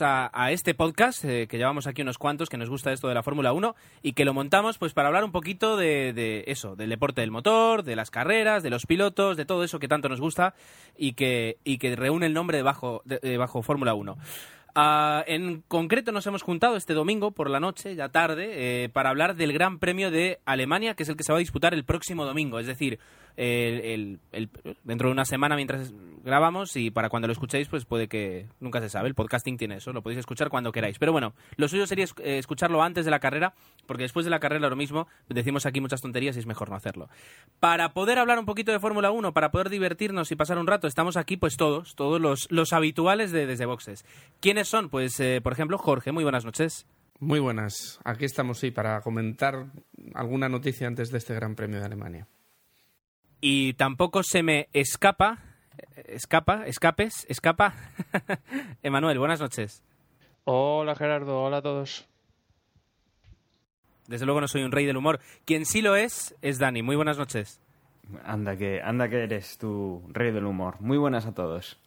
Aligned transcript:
a, 0.00 0.50
este 0.52 0.74
podcast 0.74 1.24
eh, 1.24 1.46
que 1.48 1.58
llevamos 1.58 1.86
aquí 1.86 2.02
unos 2.02 2.18
cuantos 2.18 2.48
que 2.48 2.56
nos 2.56 2.70
gusta 2.70 2.92
esto 2.92 3.08
de 3.08 3.14
la 3.14 3.22
Fórmula 3.22 3.52
1 3.52 3.74
y 4.02 4.12
que 4.12 4.24
lo 4.24 4.32
montamos 4.32 4.78
pues 4.78 4.92
para 4.92 5.08
hablar 5.08 5.24
un 5.24 5.32
poquito 5.32 5.76
de, 5.76 6.44
eso, 6.46 6.76
del 6.76 6.90
deporte 6.90 7.20
del 7.20 7.32
motor, 7.32 7.82
de 7.82 7.96
las 7.96 8.10
carreras, 8.10 8.62
de 8.62 8.70
los 8.70 8.86
pilotos, 8.86 9.36
de 9.36 9.44
todo 9.44 9.64
eso 9.64 9.80
que 9.80 9.88
tanto 9.88 10.08
nos 10.08 10.20
gusta 10.20 10.54
y 10.96 11.14
que, 11.14 11.56
y 11.64 11.78
que 11.78 11.96
reúne 11.96 12.26
el 12.26 12.34
nombre 12.34 12.58
de 12.58 12.62
bajo, 12.62 13.02
de, 13.04 13.36
bajo 13.36 13.62
Fórmula 13.62 13.94
1. 13.94 14.16
Ah, 14.74 15.24
en 15.26 15.62
concreto 15.68 16.12
nos 16.12 16.26
hemos 16.26 16.42
juntado 16.42 16.76
este 16.76 16.94
domingo 16.94 17.32
por 17.32 17.50
la 17.50 17.60
noche, 17.60 17.94
ya 17.94 18.08
tarde, 18.08 18.84
eh, 18.84 18.88
para 18.88 19.10
hablar 19.10 19.34
del 19.34 19.52
Gran 19.52 19.78
Premio 19.78 20.10
de 20.10 20.38
Alemania, 20.44 20.94
que 20.94 21.02
es 21.02 21.08
el 21.08 21.16
que 21.16 21.24
se 21.24 21.32
va 21.32 21.38
a 21.38 21.40
disputar 21.40 21.74
el 21.74 21.84
próximo 21.84 22.24
domingo. 22.24 22.58
Es 22.58 22.66
decir, 22.66 22.98
dentro 23.36 25.08
de 25.08 25.12
una 25.12 25.24
semana 25.24 25.56
mientras 25.56 25.92
grabamos 26.24 26.76
y 26.76 26.90
para 26.90 27.08
cuando 27.08 27.26
lo 27.26 27.32
escuchéis 27.32 27.68
pues 27.68 27.84
puede 27.84 28.08
que 28.08 28.46
nunca 28.60 28.80
se 28.80 28.88
sabe. 28.88 29.08
El 29.08 29.14
podcasting 29.14 29.56
tiene 29.56 29.76
eso 29.76 29.92
lo 29.92 30.02
podéis 30.02 30.20
escuchar 30.20 30.48
cuando 30.48 30.72
queráis. 30.72 30.98
Pero 30.98 31.12
bueno 31.12 31.34
lo 31.56 31.68
suyo 31.68 31.86
sería 31.86 32.06
eh, 32.22 32.38
escucharlo 32.38 32.82
antes 32.82 33.04
de 33.04 33.10
la 33.10 33.20
carrera 33.20 33.54
porque 33.86 34.04
después 34.04 34.24
de 34.24 34.30
la 34.30 34.40
carrera 34.40 34.68
lo 34.68 34.76
mismo 34.76 35.06
decimos 35.28 35.66
aquí 35.66 35.80
muchas 35.80 36.00
tonterías 36.00 36.36
y 36.36 36.40
es 36.40 36.46
mejor 36.46 36.70
no 36.70 36.76
hacerlo. 36.76 37.08
Para 37.60 37.92
poder 37.92 38.18
hablar 38.18 38.38
un 38.38 38.46
poquito 38.46 38.72
de 38.72 38.80
Fórmula 38.80 39.10
1 39.10 39.32
para 39.32 39.50
poder 39.50 39.70
divertirnos 39.70 40.30
y 40.30 40.36
pasar 40.36 40.58
un 40.58 40.66
rato 40.66 40.86
estamos 40.86 41.16
aquí 41.16 41.36
pues 41.36 41.56
todos 41.56 41.94
todos 41.94 42.20
los, 42.20 42.50
los 42.50 42.72
habituales 42.72 43.32
de 43.32 43.46
desde 43.46 43.66
boxes. 43.66 44.04
Quiénes 44.40 44.68
son 44.68 44.88
pues 44.88 45.18
eh, 45.20 45.40
por 45.42 45.52
ejemplo 45.52 45.78
Jorge 45.78 46.12
muy 46.12 46.22
buenas 46.22 46.44
noches. 46.44 46.86
Muy 47.18 47.38
buenas. 47.38 48.00
Aquí 48.02 48.24
estamos 48.24 48.58
sí 48.58 48.72
para 48.72 49.00
comentar 49.00 49.66
alguna 50.12 50.48
noticia 50.48 50.88
antes 50.88 51.12
de 51.12 51.18
este 51.18 51.34
Gran 51.34 51.54
Premio 51.54 51.78
de 51.78 51.86
Alemania 51.86 52.26
y 53.42 53.74
tampoco 53.74 54.22
se 54.22 54.42
me 54.42 54.68
escapa, 54.72 55.40
escapa, 56.06 56.64
escapes, 56.66 57.26
escapa. 57.28 57.74
Emanuel, 58.82 59.18
buenas 59.18 59.40
noches. 59.40 59.82
Hola 60.44 60.94
Gerardo, 60.94 61.42
hola 61.42 61.58
a 61.58 61.62
todos. 61.62 62.08
Desde 64.06 64.26
luego 64.26 64.40
no 64.40 64.48
soy 64.48 64.62
un 64.62 64.70
rey 64.70 64.86
del 64.86 64.96
humor. 64.96 65.18
Quien 65.44 65.66
sí 65.66 65.82
lo 65.82 65.96
es 65.96 66.36
es 66.40 66.58
Dani. 66.58 66.82
Muy 66.82 66.94
buenas 66.94 67.18
noches. 67.18 67.60
Anda 68.24 68.56
que, 68.56 68.80
anda 68.80 69.08
que 69.08 69.24
eres 69.24 69.58
tú, 69.58 70.02
rey 70.08 70.30
del 70.30 70.46
humor. 70.46 70.80
Muy 70.80 70.98
buenas 70.98 71.26
a 71.26 71.34
todos. 71.34 71.80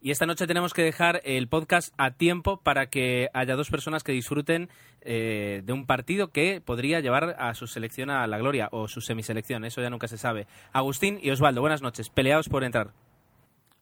Y 0.00 0.12
esta 0.12 0.26
noche 0.26 0.46
tenemos 0.46 0.74
que 0.74 0.82
dejar 0.82 1.20
el 1.24 1.48
podcast 1.48 1.92
a 1.98 2.12
tiempo 2.12 2.60
para 2.60 2.86
que 2.86 3.30
haya 3.34 3.56
dos 3.56 3.68
personas 3.68 4.04
que 4.04 4.12
disfruten 4.12 4.68
eh, 5.00 5.62
de 5.64 5.72
un 5.72 5.86
partido 5.86 6.30
que 6.30 6.60
podría 6.60 7.00
llevar 7.00 7.34
a 7.38 7.52
su 7.54 7.66
selección 7.66 8.08
a 8.08 8.26
la 8.28 8.38
gloria 8.38 8.68
o 8.70 8.86
su 8.86 9.00
semiselección. 9.00 9.64
Eso 9.64 9.82
ya 9.82 9.90
nunca 9.90 10.06
se 10.06 10.16
sabe. 10.16 10.46
Agustín 10.72 11.18
y 11.20 11.30
Osvaldo, 11.30 11.60
buenas 11.60 11.82
noches. 11.82 12.10
Peleados 12.10 12.48
por 12.48 12.62
entrar. 12.62 12.92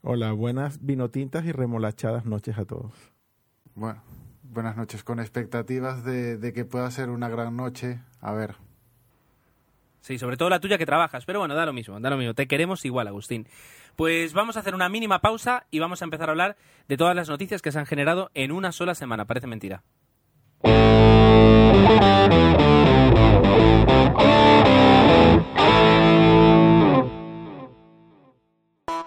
Hola, 0.01 0.33
buenas 0.33 0.85
vinotintas 0.85 1.45
y 1.45 1.53
remolachadas 1.53 2.25
noches 2.25 2.57
a 2.57 2.65
todos. 2.65 2.93
Bueno, 3.75 4.03
buenas 4.43 4.77
noches. 4.77 5.05
Con 5.05 5.21
expectativas 5.21 6.03
de, 6.03 6.39
de 6.39 6.53
que 6.55 6.65
pueda 6.65 6.91
ser 6.91 7.11
una 7.11 7.29
gran 7.29 7.57
noche. 7.57 8.01
A 8.23 8.33
ver, 8.33 8.57
Sí, 10.07 10.21
sobre 10.21 10.37
todo 10.37 10.49
la 10.51 10.61
tuya 10.61 10.79
que 10.79 10.87
trabajas. 10.87 11.25
Pero 11.25 11.41
bueno, 11.41 11.57
da 11.57 11.67
lo 11.67 11.73
mismo, 11.73 11.99
da 11.99 12.11
lo 12.11 12.17
mismo. 12.17 12.33
Te 12.33 12.47
queremos 12.47 12.85
igual, 12.85 13.09
Agustín. 13.09 13.49
Pues 13.97 14.35
vamos 14.35 14.57
a 14.57 14.61
hacer 14.61 14.75
una 14.75 14.91
mínima 14.91 15.21
pausa 15.21 15.67
y 15.71 15.79
vamos 15.79 16.03
a 16.03 16.05
empezar 16.05 16.29
a 16.29 16.33
hablar 16.33 16.57
de 16.87 16.99
todas 16.99 17.17
las 17.17 17.31
noticias 17.31 17.63
que 17.63 17.73
se 17.73 17.79
han 17.79 17.87
generado 17.87 18.31
en 18.35 18.53
una 18.53 18.71
sola 18.71 18.95
semana. 18.95 19.25
Parece 19.25 19.47
mentira. 19.47 19.83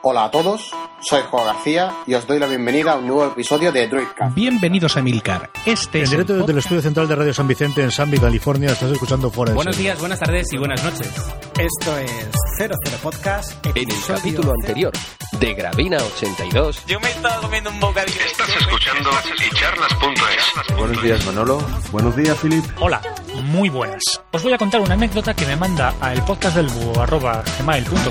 Hola 0.02 0.26
a 0.26 0.32
todos, 0.32 0.72
soy 1.02 1.22
Juan 1.30 1.46
García 1.46 1.92
y 2.08 2.16
os 2.16 2.26
doy 2.26 2.40
la 2.40 2.48
bienvenida 2.48 2.94
a 2.94 2.96
un 2.96 3.06
nuevo 3.06 3.28
episodio 3.28 3.72
de 3.72 3.88
Droidcast. 3.88 4.34
Bienvenidos 4.34 4.98
a 4.98 5.02
Milcar. 5.04 5.52
Este 5.66 6.00
en 6.00 6.04
es 6.06 6.10
directo 6.10 6.38
desde 6.38 6.52
el 6.52 6.58
estudio 6.58 6.82
central 6.82 7.08
de 7.08 7.16
Radio 7.16 7.34
San 7.34 7.48
Vicente 7.48 7.84
en 7.84 7.92
San 7.92 8.10
California, 8.10 8.72
estás 8.72 8.92
escuchando 8.92 9.30
Fuera 9.30 9.54
Buenos 9.54 9.78
días, 9.78 10.00
buenas 10.00 10.20
tardes 10.20 10.52
y 10.54 10.58
buenas 10.58 10.84
noches. 10.84 11.49
Esto 11.60 11.98
es 11.98 12.32
00 12.58 12.74
Podcast. 13.04 13.66
En 13.66 13.92
el 13.92 13.98
capítulo 14.08 14.54
anterior 14.54 14.94
de 15.42 15.54
Gravina 15.56 15.98
82. 15.98 16.86
Yo 16.88 17.02
me 17.02 17.10
estaba 17.10 17.42
comiendo 17.42 17.70
un 17.70 17.82
bocadillo. 17.82 18.22
Estás 18.26 18.48
escuchando 18.48 19.10
echarlas.es. 19.10 20.78
Buenos 20.78 21.04
días, 21.04 21.26
Manolo. 21.26 21.62
Buenos 21.92 22.16
días, 22.16 22.38
Filip. 22.40 22.64
Hola, 22.80 23.02
muy 23.44 23.68
buenas. 23.68 24.02
Os 24.32 24.42
voy 24.42 24.54
a 24.54 24.58
contar 24.58 24.80
una 24.80 24.94
anécdota 24.94 25.34
que 25.34 25.46
me 25.46 25.58
manda 25.58 25.94
a 26.00 26.14
el 26.14 26.22
podcast 26.22 26.56
del 26.56 26.70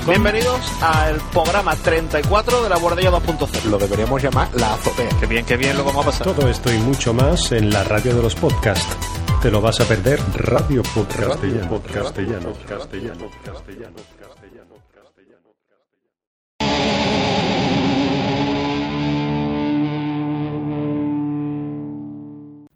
Bienvenidos 0.05 0.61
al 0.83 1.15
programa 1.31 1.75
34 1.75 2.61
de 2.61 2.69
la 2.69 2.77
Bordella 2.77 3.09
2.0. 3.09 3.63
Lo 3.63 3.79
deberíamos 3.79 4.21
llamar 4.21 4.49
la 4.53 4.75
azotea. 4.75 5.09
Qué 5.19 5.25
bien, 5.25 5.43
qué 5.43 5.57
bien 5.57 5.75
lo 5.75 5.83
vamos 5.83 6.05
a 6.05 6.11
pasar. 6.11 6.35
Todo 6.35 6.47
esto 6.47 6.71
y 6.71 6.77
mucho 6.77 7.15
más 7.15 7.51
en 7.51 7.71
la 7.71 7.83
radio 7.83 8.15
de 8.15 8.21
los 8.21 8.35
podcasts. 8.35 9.18
Te 9.41 9.49
lo 9.49 9.61
vas 9.61 9.79
a 9.79 9.87
perder. 9.87 10.19
Radio 10.35 10.83
Podcastellano. 10.83 11.81
Castellano, 11.81 12.53
castellano, 12.67 13.29
castellano, 13.45 13.95
castellano. 14.19 14.75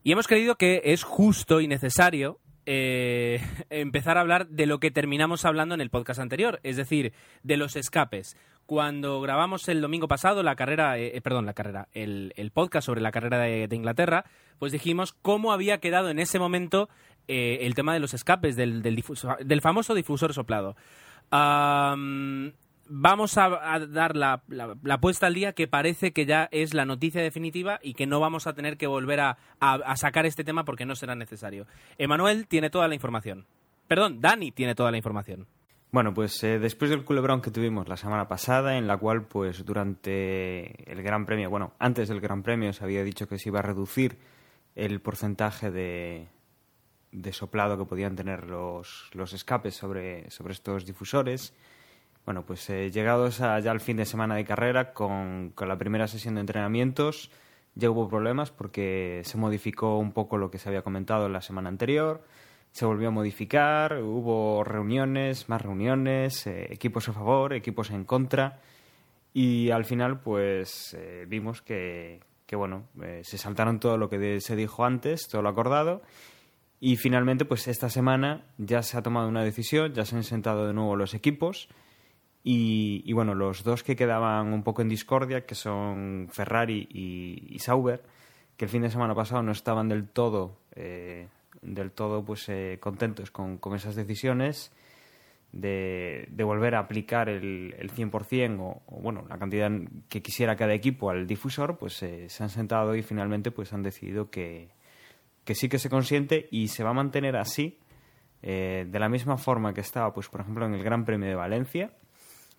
Y 0.04 0.12
hemos 0.14 0.28
creído 0.28 0.56
que 0.56 0.82
es 0.86 1.04
justo 1.04 1.60
y 1.60 1.68
necesario 1.68 2.40
eh, 2.66 3.42
empezar 3.70 4.18
a 4.18 4.22
hablar 4.22 4.48
de 4.48 4.66
lo 4.66 4.80
que 4.80 4.92
terminamos 4.92 5.46
hablando 5.46 5.76
en 5.76 5.82
el 5.82 5.90
podcast 5.90 6.20
anterior, 6.20 6.60
es 6.64 6.78
decir, 6.78 7.14
de 7.44 7.58
los 7.58 7.76
escapes. 7.76 8.38
Cuando 8.66 9.20
grabamos 9.20 9.68
el 9.68 9.82
domingo 9.82 10.08
pasado 10.08 10.42
la 10.42 10.56
carrera, 10.56 10.98
eh, 10.98 11.18
eh, 11.18 11.22
perdón, 11.22 11.46
la 11.46 11.54
carrera, 11.54 11.90
el, 11.94 12.52
podcast 12.54 12.86
sobre 12.86 13.02
la 13.02 13.12
carrera 13.12 13.40
de, 13.40 13.68
Inglaterra, 13.76 14.24
pues 14.60 14.72
dijimos 14.72 15.14
cómo 15.14 15.52
había 15.52 15.80
quedado 15.80 16.10
en 16.10 16.20
ese 16.20 16.40
momento 16.40 16.90
el 17.28 17.74
tema 17.74 17.94
de 17.94 18.02
los 18.02 18.14
escapes 18.14 18.58
del, 18.58 18.82
del, 18.82 19.62
famoso 19.62 19.96
difusor 19.96 20.34
soplado 20.34 20.76
vamos 22.90 23.38
a, 23.38 23.80
dar 23.88 24.16
la, 24.16 24.44
la, 24.48 24.98
puesta 25.00 25.28
al 25.28 25.34
día 25.34 25.54
que 25.54 25.68
parece 25.68 26.12
que 26.12 26.26
ya 26.26 26.50
es 26.52 26.74
la 26.74 26.86
noticia 26.86 27.22
definitiva 27.22 27.80
y 27.82 27.94
que 27.94 28.08
no 28.08 28.20
vamos 28.20 28.48
a 28.48 28.54
tener 28.54 28.78
que 28.78 28.88
volver 28.88 29.20
a, 29.20 29.38
sacar 29.96 30.26
este 30.26 30.44
tema 30.44 30.66
porque 30.66 30.86
no 30.86 30.96
será 30.96 31.16
necesario. 31.16 31.66
Emanuel 31.98 32.48
tiene 32.48 32.70
toda 32.70 32.88
la 32.88 32.96
información. 32.96 33.46
Perdón, 33.88 34.22
Dani 34.22 34.52
tiene 34.52 34.76
toda 34.76 34.92
la 34.92 34.98
información. 34.98 35.48
Bueno, 35.92 36.14
pues 36.14 36.44
eh, 36.44 36.58
después 36.58 36.90
del 36.90 37.04
culebrón 37.04 37.42
que 37.42 37.52
tuvimos 37.52 37.88
la 37.88 37.98
semana 37.98 38.28
pasada, 38.28 38.78
en 38.78 38.88
la 38.88 38.98
cual, 38.98 39.28
pues 39.28 39.64
durante 39.64 40.92
el 40.92 41.04
Gran 41.04 41.26
Premio, 41.26 41.52
bueno, 41.52 41.74
antes 41.78 42.10
del 42.10 42.20
Gran 42.20 42.42
Premio 42.42 42.74
se 42.74 42.84
había 42.84 43.04
dicho 43.04 43.28
que 43.28 43.38
se 43.38 43.50
iba 43.50 43.60
a 43.60 43.64
reducir 43.64 44.18
el 44.76 45.02
porcentaje 45.02 45.72
de, 45.72 46.28
de 47.12 47.34
soplado 47.34 47.78
que 47.78 47.86
podían 47.86 48.16
tener 48.16 48.48
los, 48.48 49.10
los 49.14 49.34
escapes 49.34 49.76
sobre, 49.76 50.30
sobre 50.32 50.54
estos 50.54 50.86
difusores. 50.86 51.54
Bueno, 52.26 52.46
pues 52.46 52.70
eh, 52.70 52.90
llegados 52.90 53.38
ya 53.38 53.58
al 53.58 53.82
fin 53.82 53.98
de 53.98 54.06
semana 54.06 54.36
de 54.36 54.46
carrera, 54.46 54.94
con, 54.94 55.52
con, 55.56 55.68
la 55.68 55.78
primera 55.78 56.08
sesión 56.08 56.36
de 56.36 56.42
entrenamientos, 56.42 57.32
ya 57.76 57.90
hubo 57.90 58.08
problemas 58.08 58.50
porque 58.50 59.22
se 59.26 59.38
modificó 59.38 59.98
un 59.98 60.14
poco 60.14 60.38
lo 60.38 60.50
que 60.50 60.58
se 60.58 60.70
había 60.70 60.84
comentado 60.84 61.26
en 61.26 61.34
la 61.34 61.42
semana 61.42 61.70
anterior, 61.70 62.24
se 62.72 62.86
volvió 62.86 63.10
a 63.10 63.12
modificar, 63.12 64.02
hubo 64.02 64.64
reuniones, 64.64 65.50
más 65.50 65.62
reuniones, 65.62 66.48
eh, 66.48 66.68
equipos 66.72 67.10
a 67.10 67.14
favor, 67.14 67.54
equipos 67.54 67.92
en 67.92 68.06
contra, 68.06 68.62
y 69.34 69.70
al 69.72 69.86
final 69.86 70.22
pues 70.22 70.96
eh, 70.98 71.26
vimos 71.28 71.62
que, 71.62 72.22
que 72.54 72.58
bueno, 72.58 72.84
se 73.24 73.40
saltaron 73.40 73.80
todo 73.80 73.98
lo 73.98 74.10
que 74.10 74.40
se 74.40 74.56
dijo 74.56 74.86
antes, 74.86 75.28
todo 75.28 75.42
lo 75.42 75.50
acordado, 75.50 76.04
y 76.80 76.98
finalmente 76.98 77.46
pues 77.46 77.68
esta 77.68 77.90
semana 77.90 78.46
ya 78.60 78.84
se 78.84 78.96
ha 78.96 79.02
tomado 79.02 79.28
una 79.28 79.44
decisión, 79.44 79.92
ya 79.96 80.06
se 80.06 80.16
han 80.16 80.24
sentado 80.24 80.68
de 80.68 80.74
nuevo 80.74 80.96
los 80.96 81.16
equipos, 81.16 81.68
y, 82.44 83.12
bueno, 83.12 83.34
los 83.34 83.64
dos 83.64 83.82
que 83.82 83.96
quedaban 83.96 84.54
un 84.54 84.62
poco 84.62 84.84
en 84.84 84.90
discordia, 84.90 85.48
que 85.48 85.56
son 85.56 86.28
Ferrari 86.30 86.88
y, 86.92 87.58
Sauber, 87.58 88.04
que 88.56 88.66
el 88.66 88.70
fin 88.70 88.84
de 88.84 88.92
semana 88.92 89.16
pasado 89.16 89.42
no 89.42 89.52
estaban 89.52 89.90
del 89.90 90.08
todo, 90.08 90.60
eh, 90.76 91.30
del 91.64 91.92
todo 91.92 92.24
pues, 92.24 92.48
eh, 92.50 92.78
contentos 92.80 93.32
con, 93.32 93.58
esas 93.74 93.96
decisiones 93.96 94.72
de, 95.54 96.28
volver 96.44 96.76
a 96.76 96.80
aplicar 96.80 97.30
el, 97.30 97.74
el 97.78 97.92
100% 97.92 98.60
o, 98.60 98.82
o, 98.86 99.02
bueno, 99.02 99.26
la 99.30 99.38
cantidad 99.38 99.72
que 100.10 100.22
quisiera 100.22 100.56
cada 100.56 100.74
equipo 100.74 101.10
al 101.10 101.26
difusor, 101.26 101.78
pues 101.78 102.04
eh, 102.04 102.28
se 102.28 102.44
han 102.44 102.50
sentado 102.50 102.96
y 102.96 103.04
finalmente 103.04 103.52
pues 103.52 103.72
han 103.72 103.84
decidido 103.84 104.30
que, 104.30 104.70
que 105.46 105.56
sí 105.56 105.70
que 105.70 105.80
se 105.80 105.90
consiente 105.90 106.48
y 106.52 106.68
se 106.68 106.84
va 106.84 106.90
a 106.90 106.94
mantener 106.94 107.38
así, 107.38 107.80
de 108.42 109.00
la 109.00 109.08
misma 109.08 109.38
forma 109.38 109.74
que 109.74 109.80
estaba, 109.80 110.14
pues 110.14 110.28
por 110.28 110.42
ejemplo, 110.42 110.66
en 110.66 110.74
el 110.74 110.84
Gran 110.84 111.06
Premio 111.06 111.30
de 111.30 111.36
Valencia, 111.36 111.94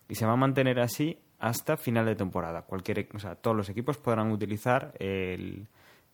y 0.09 0.15
se 0.15 0.25
va 0.25 0.33
a 0.33 0.35
mantener 0.35 0.79
así 0.79 1.19
hasta 1.39 1.77
final 1.77 2.05
de 2.05 2.15
temporada. 2.15 2.63
Cualquier, 2.63 3.07
o 3.13 3.19
sea, 3.19 3.35
todos 3.35 3.55
los 3.55 3.69
equipos 3.69 3.97
podrán 3.97 4.31
utilizar 4.31 4.93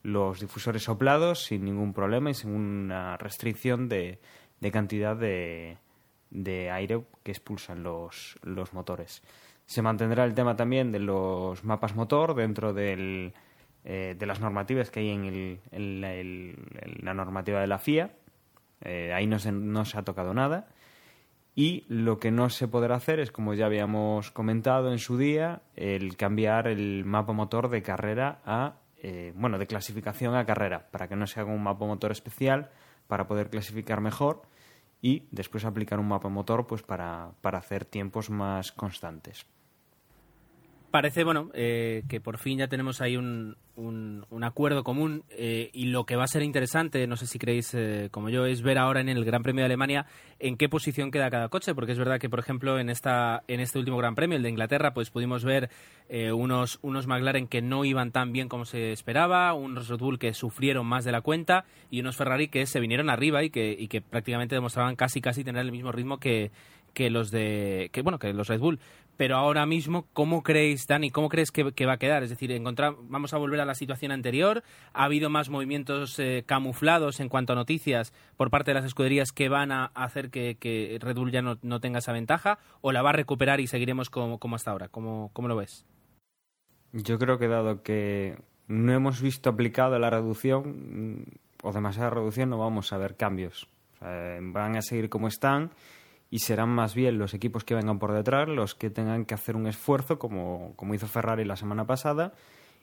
los 0.04 0.40
difusores 0.40 0.84
soplados 0.84 1.46
sin 1.46 1.64
ningún 1.64 1.94
problema 1.94 2.32
y 2.32 2.34
sin 2.34 2.52
una 2.52 3.18
restricción 3.18 3.88
de, 3.88 4.20
cantidad 4.72 5.16
de, 5.16 5.78
aire 6.72 7.04
que 7.24 7.32
expulsan 7.32 7.84
los, 7.84 8.38
los 8.44 8.74
motores. 8.74 9.22
Se 9.66 9.82
mantendrá 9.82 10.26
el 10.26 10.34
tema 10.34 10.56
también 10.56 10.92
de 10.92 11.00
los 11.00 11.64
mapas 11.64 11.96
motor 11.96 12.36
dentro 12.36 12.74
del, 12.74 13.34
eh, 13.84 14.16
de 14.18 14.26
las 14.26 14.40
normativas 14.40 14.92
que 14.92 15.00
hay 15.00 15.10
en, 15.10 15.60
el, 15.72 16.56
la 17.02 17.14
normativa 17.14 17.62
de 17.62 17.68
la 17.68 17.80
FIA. 17.80 18.12
Eh, 18.82 19.14
ahí 19.14 19.28
no 19.28 19.40
se, 19.40 19.52
no 19.52 19.86
se 19.86 19.98
ha 19.98 20.04
tocado 20.04 20.34
nada. 20.34 20.68
Y 21.56 21.86
lo 21.90 22.20
que 22.20 22.32
no 22.32 22.50
se 22.50 22.68
podrá 22.68 22.96
hacer 22.96 23.20
es, 23.20 23.32
como 23.32 23.54
ya 23.54 23.66
habíamos 23.66 24.32
comentado 24.32 24.92
en 24.92 25.00
su 25.00 25.18
día, 25.18 25.62
el 25.76 26.16
cambiar 26.16 26.68
el 26.68 27.04
mapa 27.06 27.34
motor 27.34 27.70
de 27.70 27.82
carrera 27.82 28.40
a, 28.46 28.76
eh, 29.04 29.34
bueno, 29.36 29.58
de 29.58 29.68
clasificación 29.68 30.36
a 30.36 30.46
carrera, 30.46 30.88
para 30.92 31.08
que 31.08 31.16
no 31.16 31.28
se 31.28 31.40
haga 31.40 31.52
un 31.52 31.64
mapa 31.64 31.86
motor 31.86 32.12
especial 32.12 32.70
para 33.08 33.28
poder 33.28 33.50
clasificar 33.50 34.00
mejor 34.00 34.44
y 35.02 35.28
después 35.32 35.66
aplicar 35.66 36.00
un 36.00 36.08
mapa 36.08 36.30
motor 36.30 36.68
pues 36.68 36.84
para, 36.84 37.32
para 37.42 37.58
hacer 37.58 37.86
tiempos 37.86 38.30
más 38.30 38.72
constantes 38.72 39.46
parece 40.92 41.24
bueno 41.24 41.50
eh, 41.54 42.04
que 42.08 42.22
por 42.22 42.38
fin 42.38 42.60
ya 42.60 42.68
tenemos 42.68 43.02
ahí 43.02 43.18
un, 43.18 43.56
un, 43.76 44.44
acuerdo 44.44 44.84
común 44.84 45.24
eh, 45.30 45.70
y 45.74 45.86
lo 45.86 46.06
que 46.06 46.16
va 46.16 46.24
a 46.24 46.28
ser 46.28 46.42
interesante, 46.42 47.06
no 47.08 47.16
sé 47.16 47.28
si 47.28 47.40
creéis 47.40 47.74
eh, 47.74 48.10
como 48.12 48.30
yo, 48.30 48.46
es 48.46 48.62
ver 48.62 48.78
ahora 48.78 49.02
en 49.02 49.10
el 49.10 49.24
Gran 49.24 49.44
Premio 49.44 49.62
de 49.62 49.66
Alemania 49.66 50.06
en 50.40 50.58
qué 50.58 50.68
posición 50.68 51.12
queda 51.12 51.30
cada 51.30 51.50
coche, 51.50 51.76
porque 51.76 51.92
es 51.92 51.98
verdad 51.98 52.20
que 52.20 52.30
por 52.30 52.40
ejemplo 52.40 52.80
en 52.80 52.90
esta 52.90 53.44
en 53.48 53.60
este 53.60 53.80
último 53.80 53.98
Gran 53.98 54.16
Premio, 54.16 54.38
el 54.38 54.44
de 54.44 54.50
Inglaterra, 54.50 54.94
pues 54.94 55.10
pudimos 55.10 55.44
ver 55.44 55.70
eh, 56.10 56.32
unos 56.32 56.80
unos 56.82 57.08
McLaren 57.08 57.48
que 57.48 57.62
no 57.62 57.86
iban 57.86 58.12
tan 58.12 58.32
bien 58.32 58.50
como 58.50 58.66
se 58.66 58.92
esperaba, 58.92 59.54
unos 59.54 59.88
Red 59.88 60.00
Bull 60.00 60.20
que 60.20 60.34
sufrieron 60.34 60.86
más 60.86 61.06
de 61.06 61.12
la 61.12 61.22
cuenta 61.22 61.66
y 61.90 62.02
unos 62.02 62.18
Ferrari 62.18 62.48
que 62.48 62.66
se 62.66 62.80
vinieron 62.80 63.10
arriba 63.10 63.44
y 63.44 63.52
que, 63.52 63.76
y 63.78 63.88
que 63.88 64.02
prácticamente 64.02 64.56
demostraban 64.56 64.96
casi 64.96 65.22
casi 65.22 65.44
tener 65.44 65.62
el 65.62 65.72
mismo 65.72 65.92
ritmo 65.92 66.20
que, 66.20 66.52
que 66.94 67.10
los 67.10 67.32
de 67.32 67.90
que 67.94 68.02
bueno 68.02 68.20
que 68.20 68.34
los 68.34 68.48
Red 68.48 68.60
Bull 68.60 68.80
pero 69.18 69.36
ahora 69.36 69.66
mismo 69.66 70.08
cómo 70.14 70.44
creéis 70.44 70.88
Dani 70.88 71.12
cómo 71.12 71.30
crees 71.30 71.52
que, 71.52 71.64
va 71.64 71.94
a 71.94 71.98
quedar 71.98 72.24
es 72.24 72.30
decir 72.30 72.52
encontrar 72.52 72.96
vamos 73.04 73.34
a 73.34 73.38
volver 73.38 73.62
a 73.62 73.66
la 73.66 73.76
situación 73.76 74.12
anterior. 74.12 74.64
Ha 74.94 75.06
habido 75.06 75.30
más 75.30 75.50
movimientos 75.50 76.18
eh, 76.20 76.44
camuflados 76.46 77.20
en 77.20 77.30
cuanto 77.30 77.54
a 77.54 77.56
noticias 77.56 78.14
por 78.38 78.50
parte 78.50 78.72
de 78.72 78.76
las 78.76 78.86
escuderías 78.86 79.32
que 79.32 79.50
van 79.50 79.72
a 79.72 79.86
hacer 79.94 80.30
que, 80.30 80.56
que 80.60 80.98
Red 81.00 81.16
Bull 81.16 81.32
ya 81.32 81.42
no, 81.42 81.80
tenga 81.80 82.00
esa 82.00 82.14
ventaja 82.14 82.60
o 82.82 82.92
la 82.92 83.02
va 83.02 83.10
a 83.10 83.14
recuperar 83.14 83.60
y 83.60 83.68
seguiremos 83.68 84.10
como, 84.10 84.40
hasta 84.56 84.72
ahora. 84.72 84.88
¿Cómo, 84.90 85.30
cómo 85.34 85.48
lo 85.48 85.56
ves 85.56 85.86
yo 86.94 87.18
creo 87.18 87.38
que 87.38 87.48
dado 87.48 87.84
que 87.84 88.38
no 88.68 88.94
hemos 88.94 89.22
visto 89.22 89.50
aplicado 89.50 89.98
la 89.98 90.10
reducción 90.10 91.26
o 91.64 91.72
demasiada 91.72 92.10
reducción 92.10 92.50
no 92.50 92.58
vamos 92.58 92.92
a 92.94 92.98
ver 92.98 93.16
cambios. 93.16 93.68
Van 94.00 94.76
a 94.76 94.82
seguir 94.82 95.10
como 95.10 95.28
están 95.28 95.72
y 96.32 96.40
serán 96.40 96.70
más 96.70 96.96
bien 96.96 97.20
los 97.20 97.34
equipos 97.34 97.66
que 97.66 97.76
vengan 97.76 98.00
por 98.00 98.14
detrás 98.14 98.48
los 98.48 98.74
que 98.74 98.90
tengan 98.90 99.26
que 99.26 99.36
hacer 99.36 99.58
un 99.58 99.68
esfuerzo, 99.68 100.18
como, 100.18 100.74
como 100.78 100.96
hizo 100.96 101.06
Ferrari 101.06 101.44
la 101.44 101.58
semana 101.58 101.86
pasada, 101.86 102.34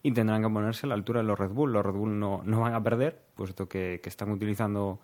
y 0.02 0.12
tendrán 0.12 0.42
que 0.42 0.50
ponerse 0.50 0.86
a 0.86 0.90
la 0.90 0.94
altura 0.94 1.22
de 1.22 1.26
los 1.26 1.38
Red 1.38 1.50
Bull. 1.50 1.72
Los 1.72 1.84
Red 1.84 1.94
Bull 1.94 2.18
no, 2.20 2.42
no 2.44 2.60
van 2.60 2.74
a 2.74 2.82
perder, 2.82 3.20
puesto 3.34 3.66
que, 3.66 4.00
que 4.02 4.08
están 4.10 4.30
utilizando 4.30 5.00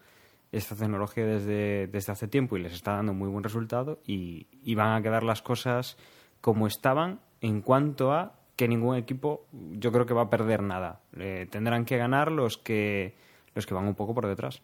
esta 0.53 0.77
tecnología 0.77 1.25
desde, 1.25 1.89
desde, 1.89 2.13
hace 2.13 2.29
tiempo 2.29 2.57
y 2.57 2.63
les 2.63 2.75
está 2.75 2.93
dando 2.93 3.15
muy 3.15 3.29
buen 3.29 3.43
resultado, 3.43 4.01
y, 4.07 4.47
van 4.75 4.93
a 4.93 5.03
quedar 5.03 5.23
las 5.23 5.41
cosas 5.41 5.97
como 6.43 6.67
estaban 6.67 7.21
en 7.41 7.63
cuanto 7.63 8.13
a 8.13 8.35
que 8.57 8.69
ningún 8.69 8.97
equipo 8.97 9.47
yo 9.53 9.91
creo 9.91 10.05
que 10.05 10.15
va 10.15 10.23
a 10.23 10.31
perder 10.31 10.63
nada. 10.63 11.01
Eh, 11.17 11.49
tendrán 11.51 11.87
que 11.87 11.97
ganar 11.97 12.31
los 12.31 12.59
que, 12.59 13.17
los 13.55 13.65
que 13.67 13.73
van 13.73 13.87
un 13.87 13.95
poco 13.95 14.15
por 14.15 14.27
detrás. 14.27 14.63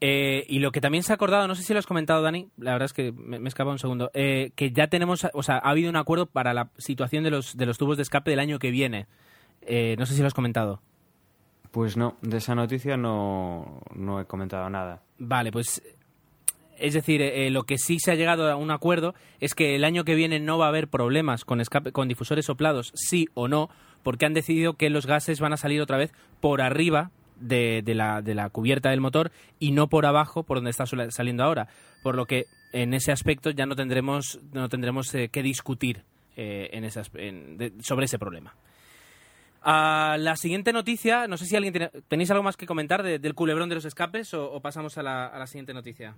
Eh, 0.00 0.46
y 0.48 0.60
lo 0.60 0.72
que 0.72 0.80
también 0.80 1.02
se 1.04 1.12
ha 1.12 1.16
acordado, 1.16 1.46
no 1.46 1.54
sé 1.54 1.62
si 1.62 1.72
lo 1.74 1.78
has 1.78 1.86
comentado, 1.86 2.22
Dani, 2.22 2.48
la 2.56 2.72
verdad 2.72 2.86
es 2.86 2.92
que 2.94 3.12
me, 3.12 3.38
me 3.38 3.48
escapa 3.48 3.70
un 3.70 3.78
segundo, 3.78 4.10
eh, 4.14 4.52
que 4.54 4.72
ya 4.72 4.86
tenemos, 4.86 5.26
o 5.34 5.42
sea, 5.42 5.56
ha 5.56 5.70
habido 5.70 5.90
un 5.90 5.96
acuerdo 5.96 6.26
para 6.26 6.54
la 6.54 6.70
situación 6.78 7.22
de 7.22 7.30
los, 7.30 7.56
de 7.56 7.66
los 7.66 7.76
tubos 7.76 7.98
de 7.98 8.02
escape 8.02 8.30
del 8.30 8.40
año 8.40 8.58
que 8.58 8.70
viene. 8.70 9.06
Eh, 9.62 9.96
no 9.98 10.06
sé 10.06 10.14
si 10.14 10.20
lo 10.20 10.26
has 10.26 10.34
comentado. 10.34 10.80
Pues 11.70 11.96
no, 11.96 12.16
de 12.22 12.38
esa 12.38 12.54
noticia 12.54 12.96
no, 12.96 13.82
no 13.94 14.20
he 14.20 14.24
comentado 14.24 14.68
nada. 14.70 15.02
Vale, 15.18 15.52
pues 15.52 15.82
es 16.80 16.94
decir, 16.94 17.20
eh, 17.22 17.50
lo 17.50 17.64
que 17.64 17.78
sí 17.78 17.98
se 18.00 18.10
ha 18.10 18.14
llegado 18.14 18.50
a 18.50 18.56
un 18.56 18.70
acuerdo 18.70 19.14
es 19.38 19.54
que 19.54 19.76
el 19.76 19.84
año 19.84 20.04
que 20.04 20.14
viene 20.14 20.40
no 20.40 20.58
va 20.58 20.64
a 20.64 20.70
haber 20.70 20.88
problemas 20.88 21.44
con, 21.44 21.60
escape, 21.60 21.92
con 21.92 22.08
difusores 22.08 22.46
soplados, 22.46 22.90
sí 22.94 23.28
o 23.34 23.48
no, 23.48 23.68
porque 24.02 24.24
han 24.24 24.34
decidido 24.34 24.74
que 24.74 24.90
los 24.90 25.06
gases 25.06 25.40
van 25.40 25.52
a 25.52 25.58
salir 25.58 25.82
otra 25.82 25.98
vez 25.98 26.12
por 26.40 26.62
arriba 26.62 27.10
de, 27.40 27.82
de, 27.84 27.94
la, 27.94 28.22
de, 28.22 28.34
la, 28.34 28.50
cubierta 28.50 28.90
del 28.90 29.00
motor 29.00 29.32
y 29.58 29.72
no 29.72 29.88
por 29.88 30.06
abajo, 30.06 30.42
por 30.42 30.58
donde 30.58 30.70
está 30.70 30.84
saliendo 30.86 31.42
ahora. 31.42 31.68
Por 32.02 32.14
lo 32.14 32.26
que 32.26 32.46
en 32.72 32.94
ese 32.94 33.12
aspecto 33.12 33.50
ya 33.50 33.66
no 33.66 33.76
tendremos, 33.76 34.40
no 34.52 34.68
tendremos 34.68 35.14
eh, 35.14 35.28
que 35.28 35.42
discutir 35.42 36.04
eh, 36.36 36.70
en 36.72 36.84
esas, 36.84 37.10
en, 37.14 37.82
sobre 37.82 38.06
ese 38.06 38.18
problema. 38.18 38.54
Uh, 39.62 40.16
la 40.16 40.36
siguiente 40.36 40.72
noticia, 40.72 41.26
no 41.26 41.36
sé 41.36 41.44
si 41.44 41.54
alguien 41.54 41.72
tiene, 41.72 41.90
tenéis 42.08 42.30
algo 42.30 42.42
más 42.42 42.56
que 42.56 42.66
comentar 42.66 43.02
de, 43.02 43.18
del 43.18 43.34
culebrón 43.34 43.68
de 43.68 43.74
los 43.74 43.84
escapes 43.84 44.32
o, 44.32 44.50
o 44.50 44.60
pasamos 44.60 44.96
a 44.96 45.02
la, 45.02 45.26
a 45.26 45.38
la 45.38 45.46
siguiente 45.46 45.74
noticia. 45.74 46.14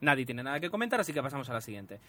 Nadie 0.00 0.24
tiene 0.24 0.42
nada 0.42 0.58
que 0.58 0.70
comentar, 0.70 1.00
así 1.00 1.12
que 1.12 1.22
pasamos 1.22 1.50
a 1.50 1.52
la 1.52 1.60
siguiente. 1.60 2.00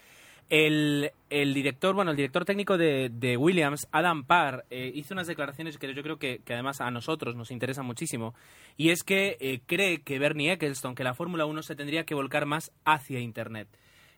El, 0.48 1.10
el, 1.30 1.54
director, 1.54 1.94
bueno, 1.94 2.10
el 2.10 2.16
director 2.16 2.44
técnico 2.44 2.76
de, 2.76 3.10
de 3.10 3.36
Williams, 3.36 3.88
Adam 3.90 4.24
Parr, 4.24 4.64
eh, 4.70 4.92
hizo 4.94 5.14
unas 5.14 5.26
declaraciones 5.26 5.78
que 5.78 5.94
yo 5.94 6.02
creo 6.02 6.18
que, 6.18 6.40
además 6.46 6.80
a 6.80 6.90
nosotros 6.90 7.34
nos 7.36 7.50
interesan 7.50 7.86
muchísimo. 7.86 8.34
Y 8.76 8.90
es 8.90 9.02
que 9.02 9.38
eh, 9.40 9.60
cree 9.66 10.02
que 10.02 10.18
Bernie 10.18 10.52
Eccleston, 10.52 10.94
que 10.94 11.04
la 11.04 11.14
Fórmula 11.14 11.46
1 11.46 11.62
se 11.62 11.74
tendría 11.74 12.04
que 12.04 12.14
volcar 12.14 12.46
más 12.46 12.70
hacia 12.84 13.20
Internet. 13.20 13.68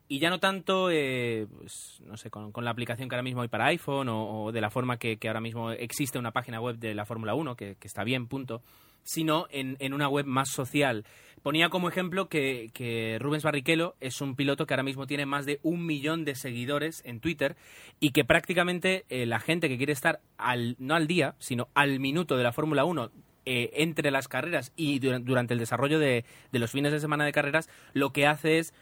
Y 0.06 0.18
ya 0.18 0.28
no 0.28 0.38
tanto, 0.38 0.90
eh, 0.90 1.46
pues, 1.56 2.00
no 2.04 2.16
sé, 2.16 2.30
con, 2.30 2.52
la 2.56 2.70
aplicación 2.70 3.08
que 3.08 3.14
ahora 3.14 3.22
mismo 3.22 3.42
hay 3.42 3.48
para 3.48 3.66
iPhone 3.66 4.08
o, 4.10 4.52
de 4.52 4.60
la 4.60 4.70
forma 4.70 4.98
que, 4.98 5.18
ahora 5.26 5.40
mismo 5.40 5.70
existe 5.70 6.18
una 6.18 6.32
página 6.32 6.60
web 6.60 6.76
de 6.76 6.94
la 6.94 7.06
Fórmula 7.06 7.34
1, 7.34 7.56
que, 7.56 7.76
que, 7.76 7.86
está 7.86 8.04
bien, 8.04 8.26
punto, 8.26 8.60
sino 9.04 9.46
en, 9.50 9.76
en 9.78 9.94
una 9.94 10.08
web 10.08 10.26
más 10.26 10.50
social 10.50 11.04
ponía 11.44 11.68
como 11.68 11.90
ejemplo 11.90 12.30
que, 12.30 12.70
que, 12.72 13.18
Rubens 13.20 13.44
Barrichello 13.44 13.96
es 14.00 14.22
un 14.22 14.34
piloto 14.34 14.66
que 14.66 14.72
ahora 14.72 14.82
mismo 14.82 15.06
tiene 15.06 15.26
más 15.26 15.44
de 15.44 15.60
un 15.62 15.84
millón 15.84 16.24
de 16.24 16.36
seguidores 16.36 17.02
en 17.04 17.20
Twitter 17.20 17.54
y 18.00 18.12
que 18.12 18.24
prácticamente 18.24 19.04
eh, 19.10 19.26
la 19.26 19.38
gente 19.40 19.68
que 19.68 19.76
quiere 19.76 19.92
estar 19.92 20.20
al, 20.38 20.74
no 20.78 20.94
al 20.94 21.06
día, 21.06 21.34
sino 21.38 21.68
al 21.74 22.00
minuto 22.00 22.38
de 22.38 22.44
la 22.44 22.52
Fórmula 22.52 22.86
1 22.86 23.10
eh, 23.44 23.70
entre 23.74 24.10
las 24.10 24.26
carreras 24.26 24.72
y 24.74 25.00
durante 25.00 25.52
el 25.52 25.60
desarrollo 25.60 25.98
de, 25.98 26.24
de, 26.50 26.58
los 26.58 26.70
fines 26.70 26.92
de 26.92 27.00
semana 27.00 27.26
de 27.26 27.32
carreras, 27.32 27.68
lo 27.92 28.10
que 28.10 28.26
hace 28.26 28.58
es 28.58 28.72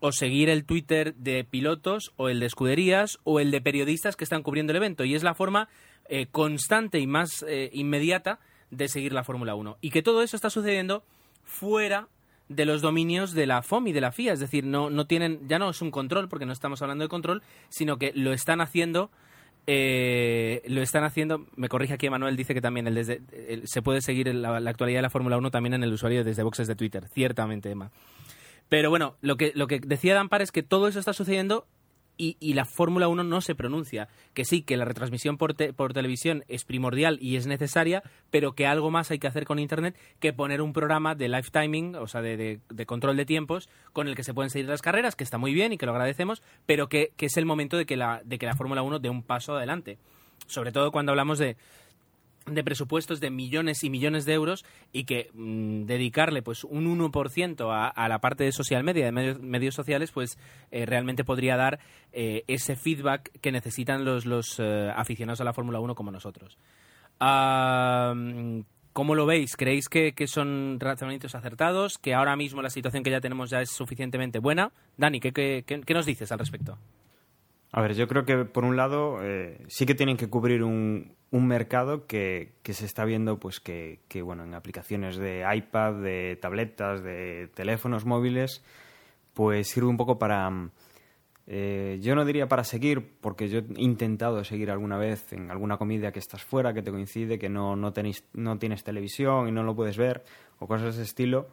o 0.00 0.10
seguir 0.10 0.48
el 0.48 0.64
Twitter 0.64 1.14
de 1.14 1.44
pilotos 1.44 2.12
o 2.16 2.28
el 2.28 2.40
de 2.40 2.46
escuderías 2.46 3.18
o 3.22 3.38
el 3.38 3.52
de 3.52 3.60
periodistas 3.60 4.16
que 4.16 4.24
están 4.24 4.42
cubriendo 4.42 4.72
el 4.72 4.78
evento. 4.78 5.04
Y 5.04 5.14
es 5.14 5.22
la 5.22 5.34
forma 5.34 5.68
eh, 6.08 6.26
constante 6.26 6.98
y 6.98 7.06
más 7.06 7.44
eh, 7.46 7.70
inmediata 7.72 8.40
de 8.70 8.88
seguir 8.88 9.12
la 9.12 9.24
Fórmula 9.24 9.54
1. 9.54 9.78
Y 9.80 9.90
que 9.90 10.02
todo 10.02 10.22
eso 10.22 10.36
está 10.36 10.50
sucediendo 10.50 11.02
fuera 11.44 12.08
de 12.48 12.64
los 12.64 12.80
dominios 12.80 13.32
de 13.32 13.46
la 13.46 13.62
FOM 13.62 13.88
y 13.88 13.92
de 13.92 14.00
la 14.00 14.12
FIA, 14.12 14.32
es 14.32 14.40
decir, 14.40 14.64
no, 14.64 14.90
no 14.90 15.06
tienen, 15.06 15.40
ya 15.48 15.58
no 15.58 15.70
es 15.70 15.82
un 15.82 15.90
control, 15.90 16.28
porque 16.28 16.46
no 16.46 16.52
estamos 16.52 16.80
hablando 16.80 17.04
de 17.04 17.08
control, 17.08 17.42
sino 17.68 17.98
que 17.98 18.12
lo 18.14 18.32
están 18.32 18.60
haciendo, 18.60 19.10
eh, 19.66 20.62
lo 20.66 20.80
están 20.80 21.04
haciendo, 21.04 21.46
me 21.56 21.68
corrige 21.68 21.92
aquí 21.92 22.08
Manuel, 22.08 22.36
dice 22.36 22.54
que 22.54 22.62
también 22.62 22.86
el 22.86 22.94
desde, 22.94 23.20
se 23.64 23.82
puede 23.82 24.00
seguir 24.00 24.34
la, 24.34 24.60
la, 24.60 24.70
actualidad 24.70 24.98
de 24.98 25.02
la 25.02 25.10
Fórmula 25.10 25.36
1 25.36 25.50
también 25.50 25.74
en 25.74 25.82
el 25.82 25.92
usuario 25.92 26.24
desde 26.24 26.42
boxes 26.42 26.66
de 26.68 26.74
Twitter, 26.74 27.06
ciertamente, 27.08 27.70
Emma. 27.70 27.90
Pero 28.68 28.90
bueno, 28.90 29.16
lo 29.20 29.36
que, 29.36 29.52
lo 29.54 29.66
que 29.66 29.80
decía 29.80 30.14
Dampar 30.14 30.42
es 30.42 30.52
que 30.52 30.62
todo 30.62 30.88
eso 30.88 30.98
está 30.98 31.12
sucediendo 31.12 31.66
y, 32.18 32.36
y, 32.40 32.52
la 32.54 32.64
Fórmula 32.64 33.08
1 33.08 33.24
no 33.24 33.40
se 33.40 33.54
pronuncia. 33.54 34.08
Que 34.34 34.44
sí, 34.44 34.62
que 34.62 34.76
la 34.76 34.84
retransmisión 34.84 35.38
por, 35.38 35.54
te, 35.54 35.72
por, 35.72 35.94
televisión 35.94 36.44
es 36.48 36.64
primordial 36.64 37.18
y 37.22 37.36
es 37.36 37.46
necesaria, 37.46 38.02
pero 38.30 38.52
que 38.52 38.66
algo 38.66 38.90
más 38.90 39.10
hay 39.10 39.18
que 39.18 39.28
hacer 39.28 39.44
con 39.44 39.58
Internet 39.58 39.96
que 40.18 40.32
poner 40.32 40.60
un 40.60 40.72
programa 40.72 41.14
de 41.14 41.28
live 41.28 41.48
timing, 41.50 41.94
o 41.94 42.06
sea, 42.06 42.20
de, 42.20 42.60
de, 42.68 42.86
control 42.86 43.16
de 43.16 43.24
tiempos, 43.24 43.68
con 43.92 44.08
el 44.08 44.16
que 44.16 44.24
se 44.24 44.34
pueden 44.34 44.50
seguir 44.50 44.68
las 44.68 44.82
carreras, 44.82 45.16
que 45.16 45.24
está 45.24 45.38
muy 45.38 45.54
bien 45.54 45.72
y 45.72 45.78
que 45.78 45.86
lo 45.86 45.92
agradecemos, 45.92 46.42
pero 46.66 46.88
que, 46.88 47.12
que 47.16 47.26
es 47.26 47.36
el 47.36 47.46
momento 47.46 47.76
de 47.76 47.86
que 47.86 47.96
la, 47.96 48.20
de 48.24 48.38
que 48.38 48.46
la 48.46 48.56
Fórmula 48.56 48.82
1 48.82 48.98
dé 48.98 49.08
un 49.08 49.22
paso 49.22 49.56
adelante. 49.56 49.98
Sobre 50.46 50.72
todo 50.72 50.90
cuando 50.92 51.12
hablamos 51.12 51.38
de, 51.38 51.56
de 52.54 52.64
presupuestos 52.64 53.20
de 53.20 53.30
millones 53.30 53.84
y 53.84 53.90
millones 53.90 54.24
de 54.24 54.34
euros 54.34 54.64
y 54.92 55.04
que 55.04 55.30
mmm, 55.34 55.84
dedicarle 55.84 56.42
pues 56.42 56.64
un 56.64 56.86
1% 56.98 57.72
a, 57.72 57.88
a, 57.88 58.08
la 58.08 58.20
parte 58.20 58.44
de 58.44 58.52
social 58.52 58.84
media, 58.84 59.06
de 59.06 59.12
medios, 59.12 59.40
medios 59.40 59.74
sociales, 59.74 60.12
pues 60.12 60.38
eh, 60.70 60.86
realmente 60.86 61.24
podría 61.24 61.56
dar 61.56 61.78
eh, 62.12 62.44
ese 62.48 62.76
feedback 62.76 63.30
que 63.40 63.52
necesitan 63.52 64.04
los, 64.04 64.26
los 64.26 64.58
eh, 64.58 64.92
aficionados 64.94 65.40
a 65.40 65.44
la 65.44 65.52
Fórmula 65.52 65.80
1 65.80 65.94
como 65.94 66.10
nosotros. 66.10 66.58
¿Cómo 68.92 69.14
lo 69.14 69.26
veis? 69.26 69.56
¿Creéis 69.56 69.88
que, 69.88 70.12
que, 70.12 70.26
son 70.26 70.80
razonamientos 70.80 71.36
acertados? 71.36 71.98
¿Que 71.98 72.14
ahora 72.14 72.34
mismo 72.34 72.62
la 72.62 72.70
situación 72.70 73.04
que 73.04 73.10
ya 73.10 73.20
tenemos 73.20 73.48
ya 73.50 73.60
es 73.60 73.70
suficientemente 73.70 74.40
buena? 74.40 74.72
Dani, 74.96 75.20
¿qué, 75.20 75.32
qué, 75.32 75.62
qué 75.64 75.94
nos 75.94 76.04
dices 76.04 76.32
al 76.32 76.40
respecto? 76.40 76.78
A 77.70 77.82
ver, 77.82 77.94
yo 77.94 78.08
creo 78.08 78.24
que 78.24 78.44
por 78.44 78.64
un 78.64 78.76
lado 78.76 79.18
eh, 79.22 79.64
sí 79.68 79.84
que 79.84 79.94
tienen 79.94 80.16
que 80.16 80.28
cubrir 80.28 80.62
un, 80.62 81.16
mercado 81.30 82.06
que, 82.06 82.54
que, 82.62 82.72
se 82.72 82.86
está 82.86 83.04
viendo 83.04 83.38
pues 83.38 83.60
que, 83.60 84.00
que, 84.08 84.22
bueno 84.22 84.44
en 84.44 84.54
aplicaciones 84.54 85.16
de 85.18 85.44
iPad, 85.54 86.02
de 86.02 86.38
tabletas, 86.40 87.02
de 87.02 87.50
teléfonos 87.54 88.06
móviles, 88.06 88.64
pues 89.34 89.68
sirve 89.68 89.88
un 89.88 89.98
poco 89.98 90.18
para 90.18 90.70
eh, 91.50 91.98
yo 92.02 92.14
no 92.14 92.26
diría 92.26 92.46
para 92.46 92.62
seguir, 92.62 93.16
porque 93.22 93.48
yo 93.48 93.60
he 93.60 93.64
intentado 93.78 94.44
seguir 94.44 94.70
alguna 94.70 94.98
vez 94.98 95.32
en 95.32 95.50
alguna 95.50 95.78
comida 95.78 96.12
que 96.12 96.18
estás 96.18 96.44
fuera, 96.44 96.74
que 96.74 96.82
te 96.82 96.90
coincide, 96.90 97.38
que 97.38 97.48
no, 97.48 97.74
no, 97.74 97.90
tenéis, 97.94 98.22
no 98.34 98.58
tienes 98.58 98.84
televisión 98.84 99.48
y 99.48 99.52
no 99.52 99.62
lo 99.62 99.74
puedes 99.74 99.96
ver, 99.96 100.24
o 100.58 100.66
cosas 100.66 100.84
de 100.84 100.90
ese 100.90 101.02
estilo. 101.04 101.48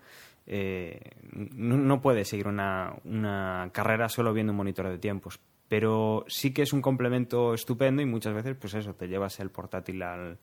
Eh, 0.48 1.00
no, 1.32 1.78
no, 1.78 2.02
puedes 2.02 2.28
seguir 2.28 2.50
una, 2.50 2.94
una 3.06 3.70
carrera 3.72 4.10
solo 4.10 4.34
viendo 4.34 4.52
un 4.52 4.58
monitor 4.58 4.90
de 4.90 4.98
tiempos 4.98 5.40
pero 5.68 6.26
sí 6.28 6.54
que 6.54 6.62
es 6.62 6.74
un 6.74 6.82
complemento 6.82 7.54
estupendo 7.54 8.02
y 8.02 8.06
muchas 8.06 8.34
veces, 8.34 8.56
pues 8.60 8.74
eso, 8.76 8.94
te 8.94 9.08
llevas 9.08 9.40
el 9.40 9.50
portátil 9.50 10.04
al, 10.04 10.38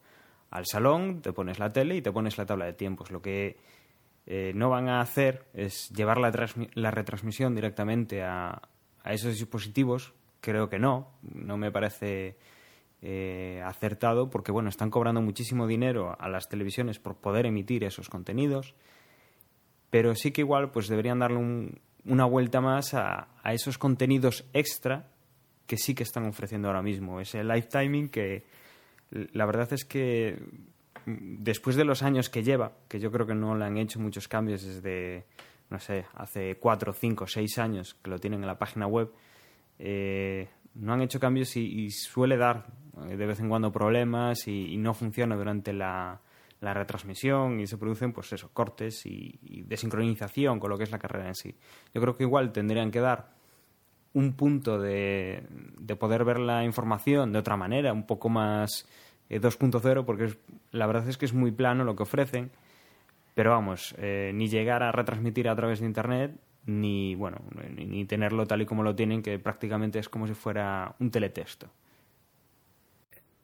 al 0.49 0.65
salón, 0.65 1.21
te 1.21 1.33
pones 1.33 1.59
la 1.59 1.71
tele 1.71 1.95
y 1.95 2.01
te 2.01 2.11
pones 2.11 2.37
la 2.37 2.45
tabla 2.45 2.65
de 2.65 2.73
tiempos. 2.73 3.09
Lo 3.09 3.21
que 3.21 3.57
eh, 4.25 4.51
no 4.55 4.69
van 4.69 4.89
a 4.89 5.01
hacer 5.01 5.45
es 5.53 5.89
llevar 5.89 6.17
la, 6.17 6.31
la 6.75 6.91
retransmisión 6.91 7.55
directamente 7.55 8.21
a, 8.21 8.61
a, 9.03 9.13
esos 9.13 9.37
dispositivos. 9.37 10.13
Creo 10.41 10.69
que 10.69 10.77
no, 10.77 11.13
no 11.21 11.57
me 11.57 11.71
parece 11.71 12.37
eh, 13.01 13.61
acertado 13.65 14.29
porque, 14.29 14.51
bueno, 14.51 14.67
están 14.67 14.89
cobrando 14.89 15.21
muchísimo 15.21 15.67
dinero 15.67 16.17
a 16.19 16.27
las 16.27 16.49
televisiones 16.49 16.99
por 16.99 17.15
poder 17.15 17.45
emitir 17.45 17.85
esos 17.85 18.09
contenidos, 18.09 18.75
pero 19.89 20.15
sí 20.15 20.31
que 20.31 20.41
igual 20.41 20.71
pues 20.71 20.89
deberían 20.89 21.19
darle 21.19 21.37
un, 21.37 21.79
una 22.05 22.25
vuelta 22.25 22.59
más 22.59 22.93
a, 22.93 23.29
a 23.41 23.53
esos 23.53 23.77
contenidos 23.77 24.45
extra 24.53 25.12
que 25.65 25.77
sí 25.77 25.95
que 25.95 26.03
están 26.03 26.25
ofreciendo 26.25 26.67
ahora 26.67 26.81
mismo. 26.81 27.19
Ese 27.19 27.43
live 27.43 27.63
timing 27.63 28.09
que 28.09 28.43
la 29.33 29.45
verdad 29.45 29.71
es 29.73 29.85
que 29.85 30.39
después 31.05 31.75
de 31.75 31.85
los 31.85 32.03
años 32.03 32.29
que 32.29 32.43
lleva, 32.43 32.73
que 32.87 32.99
yo 32.99 33.11
creo 33.11 33.25
que 33.25 33.35
no 33.35 33.55
le 33.55 33.65
han 33.65 33.77
hecho 33.77 33.99
muchos 33.99 34.27
cambios 34.27 34.63
desde, 34.63 35.25
no 35.69 35.79
sé, 35.79 36.05
hace 36.15 36.55
cuatro, 36.55 36.93
cinco, 36.93 37.27
seis 37.27 37.57
años 37.57 37.95
que 37.95 38.09
lo 38.09 38.19
tienen 38.19 38.41
en 38.41 38.47
la 38.47 38.57
página 38.57 38.87
web, 38.87 39.11
eh, 39.79 40.49
no 40.75 40.93
han 40.93 41.01
hecho 41.01 41.19
cambios 41.19 41.55
y, 41.55 41.89
suele 41.91 42.37
dar 42.37 42.65
eh, 43.07 43.15
de 43.15 43.25
vez 43.25 43.39
en 43.39 43.49
cuando 43.49 43.71
problemas 43.71 44.47
y, 44.47 44.77
no 44.77 44.93
funciona 44.93 45.35
durante 45.35 45.73
la, 45.73 46.19
la, 46.61 46.73
retransmisión 46.73 47.59
y 47.59 47.67
se 47.67 47.77
producen, 47.77 48.13
pues 48.13 48.33
eso, 48.33 48.49
cortes 48.53 49.05
y 49.05 49.63
desincronización 49.67 50.59
con 50.59 50.69
lo 50.69 50.77
que 50.77 50.85
es 50.85 50.91
la 50.91 50.99
carrera 50.99 51.27
en 51.27 51.35
sí. 51.35 51.55
Yo 51.93 52.01
creo 52.01 52.15
que 52.15 52.23
igual 52.23 52.51
tendrían 52.51 52.89
que 52.89 53.01
dar 53.01 53.42
un 54.13 54.33
punto 54.33 54.79
de, 54.79 55.43
de, 55.77 55.95
poder 55.95 56.23
ver 56.23 56.39
la 56.39 56.63
información 56.63 57.33
de 57.33 57.39
otra 57.39 57.57
manera, 57.57 57.93
un 57.93 58.05
poco 58.05 58.29
más 58.29 58.87
eh, 59.29 59.41
2.0, 59.41 60.05
porque 60.05 60.25
es, 60.25 60.37
la 60.71 60.85
verdad 60.85 61.07
es 61.09 61.17
que 61.17 61.25
es 61.25 61.33
muy 61.33 61.51
plano 61.51 61.83
lo 61.83 61.95
que 61.95 62.03
ofrecen, 62.03 62.51
pero 63.33 63.51
vamos, 63.51 63.95
eh, 63.97 64.31
ni 64.33 64.47
llegar 64.47 64.83
a 64.83 64.91
retransmitir 64.91 65.49
a 65.49 65.55
través 65.55 65.79
de 65.79 65.87
Internet, 65.87 66.39
ni, 66.65 67.15
bueno, 67.15 67.37
ni, 67.75 67.85
ni, 67.85 68.05
tenerlo 68.05 68.45
tal 68.45 68.61
y 68.61 68.65
como 68.65 68.83
lo 68.83 68.95
tienen, 68.95 69.23
que 69.23 69.39
prácticamente 69.39 69.99
es 69.99 70.07
como 70.07 70.27
si 70.27 70.33
fuera 70.33 70.95
un 70.99 71.09
teletexto. 71.09 71.67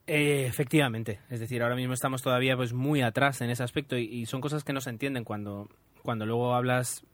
Eh, 0.06 0.46
efectivamente, 0.48 1.20
es 1.30 1.40
decir, 1.40 1.62
ahora 1.62 1.76
mismo 1.76 1.94
estamos 1.94 2.22
todavía 2.22 2.56
pues 2.56 2.74
muy 2.74 3.02
atrás 3.02 3.42
en 3.42 3.50
ese 3.50 3.64
aspecto 3.64 3.98
y, 3.98 4.06
y 4.06 4.26
son 4.26 4.42
cosas 4.42 4.64
que 4.64 4.74
no 4.74 4.82
se 4.82 4.90
entienden 4.90 5.24
cuando, 5.24 5.68
cuando 6.02 6.26
luego 6.26 6.56
hablas 6.56 7.06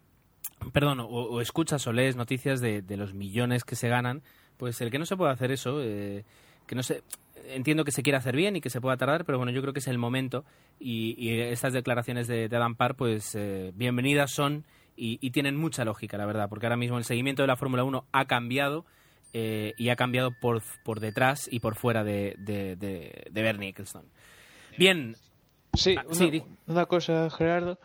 perdón, 0.73 0.99
o, 0.99 1.05
o, 1.05 1.41
escuchas 1.41 1.85
o 1.87 1.93
lees 1.93 2.15
noticias 2.15 2.61
de, 2.61 2.81
de, 2.81 2.97
los 2.97 3.13
millones 3.13 3.63
que 3.63 3.75
se 3.75 3.89
ganan, 3.89 4.21
pues 4.57 4.81
el 4.81 4.91
que 4.91 4.99
no 4.99 5.05
se 5.05 5.17
puede 5.17 5.31
hacer 5.31 5.51
eso, 5.51 5.81
eh, 5.81 6.23
que 6.65 6.75
no 6.75 6.83
se, 6.83 7.03
entiendo 7.49 7.83
que 7.83 7.91
se 7.91 8.03
quiere 8.03 8.17
hacer 8.17 8.35
bien 8.35 8.55
y 8.55 8.61
que 8.61 8.69
se 8.69 8.81
pueda 8.81 8.97
tardar, 8.97 9.25
pero 9.25 9.37
bueno, 9.37 9.51
yo 9.51 9.61
creo 9.61 9.73
que 9.73 9.79
es 9.79 9.87
el 9.87 9.97
momento 9.97 10.45
y, 10.79 11.39
estas 11.39 11.73
declaraciones 11.73 12.27
de, 12.27 12.49
de 12.49 12.55
Adam 12.55 12.75
Parr, 12.75 12.95
pues 12.95 13.35
eh, 13.35 13.71
bienvenidas 13.75 14.31
son 14.31 14.65
y, 14.97 15.29
tienen 15.31 15.57
mucha 15.57 15.83
lógica, 15.83 16.17
la 16.17 16.25
verdad, 16.25 16.47
porque 16.49 16.65
ahora 16.65 16.77
mismo 16.77 16.97
el 16.97 17.03
seguimiento 17.03 17.43
de 17.43 17.47
la 17.47 17.57
Fórmula 17.57 17.83
1 17.83 18.05
ha 18.11 18.25
cambiado 18.25 18.85
eh, 19.33 19.73
y 19.77 19.89
ha 19.89 19.97
cambiado 19.97 20.31
por, 20.39 20.63
por 20.85 21.01
detrás 21.01 21.49
y 21.51 21.59
por 21.59 21.75
fuera 21.75 22.05
de, 22.05 22.35
de, 22.37 22.77
de, 22.77 23.25
de 23.29 23.41
Bernie 23.41 23.69
Ecclestone. 23.69 24.07
Bien, 24.77 25.15
Sí, 25.75 25.95
una, 26.05 26.13
sí, 26.15 26.43
una, 26.67 26.85
cosa, 26.85 27.29
Gerardo, 27.29 27.77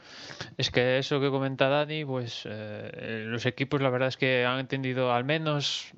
es 0.56 0.70
que 0.70 0.99
eso 0.99 1.20
que 1.20 1.30
comenta 1.30 1.68
Dani, 1.68 2.04
pues 2.04 2.42
eh, 2.44 3.25
los 3.26 3.47
equipos 3.47 3.80
la 3.80 3.90
verdad 3.90 4.09
es 4.09 4.16
que 4.16 4.44
han 4.44 4.61
entendido 4.61 5.12
al 5.12 5.25
menos 5.25 5.92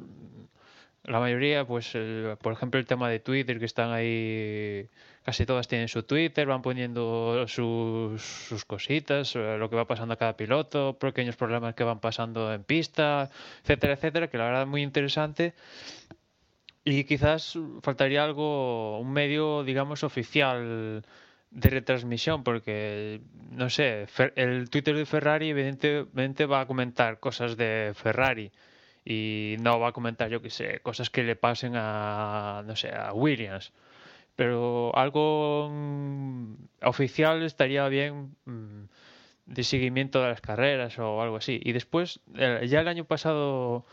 la 1.05 1.19
mayoría, 1.19 1.65
pues 1.65 1.95
el, 1.95 2.37
por 2.41 2.53
ejemplo 2.53 2.79
el 2.79 2.87
tema 2.87 3.09
de 3.09 3.19
Twitter, 3.19 3.59
que 3.59 3.65
están 3.65 3.91
ahí, 3.93 4.89
casi 5.25 5.45
todas 5.47 5.67
tienen 5.67 5.89
su 5.89 6.05
Twitter, 6.05 6.47
van 6.47 6.63
poniendo 6.63 7.47
sus, 7.49 8.23
sus 8.23 8.65
cositas, 8.65 9.35
eh, 9.35 9.57
lo 9.59 9.69
que 9.69 9.77
va 9.77 9.87
pasando 9.87 10.15
a 10.15 10.17
cada 10.17 10.37
piloto, 10.37 10.97
pequeños 10.99 11.37
problemas 11.37 11.75
que 11.75 11.85
van 11.85 11.99
pasando 11.99 12.53
en 12.53 12.63
pista, 12.63 13.31
etcétera, 13.63 13.95
etcétera, 13.95 14.29
que 14.29 14.39
la 14.39 14.45
verdad 14.45 14.63
es 14.63 14.69
muy 14.69 14.83
interesante. 14.83 15.55
Y 16.85 17.05
quizás 17.05 17.57
faltaría 17.83 18.25
algo, 18.25 18.99
un 18.99 19.13
medio, 19.13 19.63
digamos, 19.63 20.03
oficial 20.03 21.05
de 21.53 21.69
retransmisión 21.69 22.45
porque 22.45 23.21
no 23.51 23.69
sé 23.69 24.07
el 24.37 24.71
Twitter 24.71 24.97
de 24.97 25.05
Ferrari 25.05 25.51
evidentemente 25.51 26.47
va 26.47 26.63
a 26.63 26.67
comentar 26.67 27.21
cosas 27.21 27.57
de 27.57 27.93
Ferrari 27.95 28.51
y 29.05 29.57
no 29.61 29.79
va 29.79 29.89
a 29.89 29.93
comentar 29.93 30.31
yo 30.31 30.41
que 30.41 30.51
sé 30.51 30.81
cosas 30.81 31.11
que 31.11 31.23
le 31.23 31.37
pasen 31.37 31.75
a 31.77 32.63
no 32.67 32.77
sé 32.77 32.91
a 32.95 33.13
Williams. 33.13 33.73
Pero 34.37 34.97
algo 34.97 35.69
mm, 35.71 36.55
oficial 36.85 37.43
estaría 37.43 37.87
bien 37.89 38.35
mm, 38.47 38.85
de 39.47 39.65
seguimiento 39.65 40.23
de 40.23 40.29
las 40.29 40.41
carreras 40.41 40.99
o 40.99 41.21
algo 41.21 41.37
así. 41.37 41.61
Y 41.63 41.73
después 41.73 42.21
ya 42.35 42.81
el 42.81 42.89
año 42.89 43.05
pasado 43.05 43.85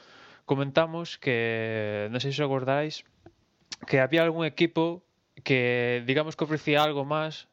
comentamos 0.46 1.18
que 1.18 2.08
no 2.12 2.20
sé 2.20 2.32
si 2.32 2.42
os 2.42 2.46
acordáis 2.46 3.04
que 3.88 4.00
había 4.00 4.24
algún 4.24 4.46
equipo 4.46 5.04
que 5.44 6.04
digamos 6.06 6.36
que 6.36 6.44
ofrecía 6.44 6.84
algo 6.84 7.06
más 7.06 7.48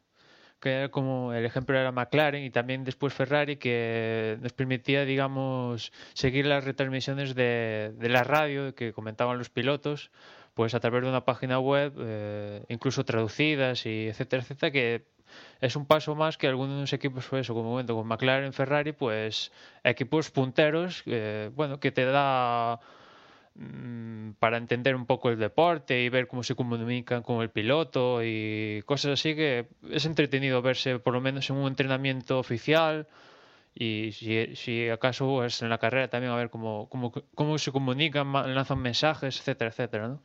que 0.61 0.71
era 0.73 0.89
como 0.89 1.33
el 1.35 1.45
ejemplo 1.45 1.79
era 1.79 1.93
McLaren 1.93 2.43
y 2.45 2.51
también 2.51 2.85
después 2.85 3.13
Ferrari 3.13 3.57
que 3.57 4.39
nos 4.41 4.53
permitía 4.53 5.05
digamos 5.05 5.93
seguir 6.15 6.47
las 6.47 6.65
retransmisiones 6.65 7.35
de, 7.35 7.93
de 7.97 8.09
la 8.09 8.25
radio 8.25 8.75
que 8.75 8.93
comentaban 8.93 9.39
los 9.39 9.51
pilotos 9.51 10.11
pues 10.55 10.75
a 10.75 10.81
través 10.81 11.03
de 11.03 11.11
una 11.11 11.25
página 11.25 11.59
web 11.59 11.93
eh, 11.99 12.65
incluso 12.69 13.05
traducidas 13.05 13.85
y 13.85 14.09
etcétera 14.09 14.43
etcétera 14.43 14.73
que 14.73 15.07
es 15.61 15.77
un 15.77 15.87
paso 15.87 16.15
más 16.15 16.39
que 16.39 16.47
algunos 16.47 16.93
equipos 16.93 17.25
fue 17.27 17.41
eso 17.41 17.53
como 17.53 17.71
momento 17.71 17.95
con 17.95 18.07
McLaren 18.07 18.55
Ferrari 18.55 18.93
pues 18.93 19.53
equipos 19.85 20.31
punteros 20.31 21.03
eh, 21.05 21.51
bueno 21.55 21.79
que 21.81 21.93
te 21.93 22.07
da 22.07 22.81
para 24.39 24.59
entender 24.59 24.95
un 24.95 25.07
poco 25.07 25.31
el 25.31 25.39
deporte 25.39 26.03
y 26.03 26.09
ver 26.09 26.27
cómo 26.27 26.43
se 26.43 26.55
comunican 26.55 27.23
con 27.23 27.43
el 27.43 27.51
piloto 27.51 28.23
y 28.23 28.83
cosas 28.85 29.13
así 29.13 29.35
que 29.35 29.69
es 29.91 30.05
entretenido 30.05 30.61
verse 30.63 30.99
por 30.99 31.15
lo 31.15 31.21
menos 31.21 31.49
en 31.49 31.57
un 31.57 31.69
entrenamiento 31.69 32.39
oficial 32.39 33.09
y 33.75 34.13
si, 34.13 34.57
si 34.57 34.89
acaso 34.89 35.45
es 35.45 35.63
en 35.63 35.69
la 35.69 35.79
carrera 35.79 36.09
también 36.09 36.33
a 36.33 36.37
ver 36.37 36.51
cómo, 36.51 36.89
cómo, 36.89 37.13
cómo 37.35 37.59
se 37.59 37.73
comunican, 37.73 38.33
lanzan 38.33 38.81
mensajes, 38.81 39.39
etcétera, 39.39 39.71
etcétera, 39.71 40.09
¿no? 40.09 40.23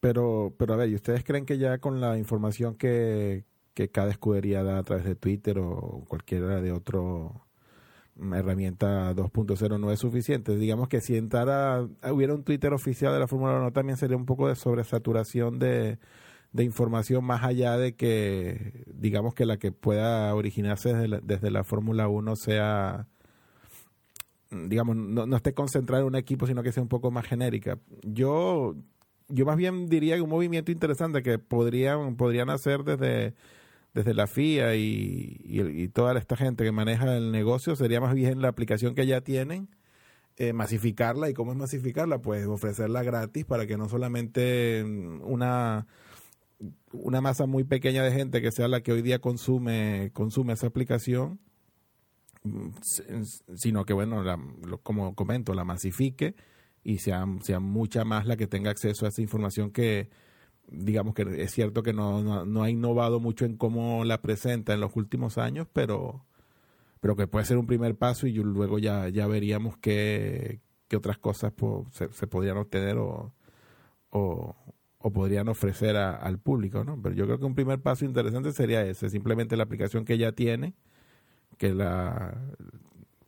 Pero, 0.00 0.54
pero 0.58 0.74
a 0.74 0.76
ver, 0.76 0.88
¿y 0.90 0.94
ustedes 0.94 1.24
creen 1.24 1.46
que 1.46 1.58
ya 1.58 1.78
con 1.78 2.00
la 2.00 2.18
información 2.18 2.76
que, 2.76 3.44
que 3.74 3.90
cada 3.90 4.10
escudería 4.10 4.62
da 4.62 4.78
a 4.78 4.82
través 4.82 5.04
de 5.04 5.14
Twitter 5.14 5.58
o 5.58 6.04
cualquiera 6.08 6.60
de 6.60 6.72
otro 6.72 7.46
herramienta 8.32 9.14
2.0 9.14 9.80
no 9.80 9.90
es 9.90 10.00
suficiente. 10.00 10.56
Digamos 10.56 10.88
que 10.88 11.00
si 11.00 11.16
entrara, 11.16 11.86
hubiera 12.10 12.34
un 12.34 12.44
Twitter 12.44 12.72
oficial 12.72 13.12
de 13.12 13.18
la 13.20 13.26
Fórmula 13.26 13.58
1 13.58 13.72
también 13.72 13.96
sería 13.96 14.16
un 14.16 14.26
poco 14.26 14.48
de 14.48 14.54
sobresaturación 14.54 15.58
de, 15.58 15.98
de 16.52 16.64
información 16.64 17.24
más 17.24 17.42
allá 17.42 17.76
de 17.76 17.96
que, 17.96 18.84
digamos 18.86 19.34
que 19.34 19.46
la 19.46 19.58
que 19.58 19.72
pueda 19.72 20.32
originarse 20.34 20.92
desde 20.94 21.08
la, 21.08 21.20
desde 21.20 21.50
la 21.50 21.64
Fórmula 21.64 22.08
1 22.08 22.36
sea, 22.36 23.08
digamos, 24.50 24.94
no, 24.96 25.26
no 25.26 25.36
esté 25.36 25.52
concentrada 25.52 26.02
en 26.02 26.08
un 26.08 26.14
equipo, 26.14 26.46
sino 26.46 26.62
que 26.62 26.70
sea 26.70 26.82
un 26.82 26.88
poco 26.88 27.10
más 27.10 27.26
genérica. 27.26 27.80
Yo, 28.02 28.76
yo 29.28 29.44
más 29.46 29.56
bien 29.56 29.88
diría 29.88 30.14
que 30.14 30.22
un 30.22 30.30
movimiento 30.30 30.70
interesante 30.70 31.22
que 31.24 31.40
podrían, 31.40 32.16
podrían 32.16 32.50
hacer 32.50 32.84
desde 32.84 33.34
desde 33.94 34.12
la 34.12 34.26
FIA 34.26 34.74
y, 34.74 35.88
toda 35.94 36.18
esta 36.18 36.36
gente 36.36 36.64
que 36.64 36.72
maneja 36.72 37.16
el 37.16 37.30
negocio, 37.30 37.76
sería 37.76 38.00
más 38.00 38.14
bien 38.14 38.42
la 38.42 38.48
aplicación 38.48 38.94
que 38.94 39.06
ya 39.06 39.20
tienen, 39.20 39.68
eh, 40.36 40.52
masificarla. 40.52 41.30
¿Y 41.30 41.34
cómo 41.34 41.52
es 41.52 41.58
masificarla? 41.58 42.20
Pues 42.20 42.46
ofrecerla 42.46 43.04
gratis 43.04 43.44
para 43.44 43.66
que 43.66 43.76
no 43.76 43.88
solamente 43.88 44.82
una, 45.22 45.86
una 46.92 47.20
masa 47.20 47.46
muy 47.46 47.62
pequeña 47.62 48.02
de 48.02 48.10
gente 48.10 48.42
que 48.42 48.50
sea 48.50 48.66
la 48.66 48.80
que 48.80 48.92
hoy 48.92 49.02
día 49.02 49.20
consume, 49.20 50.10
consume 50.12 50.54
esa 50.54 50.66
aplicación, 50.66 51.38
sino 53.54 53.84
que, 53.84 53.92
bueno, 53.92 54.24
la, 54.24 54.38
como 54.82 55.14
comento, 55.14 55.54
la 55.54 55.64
masifique 55.64 56.34
y 56.82 56.98
sea, 56.98 57.24
sea 57.42 57.60
mucha 57.60 58.04
más 58.04 58.26
la 58.26 58.36
que 58.36 58.48
tenga 58.48 58.70
acceso 58.70 59.06
a 59.06 59.10
esa 59.10 59.22
información 59.22 59.70
que 59.70 60.10
digamos 60.68 61.14
que 61.14 61.42
es 61.42 61.52
cierto 61.52 61.82
que 61.82 61.92
no, 61.92 62.44
no, 62.44 62.62
ha 62.62 62.70
innovado 62.70 63.20
mucho 63.20 63.44
en 63.44 63.56
cómo 63.56 64.04
la 64.04 64.22
presenta 64.22 64.74
en 64.74 64.80
los 64.80 64.96
últimos 64.96 65.38
años, 65.38 65.68
pero, 65.72 66.24
pero 67.00 67.16
que 67.16 67.26
puede 67.26 67.44
ser 67.44 67.58
un 67.58 67.66
primer 67.66 67.96
paso 67.96 68.26
y 68.26 68.32
luego 68.34 68.78
ya, 68.78 69.08
ya 69.08 69.26
veríamos 69.26 69.76
qué, 69.78 70.60
qué 70.88 70.96
otras 70.96 71.18
cosas 71.18 71.52
se, 71.92 72.26
podrían 72.26 72.56
obtener 72.56 72.96
o, 72.98 73.32
o, 74.10 74.56
podrían 75.12 75.48
ofrecer 75.48 75.96
al 75.96 76.38
público, 76.38 76.82
¿no? 76.82 77.00
Pero 77.00 77.14
yo 77.14 77.26
creo 77.26 77.38
que 77.38 77.44
un 77.44 77.54
primer 77.54 77.80
paso 77.80 78.04
interesante 78.04 78.52
sería 78.52 78.84
ese, 78.84 79.10
simplemente 79.10 79.56
la 79.56 79.64
aplicación 79.64 80.04
que 80.04 80.16
ya 80.18 80.32
tiene, 80.32 80.74
que 81.58 81.74
la 81.74 82.34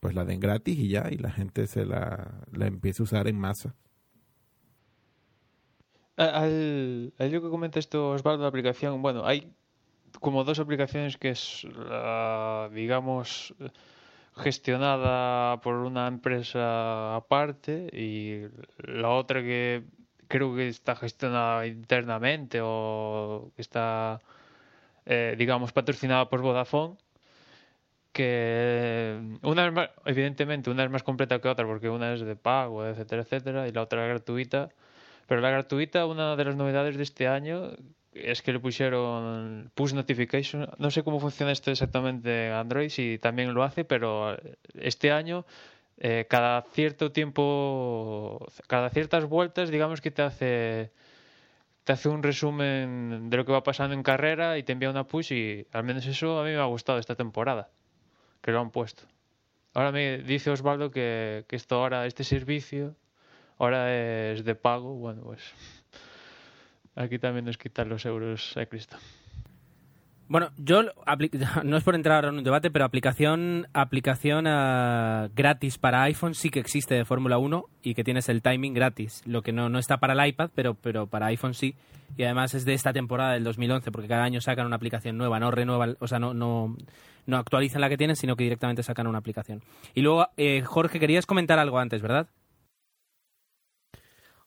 pues 0.00 0.14
la 0.14 0.24
den 0.24 0.40
gratis 0.40 0.78
y 0.78 0.88
ya, 0.88 1.08
y 1.10 1.16
la 1.16 1.30
gente 1.30 1.66
se 1.66 1.84
la, 1.84 2.42
la 2.52 2.66
empiece 2.66 3.02
a 3.02 3.04
usar 3.04 3.28
en 3.28 3.38
masa. 3.38 3.74
Al, 6.16 7.12
al 7.18 7.30
lo 7.30 7.42
que 7.42 7.50
comenta 7.50 7.78
esto 7.78 8.10
Osvaldo, 8.10 8.42
la 8.42 8.48
aplicación, 8.48 9.02
bueno, 9.02 9.26
hay 9.26 9.52
como 10.20 10.44
dos 10.44 10.58
aplicaciones 10.58 11.16
que 11.18 11.30
es, 11.30 11.66
digamos, 12.72 13.54
gestionada 14.36 15.60
por 15.60 15.74
una 15.76 16.06
empresa 16.08 17.16
aparte 17.16 17.88
y 17.92 18.46
la 18.78 19.10
otra 19.10 19.42
que 19.42 19.84
creo 20.28 20.54
que 20.54 20.68
está 20.68 20.96
gestionada 20.96 21.66
internamente 21.66 22.60
o 22.62 23.52
que 23.56 23.62
está, 23.62 24.20
eh, 25.06 25.34
digamos, 25.38 25.72
patrocinada 25.72 26.28
por 26.28 26.42
Vodafone 26.42 26.96
que 28.12 29.20
una 29.42 29.66
es 29.66 29.72
más, 29.72 29.90
evidentemente 30.06 30.70
una 30.70 30.84
es 30.84 30.90
más 30.90 31.02
completa 31.02 31.38
que 31.40 31.48
otra 31.48 31.66
porque 31.66 31.90
una 31.90 32.14
es 32.14 32.20
de 32.20 32.36
pago, 32.36 32.86
etcétera, 32.86 33.22
etcétera, 33.22 33.68
y 33.68 33.72
la 33.72 33.82
otra 33.82 34.04
es 34.04 34.08
gratuita. 34.10 34.70
Pero 35.26 35.40
la 35.40 35.50
gratuita, 35.50 36.06
una 36.06 36.36
de 36.36 36.44
las 36.44 36.56
novedades 36.56 36.96
de 36.96 37.02
este 37.02 37.26
año 37.26 37.72
es 38.12 38.42
que 38.42 38.52
le 38.52 38.60
pusieron 38.60 39.70
push 39.74 39.92
notification. 39.92 40.68
No 40.78 40.90
sé 40.90 41.02
cómo 41.02 41.20
funciona 41.20 41.52
esto 41.52 41.70
exactamente 41.70 42.46
en 42.46 42.52
Android, 42.52 42.88
si 42.88 43.18
también 43.18 43.52
lo 43.54 43.62
hace, 43.62 43.84
pero 43.84 44.36
este 44.74 45.10
año 45.12 45.44
eh, 45.98 46.26
cada 46.28 46.62
cierto 46.62 47.12
tiempo, 47.12 48.46
cada 48.66 48.90
ciertas 48.90 49.24
vueltas, 49.24 49.70
digamos 49.70 50.00
que 50.00 50.10
te 50.10 50.22
hace 50.22 50.92
te 51.84 51.92
hace 51.92 52.08
un 52.08 52.22
resumen 52.22 53.30
de 53.30 53.36
lo 53.36 53.44
que 53.44 53.52
va 53.52 53.62
pasando 53.62 53.94
en 53.94 54.02
carrera 54.02 54.58
y 54.58 54.64
te 54.64 54.72
envía 54.72 54.90
una 54.90 55.06
push 55.06 55.32
y 55.32 55.66
al 55.72 55.84
menos 55.84 56.04
eso 56.06 56.40
a 56.40 56.44
mí 56.44 56.50
me 56.50 56.58
ha 56.58 56.64
gustado 56.64 56.98
esta 56.98 57.14
temporada 57.14 57.70
que 58.42 58.50
lo 58.50 58.60
han 58.60 58.70
puesto. 58.70 59.04
Ahora 59.72 59.92
me 59.92 60.18
dice 60.18 60.50
Osvaldo 60.50 60.90
que 60.90 61.44
esto 61.48 61.76
ahora, 61.76 62.06
este 62.06 62.24
servicio, 62.24 62.96
ahora 63.58 64.32
es 64.32 64.44
de 64.44 64.54
pago. 64.54 64.94
Bueno, 64.94 65.22
pues 65.22 65.42
aquí 66.94 67.18
también 67.18 67.44
nos 67.44 67.58
quitan 67.58 67.88
los 67.88 68.04
euros 68.06 68.56
a 68.56 68.66
Cristo. 68.66 68.96
Bueno, 70.28 70.50
yo 70.56 70.82
no 71.64 71.76
es 71.76 71.84
por 71.84 71.94
entrar 71.94 72.24
en 72.24 72.38
un 72.38 72.44
debate, 72.44 72.70
pero 72.70 72.84
aplicación 72.84 73.68
aplicación 73.72 74.46
uh, 74.46 75.30
gratis 75.34 75.78
para 75.78 76.02
iPhone 76.02 76.34
sí 76.34 76.50
que 76.50 76.58
existe 76.58 76.94
de 76.94 77.04
Fórmula 77.04 77.38
1 77.38 77.64
y 77.82 77.94
que 77.94 78.02
tienes 78.02 78.28
el 78.28 78.42
timing 78.42 78.74
gratis. 78.74 79.22
Lo 79.24 79.42
que 79.42 79.52
no, 79.52 79.68
no 79.68 79.78
está 79.78 79.98
para 79.98 80.14
el 80.14 80.28
iPad, 80.28 80.50
pero, 80.54 80.74
pero 80.74 81.06
para 81.06 81.26
iPhone 81.26 81.54
sí. 81.54 81.76
Y 82.16 82.24
además 82.24 82.54
es 82.54 82.64
de 82.64 82.74
esta 82.74 82.92
temporada 82.92 83.32
del 83.32 83.44
2011, 83.44 83.90
porque 83.92 84.08
cada 84.08 84.24
año 84.24 84.40
sacan 84.40 84.66
una 84.66 84.76
aplicación 84.76 85.16
nueva, 85.16 85.38
no 85.38 85.50
renuevan, 85.50 85.96
o 86.00 86.08
sea, 86.08 86.18
no, 86.18 86.34
no, 86.34 86.76
no 87.26 87.36
actualizan 87.36 87.80
la 87.80 87.88
que 87.88 87.96
tienen, 87.96 88.16
sino 88.16 88.36
que 88.36 88.44
directamente 88.44 88.82
sacan 88.82 89.06
una 89.06 89.18
aplicación. 89.18 89.62
Y 89.94 90.02
luego, 90.02 90.28
eh, 90.36 90.62
Jorge, 90.62 91.00
querías 91.00 91.26
comentar 91.26 91.58
algo 91.58 91.78
antes, 91.78 92.02
¿verdad? 92.02 92.28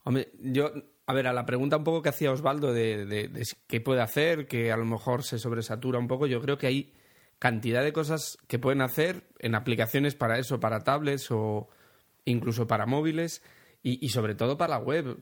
Hombre, 0.09 0.31
yo, 0.39 0.71
a 1.05 1.13
ver, 1.13 1.27
a 1.27 1.33
la 1.33 1.45
pregunta 1.45 1.77
un 1.77 1.83
poco 1.83 2.01
que 2.01 2.09
hacía 2.09 2.31
Osvaldo 2.31 2.73
de, 2.73 3.05
de, 3.05 3.43
qué 3.67 3.79
puede 3.79 4.01
hacer, 4.01 4.47
que 4.47 4.71
a 4.71 4.77
lo 4.77 4.83
mejor 4.83 5.21
se 5.21 5.37
sobresatura 5.37 5.99
un 5.99 6.07
poco, 6.07 6.25
yo 6.25 6.41
creo 6.41 6.57
que 6.57 6.65
hay 6.65 6.93
cantidad 7.37 7.83
de 7.83 7.93
cosas 7.93 8.39
que 8.47 8.57
pueden 8.57 8.81
hacer 8.81 9.27
en 9.37 9.53
aplicaciones 9.53 10.15
para 10.15 10.39
eso, 10.39 10.59
para 10.59 10.79
tablets 10.79 11.29
o 11.29 11.69
incluso 12.25 12.65
para 12.65 12.87
móviles 12.87 13.43
y, 13.83 14.09
sobre 14.09 14.33
todo 14.33 14.57
para 14.57 14.79
la 14.79 14.83
web. 14.83 15.19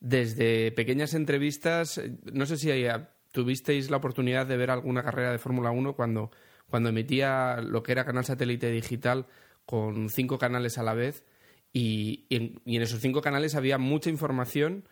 Desde 0.00 0.70
pequeñas 0.72 1.14
entrevistas, 1.14 1.98
no 2.30 2.44
sé 2.44 2.58
si 2.58 2.70
hay 2.70 2.86
tuvisteis 3.30 3.88
la 3.88 3.96
oportunidad 3.96 4.46
de 4.46 4.58
ver 4.58 4.70
alguna 4.70 5.02
carrera 5.02 5.32
de 5.32 5.38
Fórmula 5.38 5.70
1 5.70 5.96
cuando, 5.96 6.30
cuando 6.68 6.90
emitía 6.90 7.62
lo 7.62 7.82
que 7.82 7.92
era 7.92 8.04
canal 8.04 8.26
satélite 8.26 8.70
digital 8.70 9.28
con 9.64 10.10
cinco 10.10 10.36
canales 10.36 10.76
a 10.76 10.82
la 10.82 10.92
vez 10.92 11.24
y, 11.72 12.26
en, 12.30 12.60
esos 12.64 13.00
cinco 13.00 13.20
canales 13.20 13.54
había 13.54 13.78
mucha 13.78 14.10
información. 14.10 14.88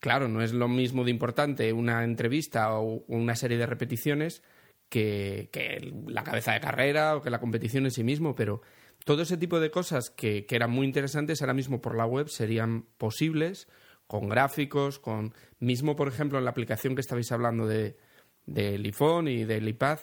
Claro, 0.00 0.28
no 0.28 0.42
es 0.42 0.52
lo 0.52 0.68
mismo 0.68 1.04
de 1.04 1.10
importante 1.10 1.72
una 1.72 2.04
entrevista 2.04 2.76
o 2.78 3.04
una 3.06 3.36
serie 3.36 3.58
de 3.58 3.66
repeticiones 3.66 4.42
que, 4.88 5.48
la 6.06 6.24
cabeza 6.24 6.52
de 6.52 6.60
carrera 6.60 7.16
o 7.16 7.22
que 7.22 7.30
la 7.30 7.40
competición 7.40 7.84
en 7.84 7.92
sí 7.92 8.02
mismo, 8.02 8.34
pero 8.34 8.62
todo 9.04 9.22
ese 9.22 9.36
tipo 9.36 9.60
de 9.60 9.70
cosas 9.70 10.10
que, 10.10 10.44
que 10.46 10.56
eran 10.56 10.70
muy 10.70 10.86
interesantes 10.86 11.40
ahora 11.40 11.54
mismo 11.54 11.80
por 11.80 11.96
la 11.96 12.06
web 12.06 12.28
serían 12.28 12.86
posibles 12.98 13.68
con 14.06 14.28
gráficos, 14.28 14.98
con 14.98 15.32
mismo 15.58 15.96
por 15.96 16.08
ejemplo 16.08 16.38
en 16.38 16.44
la 16.44 16.50
aplicación 16.50 16.94
que 16.94 17.00
estabais 17.00 17.32
hablando 17.32 17.66
de 17.66 17.96
del 18.46 18.84
iPhone 18.84 19.28
y 19.28 19.44
del 19.44 19.68
iPad, 19.68 20.00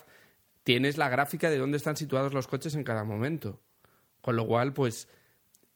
tienes 0.62 0.98
la 0.98 1.08
gráfica 1.08 1.50
de 1.50 1.58
dónde 1.58 1.76
están 1.76 1.96
situados 1.96 2.32
los 2.32 2.46
coches 2.46 2.74
en 2.74 2.84
cada 2.84 3.04
momento. 3.04 3.60
Con 4.20 4.36
lo 4.36 4.46
cual, 4.46 4.72
pues 4.72 5.08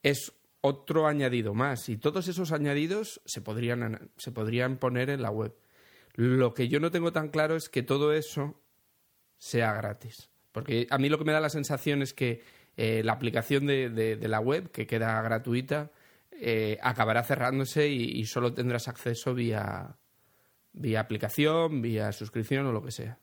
es 0.05 0.33
otro 0.61 1.09
añadido 1.09 1.53
más 1.53 1.89
y 1.89 1.97
todos 1.97 2.29
esos 2.29 2.53
añadidos 2.53 3.21
se 3.25 3.41
podrían 3.41 4.11
se 4.17 4.31
podrían 4.31 4.77
poner 4.77 5.11
en 5.11 5.21
la 5.21 5.31
web. 5.31 5.57
Lo 6.15 6.55
que 6.55 6.69
yo 6.69 6.79
no 6.79 6.93
tengo 6.93 7.13
tan 7.13 7.29
claro 7.29 7.57
es 7.57 7.69
que 7.69 7.83
todo 7.83 8.13
eso 8.13 8.63
sea 9.37 9.73
gratis. 9.73 10.31
Porque 10.53 10.87
a 10.91 10.99
mí 10.99 11.09
lo 11.09 11.19
que 11.19 11.25
me 11.25 11.33
da 11.33 11.41
la 11.41 11.51
sensación 11.51 12.01
es 12.01 12.15
que 12.15 12.43
eh, 12.77 13.03
la 13.05 13.13
aplicación 13.13 13.67
de, 13.67 14.19
la 14.23 14.39
web, 14.41 14.71
que 14.71 14.87
queda 14.87 15.21
gratuita, 15.23 15.91
eh, 16.31 16.79
acabará 16.81 17.25
cerrándose 17.25 17.89
y, 17.89 18.25
solo 18.27 18.55
tendrás 18.55 18.87
acceso 18.87 19.35
vía, 19.35 19.97
vía 20.73 21.01
aplicación, 21.01 21.83
vía 21.83 22.13
suscripción 22.13 22.67
o 22.67 22.73
lo 22.73 22.83
que 22.83 22.93
sea. 22.93 23.19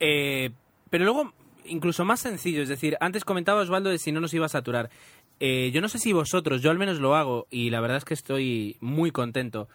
Eh, 0.00 0.50
pero 0.88 1.04
luego, 1.04 1.34
incluso 1.66 2.04
más 2.04 2.20
sencillo, 2.20 2.62
es 2.62 2.68
decir, 2.68 2.96
antes 3.00 3.24
comentaba 3.24 3.60
Osvaldo 3.60 3.90
de 3.90 3.98
si 3.98 4.12
no 4.12 4.20
nos 4.20 4.32
iba 4.32 4.46
a 4.46 4.50
saturar. 4.50 4.90
Eh, 5.38 5.70
yo 5.72 5.80
no 5.80 5.88
sé 5.88 5.98
si 5.98 6.12
vosotros, 6.12 6.62
yo 6.62 6.70
al 6.70 6.78
menos 6.78 6.98
lo 6.98 7.14
hago 7.14 7.46
y 7.50 7.70
la 7.70 7.80
verdad 7.80 7.98
es 7.98 8.04
que 8.04 8.14
estoy 8.14 8.76
muy 8.80 9.10
contento. 9.10 9.68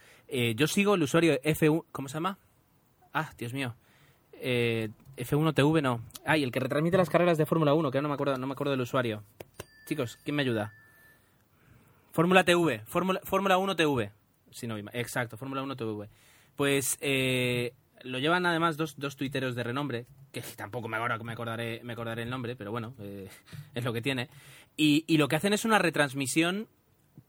yo 0.56 0.67
sigo 0.67 0.95
el 0.95 1.04
usuario 1.04 1.39
F1, 1.41 1.86
¿cómo 1.91 2.08
se 2.08 2.15
llama? 2.15 2.39
Ah, 3.13 3.32
Dios 3.38 3.54
mío. 3.54 3.76
F1TV 4.41 5.82
no. 5.82 6.02
Ay, 6.26 6.43
el 6.43 6.52
que 6.52 6.60
retransmite 6.60 6.97
las 6.97 7.10
carreras 7.10 7.38
de 7.38 7.45
Fórmula 7.45 7.74
1, 7.74 7.91
que 7.91 8.02
no 8.02 8.08
me 8.08 8.15
acuerdo, 8.15 8.38
no 8.38 8.47
me 8.47 8.54
acuerdo 8.54 8.71
del 8.71 8.82
usuario. 8.82 9.24
Chicos, 9.86 10.17
¿quién 10.24 10.36
me 10.36 10.41
ayuda? 10.41 10.74
Fórmula 12.12 12.43
TV, 12.43 12.82
Fórmula 12.86 13.58
1 13.58 13.76
TV. 13.76 14.12
Si 14.52 14.67
no, 14.67 14.78
exacto, 14.78 15.38
Fórmula 15.38 15.63
1 15.63 15.76
TV. 15.76 16.10
Pues 16.56 16.97
eh, 17.02 17.74
lo 18.04 18.19
llevan 18.19 18.45
además 18.45 18.78
dos, 18.78 18.97
dos 18.97 19.15
tuiteros 19.15 19.56
de 19.56 19.63
renombre, 19.63 20.06
que 20.32 20.41
tampoco 20.56 20.88
me, 20.88 20.97
ahora 20.97 21.17
me 21.19 21.34
acordaré, 21.34 21.82
me 21.84 21.93
acordaré 21.93 22.24
el 22.24 22.30
nombre, 22.30 22.56
pero 22.56 22.71
bueno, 22.71 22.93
eh, 23.00 23.30
es 23.76 23.84
lo 23.84 23.93
que 23.93 24.02
tiene. 24.02 24.30
Y, 24.84 25.17
lo 25.17 25.28
que 25.28 25.36
hacen 25.36 25.54
es 25.54 25.63
una 25.63 25.78
retransmisión 25.78 26.67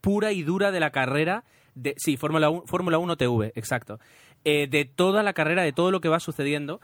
pura 0.01 0.33
y 0.33 0.43
dura 0.43 0.71
de 0.71 0.81
la 0.81 0.91
carrera 0.91 1.45
de 1.75 1.95
sí, 1.99 2.17
Fórmula 2.17 2.49
1, 2.49 2.65
Fórmula 2.67 2.99
1 2.99 3.17
TV, 3.17 3.53
exacto. 3.55 4.01
Eh, 4.45 4.69
de 4.69 4.85
toda 4.85 5.23
la 5.23 5.35
carrera, 5.35 5.63
de 5.63 5.73
todo 5.73 5.91
lo 5.91 6.01
que 6.01 6.09
va 6.09 6.19
sucediendo. 6.19 6.81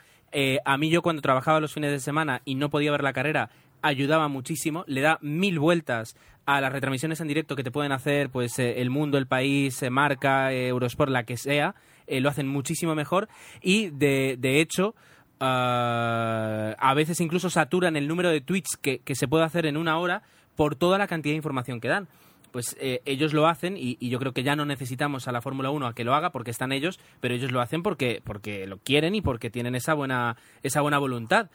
a 0.64 0.76
mí 0.76 0.90
yo 0.90 1.00
cuando 1.00 1.22
trabajaba 1.22 1.60
los 1.60 1.72
fines 1.72 1.90
de 1.90 2.00
semana 2.00 2.42
y 2.44 2.54
no 2.54 2.68
podía 2.68 2.90
ver 2.90 3.02
la 3.02 3.14
carrera, 3.14 3.50
ayudaba 3.82 4.28
muchísimo, 4.28 4.84
le 4.86 5.00
da 5.00 5.18
mil 5.22 5.58
vueltas 5.58 6.16
a 6.46 6.60
las 6.60 6.72
retransmisiones 6.72 7.20
en 7.20 7.28
directo 7.28 7.56
que 7.56 7.62
te 7.62 7.70
pueden 7.70 7.92
hacer 7.92 8.30
pues 8.30 8.58
eh, 8.58 8.80
El 8.80 8.90
Mundo, 8.90 9.18
El 9.18 9.26
País, 9.26 9.82
eh, 9.82 9.90
Marca, 9.90 10.50
eh, 10.52 10.68
Eurosport, 10.68 11.10
la 11.10 11.24
que 11.24 11.36
sea, 11.36 11.74
lo 12.06 12.30
hacen 12.30 12.48
muchísimo 12.48 12.94
mejor 12.94 13.28
y 13.60 13.90
de, 13.90 14.60
hecho 14.60 14.94
ah, 15.40 16.74
a 16.78 16.94
veces 16.94 17.20
incluso 17.20 17.50
saturan 17.50 17.96
el 17.96 18.08
número 18.08 18.30
de 18.30 18.40
tweets 18.40 18.78
que, 18.80 19.02
se 19.14 19.28
puede 19.28 19.44
hacer 19.44 19.66
en 19.66 19.76
una 19.76 19.98
hora 19.98 20.22
por 20.58 20.74
toda 20.74 20.98
la 20.98 21.06
cantidad 21.06 21.32
de 21.32 21.36
información 21.36 21.80
que 21.80 21.86
dan. 21.88 22.08
Pues 22.50 22.76
ellos 22.80 23.34
lo 23.34 23.46
hacen 23.46 23.76
y, 23.76 23.96
yo 24.08 24.18
creo 24.18 24.32
que 24.32 24.42
ya 24.42 24.56
no 24.56 24.64
necesitamos 24.64 25.28
a 25.28 25.32
la 25.32 25.42
Fórmula 25.42 25.70
1 25.70 25.86
a 25.86 25.94
que 25.94 26.02
lo 26.02 26.14
haga 26.14 26.30
porque 26.30 26.50
están 26.50 26.72
ellos, 26.72 26.98
pero 27.20 27.34
ellos 27.34 27.52
lo 27.52 27.60
hacen 27.60 27.82
porque, 27.82 28.22
porque 28.24 28.66
lo 28.66 28.78
quieren 28.78 29.14
y 29.14 29.20
porque 29.20 29.50
tienen 29.50 29.74
esa 29.74 29.92
buena, 29.92 30.36
esa 30.62 30.80
buena 30.80 30.98
voluntad. 30.98 31.50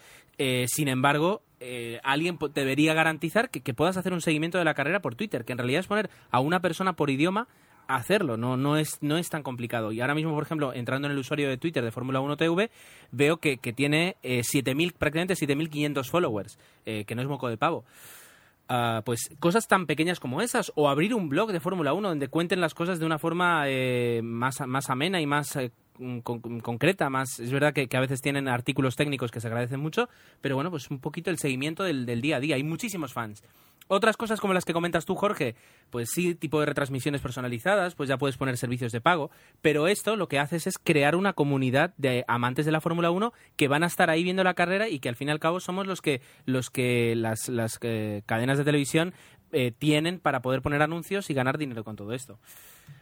sin 0.67 0.87
embargo, 0.87 1.41
eh, 1.65 2.01
alguien 2.03 2.37
debería 2.53 2.93
garantizar 2.93 3.49
que, 3.49 3.73
puedas 3.73 3.95
hacer 3.95 4.11
un 4.11 4.19
seguimiento 4.19 4.57
de 4.57 4.65
la 4.65 4.73
carrera 4.73 5.01
por 5.01 5.15
Twitter, 5.15 5.45
que 5.45 5.53
en 5.53 5.59
realidad 5.59 5.79
es 5.79 5.87
poner 5.87 6.09
a 6.29 6.41
una 6.41 6.59
persona 6.59 6.93
por 6.93 7.09
idioma 7.09 7.47
a 7.87 7.95
hacerlo, 7.95 8.35
no, 8.35 8.57
no, 8.57 8.75
es, 8.75 8.97
no 9.01 9.17
es 9.17 9.29
tan 9.29 9.43
complicado. 9.43 9.93
Y 9.93 10.01
ahora 10.01 10.13
mismo, 10.13 10.33
por 10.33 10.43
ejemplo, 10.43 10.73
entrando 10.73 11.07
en 11.07 11.13
el 11.13 11.19
usuario 11.19 11.47
de 11.47 11.57
Twitter 11.57 11.81
de 11.81 11.91
Fórmula 11.91 12.19
1 12.19 12.35
TV, 12.35 12.69
veo 13.11 13.37
que, 13.37 13.57
tiene 13.57 14.17
eh, 14.23 14.41
7.000, 14.41 14.93
prácticamente 14.93 15.35
7.500 15.35 16.09
followers, 16.09 16.59
eh, 16.85 17.05
que 17.05 17.15
no 17.15 17.21
es 17.21 17.29
moco 17.29 17.47
de 17.47 17.55
pavo. 17.55 17.85
Pues 19.03 19.29
cosas 19.39 19.67
tan 19.67 19.85
pequeñas 19.85 20.19
como 20.19 20.41
esas, 20.41 20.71
o 20.75 20.89
abrir 20.89 21.13
un 21.13 21.29
blog 21.29 21.51
de 21.51 21.59
Fórmula 21.59 21.93
1 21.93 22.09
donde 22.09 22.27
cuenten 22.27 22.61
las 22.61 22.73
cosas 22.73 22.99
de 22.99 23.05
una 23.05 23.19
forma 23.19 23.63
eh, 23.67 24.21
más, 24.23 24.65
más 24.67 24.89
amena 24.89 25.21
y 25.21 25.25
más 25.25 25.55
eh, 25.55 25.71
con- 26.23 26.59
concreta, 26.59 27.09
más 27.09 27.39
es 27.39 27.51
verdad 27.51 27.73
que, 27.73 27.87
a 27.95 27.99
veces 27.99 28.21
tienen 28.21 28.47
artículos 28.47 28.95
técnicos 28.95 29.31
que 29.31 29.39
se 29.41 29.47
agradecen 29.47 29.79
mucho, 29.79 30.09
pero 30.41 30.55
bueno, 30.55 30.71
pues 30.71 30.89
un 30.91 30.99
poquito 30.99 31.29
el 31.29 31.37
seguimiento 31.37 31.83
del, 31.83 32.05
del 32.05 32.21
día 32.21 32.37
a 32.37 32.39
día. 32.39 32.55
Hay 32.55 32.63
muchísimos 32.63 33.13
fans. 33.13 33.43
Otras 33.89 34.15
cosas 34.15 34.39
como 34.39 34.53
las 34.53 34.63
que 34.63 34.71
comentas 34.73 35.05
tú, 35.05 35.15
Jorge, 35.15 35.55
pues 35.89 36.09
sí, 36.09 36.35
tipo 36.35 36.59
de 36.59 36.65
retransmisiones 36.67 37.19
personalizadas, 37.21 37.95
pues 37.95 38.07
ya 38.07 38.17
puedes 38.17 38.37
poner 38.37 38.57
servicios 38.57 38.93
de 38.93 39.01
pago, 39.01 39.29
pero 39.61 39.87
esto 39.87 40.15
lo 40.15 40.27
que 40.29 40.39
haces 40.39 40.67
es 40.67 40.77
crear 40.77 41.15
una 41.17 41.33
comunidad 41.33 41.93
de 41.97 42.23
amantes 42.27 42.65
de 42.65 42.71
la 42.71 42.79
Fórmula 42.79 43.11
1 43.11 43.33
que 43.57 43.67
van 43.67 43.83
a 43.83 43.87
estar 43.87 44.09
ahí 44.09 44.23
viendo 44.23 44.43
la 44.43 44.53
carrera 44.53 44.87
y 44.87 44.99
que 44.99 45.09
al 45.09 45.17
fin 45.17 45.27
y 45.27 45.31
al 45.31 45.39
cabo 45.39 45.59
somos 45.59 45.85
los 45.85 46.01
que 46.01 46.21
los 46.45 46.69
que 46.69 47.13
las, 47.15 47.49
las 47.49 47.77
eh, 47.81 48.21
cadenas 48.25 48.57
de 48.57 48.63
televisión 48.63 49.13
eh, 49.51 49.71
tienen 49.77 50.19
para 50.19 50.41
poder 50.41 50.61
poner 50.61 50.81
anuncios 50.81 51.29
y 51.29 51.33
ganar 51.33 51.57
dinero 51.57 51.83
con 51.83 51.97
todo 51.97 52.13
esto. 52.13 52.39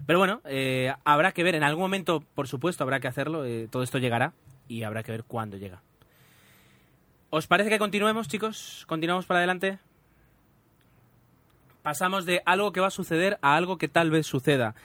Pero 0.06 0.20
bueno, 0.20 0.42
eh, 0.46 0.94
habrá 1.04 1.32
que 1.32 1.44
ver, 1.44 1.56
en 1.56 1.64
algún 1.64 1.84
momento, 1.84 2.24
por 2.36 2.48
supuesto, 2.48 2.84
habrá 2.84 3.00
que 3.00 3.08
hacerlo, 3.08 3.46
eh, 3.46 3.68
todo 3.72 3.84
esto 3.84 3.98
llegará 3.98 4.34
y 4.68 4.84
habrá 4.84 5.04
que 5.04 5.12
ver 5.12 5.24
cuándo 5.24 5.58
llega. 5.58 5.82
¿Os 7.30 7.48
parece 7.48 7.70
que 7.70 7.80
continuemos, 7.80 8.28
chicos? 8.28 8.84
¿Continuamos 8.88 9.26
para 9.26 9.40
adelante? 9.40 9.80
Pasamos 11.82 12.26
de 12.26 12.42
algo 12.46 12.72
que 12.72 12.82
va 12.82 12.88
a 12.88 12.92
suceder 12.92 13.40
a 13.42 13.56
algo 13.56 13.78
que 13.78 13.88
tal 13.88 14.12
vez 14.12 14.28
suceda. 14.28 14.76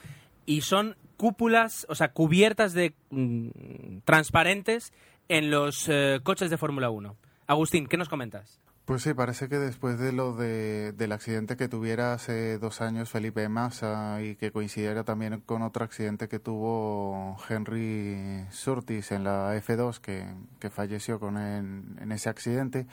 Y 0.45 0.61
son 0.61 0.95
cúpulas, 1.17 1.85
o 1.89 1.95
sea, 1.95 2.13
cubiertas 2.13 2.73
de 2.73 2.93
mm, 3.09 3.99
transparentes 4.05 4.93
en 5.27 5.51
los 5.51 5.89
eh, 5.89 6.21
coches 6.23 6.49
de 6.49 6.57
Fórmula 6.57 6.89
1. 6.89 7.15
Agustín, 7.47 7.87
¿qué 7.87 7.97
nos 7.97 8.07
comentas? 8.07 8.61
Pues 8.87 9.01
sí, 9.01 9.13
parece 9.13 9.49
que 9.49 9.59
después 9.59 9.99
de 9.99 10.13
lo 10.13 10.33
de, 10.33 10.93
del 10.93 11.11
accidente 11.11 11.57
que 11.57 11.67
tuviera 11.67 12.13
hace 12.13 12.57
dos 12.57 12.79
años 12.79 13.09
Felipe 13.09 13.49
Massa 13.49 14.21
y 14.21 14.37
que 14.37 14.53
coincidiera 14.53 15.03
también 15.03 15.41
con 15.41 15.61
otro 15.61 15.83
accidente 15.83 16.29
que 16.29 16.39
tuvo 16.39 17.35
Henry 17.49 18.45
Surtis 18.49 19.11
en 19.11 19.25
la 19.25 19.53
F2, 19.57 19.99
que, 19.99 20.25
que 20.61 20.69
falleció 20.69 21.19
con 21.19 21.37
en, 21.37 21.97
en 21.99 22.13
ese 22.13 22.29
accidente, 22.29 22.87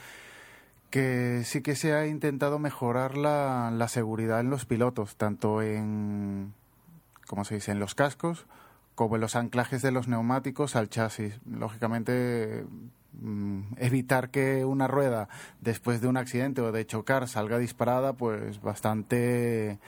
que 0.90 1.42
sí 1.44 1.62
que 1.62 1.76
se 1.76 1.94
ha 1.94 2.09
intentado 2.09 2.59
mejorar 2.59 3.16
la, 3.16 3.70
la 3.72 3.87
seguridad 3.87 4.40
en 4.40 4.50
los 4.50 4.66
pilotos, 4.66 5.14
tanto 5.14 5.62
en, 5.62 6.54
¿cómo 7.28 7.44
se 7.44 7.54
dice?, 7.54 7.70
en 7.70 7.78
los 7.78 7.94
cascos 7.94 8.46
como 8.96 9.16
en 9.16 9.20
los 9.20 9.37
anclajes 9.37 9.83
de 9.83 9.92
los 9.92 10.09
neumáticos 10.09 10.76
al 10.76 10.88
chasis. 10.88 11.38
Lógicamente, 11.46 12.64
evitar 13.77 14.31
que 14.31 14.64
una 14.64 14.87
rueda 14.88 15.29
después 15.61 16.00
de 16.00 16.09
un 16.09 16.16
accidente 16.16 16.61
o 16.61 16.72
de 16.72 16.87
chocar 16.87 17.29
salga 17.29 17.59
disparada, 17.59 18.12
pues 18.14 18.61
bastante 18.61 19.79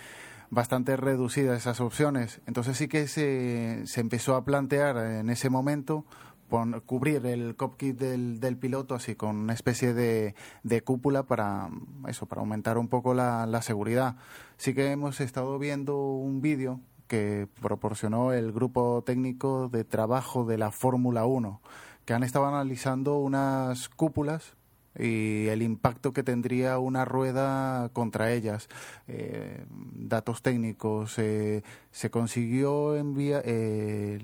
bastante 0.48 0.96
reducidas 0.96 1.58
esas 1.58 1.80
opciones. 1.80 2.40
Entonces 2.46 2.76
sí 2.76 2.86
que 2.86 3.08
se, 3.08 3.82
se 3.86 4.00
empezó 4.00 4.36
a 4.36 4.44
plantear 4.44 4.96
en 4.96 5.28
ese 5.28 5.50
momento 5.50 6.04
pon- 6.48 6.80
cubrir 6.86 7.26
el 7.26 7.56
cockpit 7.56 7.98
del, 7.98 8.38
del 8.38 8.56
piloto 8.56 8.94
así 8.94 9.16
con 9.16 9.34
una 9.36 9.54
especie 9.54 9.92
de, 9.92 10.36
de 10.62 10.80
cúpula 10.82 11.24
para 11.24 11.68
eso 12.06 12.26
para 12.26 12.40
aumentar 12.42 12.78
un 12.78 12.86
poco 12.86 13.12
la, 13.12 13.44
la 13.46 13.60
seguridad. 13.60 14.14
Sí 14.56 14.72
que 14.72 14.92
hemos 14.92 15.20
estado 15.20 15.58
viendo 15.58 15.98
un 15.98 16.40
vídeo 16.40 16.80
que 17.08 17.48
proporcionó 17.60 18.32
el 18.32 18.52
grupo 18.52 19.02
técnico 19.04 19.68
de 19.68 19.82
trabajo 19.84 20.44
de 20.44 20.58
la 20.58 20.70
Fórmula 20.70 21.26
1, 21.26 21.60
que 22.06 22.14
han 22.14 22.22
estado 22.22 22.46
analizando 22.46 23.18
unas 23.18 23.90
cúpulas 23.90 24.54
y 24.98 25.48
el 25.48 25.60
impacto 25.60 26.12
que 26.14 26.22
tendría 26.22 26.78
una 26.78 27.04
rueda 27.04 27.90
contra 27.92 28.32
ellas. 28.32 28.68
Eh, 29.08 29.66
datos 29.94 30.40
técnicos. 30.40 31.18
eh, 31.18 31.62
se 31.90 32.10
consiguió 32.10 32.96
enviar, 32.96 33.42
eh, 33.44 34.20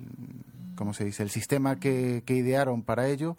¿cómo 0.76 0.94
se 0.94 1.04
dice? 1.04 1.22
El 1.22 1.30
sistema 1.30 1.78
que, 1.78 2.22
que 2.24 2.36
idearon 2.36 2.82
para 2.82 3.08
ello 3.08 3.36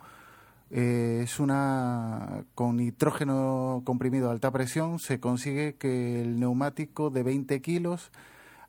eh, 0.75 1.21
es 1.23 1.39
una 1.39 2.45
con 2.55 2.77
nitrógeno 2.77 3.83
comprimido 3.85 4.29
a 4.29 4.31
alta 4.31 4.51
presión. 4.51 4.99
Se 4.99 5.19
consigue 5.19 5.75
que 5.75 6.21
el 6.21 6.39
neumático 6.39 7.09
de 7.09 7.23
20 7.23 7.61
kilos 7.61 8.11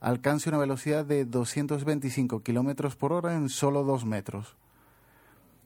alcance 0.00 0.50
una 0.50 0.58
velocidad 0.58 1.06
de 1.06 1.24
225 1.24 2.42
kilómetros 2.42 2.94
por 2.94 3.12
hora 3.12 3.34
en 3.34 3.48
solo 3.48 3.84
dos 3.84 4.04
metros. 4.04 4.56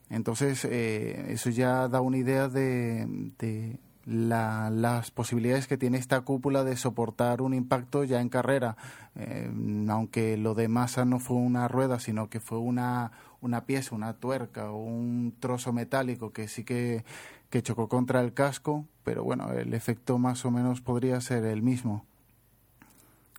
Entonces, 0.09 0.65
eh, 0.65 1.27
eso 1.29 1.49
ya 1.49 1.87
da 1.87 2.01
una 2.01 2.17
idea 2.17 2.47
de, 2.49 3.05
de 3.37 3.77
la- 4.05 4.69
las 4.71 5.11
posibilidades 5.11 5.67
que 5.67 5.77
tiene 5.77 5.97
esta 5.99 6.21
cúpula 6.21 6.63
de 6.63 6.75
soportar 6.77 7.41
un 7.41 7.53
impacto 7.53 8.03
ya 8.03 8.19
en 8.21 8.29
carrera. 8.29 8.75
Eh, 9.15 9.51
aunque 9.89 10.35
lo 10.37 10.55
de 10.55 10.67
masa 10.67 11.05
no 11.05 11.19
fue 11.19 11.37
una 11.37 11.67
rueda, 11.67 11.99
sino 11.99 12.29
que 12.29 12.39
fue 12.39 12.57
una, 12.57 13.11
una 13.41 13.65
pieza, 13.65 13.93
una 13.95 14.13
tuerca 14.13 14.71
o 14.71 14.77
un 14.83 15.35
trozo 15.39 15.73
metálico 15.73 16.31
que 16.31 16.47
sí 16.47 16.63
que, 16.63 17.03
que 17.51 17.61
chocó 17.61 17.87
contra 17.87 18.21
el 18.21 18.33
casco, 18.33 18.85
pero 19.03 19.23
bueno, 19.23 19.51
el 19.53 19.73
efecto 19.75 20.17
más 20.17 20.43
o 20.43 20.49
menos 20.51 20.81
podría 20.81 21.21
ser 21.21 21.45
el 21.45 21.61
mismo. 21.61 22.05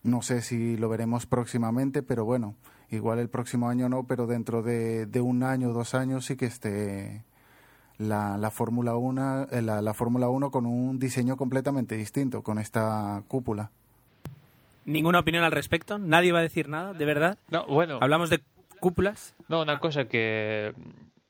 No 0.03 0.23
sé 0.23 0.41
si 0.41 0.77
lo 0.77 0.89
veremos 0.89 1.27
próximamente, 1.27 2.03
pero 2.03 2.25
bueno, 2.25 2.55
igual 2.91 3.19
el 3.19 3.29
próximo 3.29 3.69
año 3.69 3.89
no, 3.89 4.05
pero 4.05 4.27
dentro 4.27 4.63
de, 4.63 5.07
de 5.07 5.21
un 5.21 5.43
año 5.43 5.71
o 5.71 5.73
dos 5.73 5.95
años 5.95 6.25
sí 6.27 6.37
que 6.37 6.47
esté 6.47 7.25
la, 7.99 8.37
la 8.39 8.51
Fórmula 8.51 8.97
1, 8.97 9.49
eh, 9.51 9.63
la, 9.63 9.83
la 9.83 9.95
Fórmula 9.95 10.29
1 10.29 10.51
con 10.51 10.67
un 10.67 10.99
diseño 10.99 11.37
completamente 11.37 11.97
distinto, 11.97 12.43
con 12.43 12.59
esta 12.59 13.23
cúpula. 13.29 13.71
¿Ninguna 14.87 15.21
opinión 15.21 15.45
al 15.45 15.53
respecto? 15.53 15.99
¿Nadie 15.99 16.33
va 16.33 16.39
a 16.41 16.43
decir 16.43 16.69
nada? 16.69 16.95
¿De 16.95 17.05
verdad? 17.05 17.39
No, 17.51 17.67
bueno. 17.67 17.99
¿Hablamos 18.01 18.31
de 18.31 18.41
cúpulas? 18.81 19.35
No, 19.49 19.63
una 19.63 19.79
cosa 19.79 20.07
que 20.07 20.73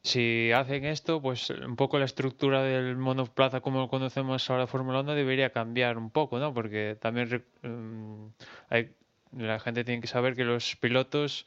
si 0.02 0.50
hacen 0.52 0.84
esto, 0.84 1.20
pues 1.20 1.50
un 1.50 1.76
poco 1.76 1.98
la 1.98 2.04
estructura 2.06 2.62
del 2.62 2.96
monoplaza 2.96 3.60
como 3.60 3.80
lo 3.80 3.88
conocemos 3.88 4.48
ahora 4.48 4.66
Fórmula 4.66 5.00
1 5.00 5.14
debería 5.14 5.50
cambiar 5.50 5.98
un 5.98 6.10
poco, 6.10 6.38
¿no? 6.38 6.54
Porque 6.54 6.96
también 7.00 7.28
re- 7.28 7.68
mm, 7.68 8.26
hay, 8.70 8.92
la 9.36 9.58
gente 9.60 9.84
tiene 9.84 10.00
que 10.00 10.08
saber 10.08 10.34
que 10.34 10.44
los 10.44 10.76
pilotos 10.76 11.46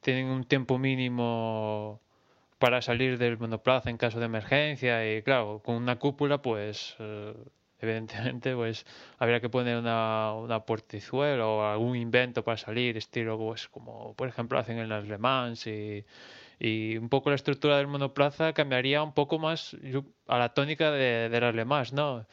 tienen 0.00 0.26
un 0.26 0.44
tiempo 0.44 0.78
mínimo 0.78 2.00
para 2.58 2.82
salir 2.82 3.18
del 3.18 3.38
monoplaza 3.38 3.90
en 3.90 3.96
caso 3.96 4.20
de 4.20 4.26
emergencia 4.26 5.16
y 5.16 5.22
claro, 5.22 5.60
con 5.64 5.74
una 5.76 5.96
cúpula 5.98 6.38
pues 6.38 6.96
eh, 6.98 7.34
evidentemente 7.80 8.54
pues 8.54 8.86
habría 9.18 9.40
que 9.40 9.48
poner 9.48 9.76
una, 9.78 10.34
una 10.34 10.60
portizuela 10.60 11.46
o 11.46 11.62
algún 11.64 11.96
invento 11.96 12.44
para 12.44 12.56
salir, 12.56 12.96
estilo 12.96 13.38
pues 13.38 13.68
como 13.68 14.14
por 14.14 14.28
ejemplo 14.28 14.58
hacen 14.58 14.78
en 14.78 14.88
las 14.88 15.06
Le 15.06 15.18
Mans 15.18 15.66
y, 15.66 16.04
y 16.58 16.96
un 16.96 17.08
poco 17.08 17.30
la 17.30 17.36
estructura 17.36 17.78
del 17.78 17.86
monoplaza 17.86 18.52
cambiaría 18.52 19.02
un 19.02 19.12
poco 19.12 19.38
más 19.38 19.76
a 20.28 20.38
la 20.38 20.54
tónica 20.54 20.90
de, 20.90 21.28
las 21.40 21.54
Le 21.54 21.64
Mans, 21.64 21.92
¿no? 21.92 22.26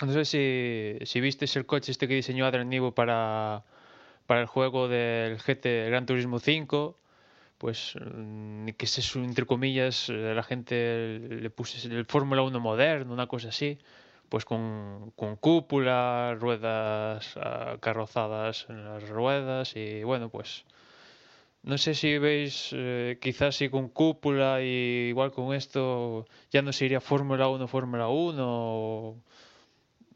No 0.00 0.12
sé 0.12 0.24
si, 0.24 0.98
si 1.06 1.58
el 1.58 1.66
coche 1.66 1.92
este 1.92 2.08
que 2.08 2.14
diseñó 2.14 2.46
Adrian 2.46 2.68
Newey 2.68 2.92
para, 2.92 3.62
para 4.26 4.40
el 4.40 4.46
juego 4.46 4.88
del 4.88 5.38
GT 5.38 5.86
Gran 5.88 6.06
Turismo 6.06 6.38
5, 6.38 6.98
pues 7.58 7.94
mm, 8.00 8.68
que 8.70 8.86
es 8.86 9.16
entre 9.16 9.46
comillas, 9.46 10.08
eh, 10.10 10.34
la 10.34 10.42
gente 10.42 11.18
le 11.18 11.50
puse 11.50 11.86
el 11.88 12.04
Fórmula 12.06 12.42
1 12.42 12.60
moderno, 12.60 13.12
una 13.12 13.26
cosa 13.26 13.48
así, 13.48 13.78
pues 14.28 14.44
con, 14.44 15.12
con 15.16 15.36
cúpula, 15.36 16.36
ruedas 16.38 17.34
ah, 17.36 17.76
carrozadas 17.80 18.66
en 18.68 18.84
las 18.84 19.08
ruedas 19.08 19.76
y 19.76 20.02
bueno, 20.04 20.28
pues 20.30 20.64
no 21.62 21.78
sé 21.78 21.94
si 21.94 22.18
veis, 22.18 22.70
eh, 22.72 23.18
quizás 23.20 23.56
sí 23.56 23.68
con 23.70 23.88
cúpula 23.88 24.62
y 24.62 25.08
igual 25.08 25.32
con 25.32 25.54
esto 25.54 26.26
ya 26.50 26.62
no 26.62 26.72
sería 26.72 27.00
Fórmula 27.00 27.48
1, 27.48 27.68
Fórmula 27.68 28.08
1 28.08 28.44
o 28.46 29.16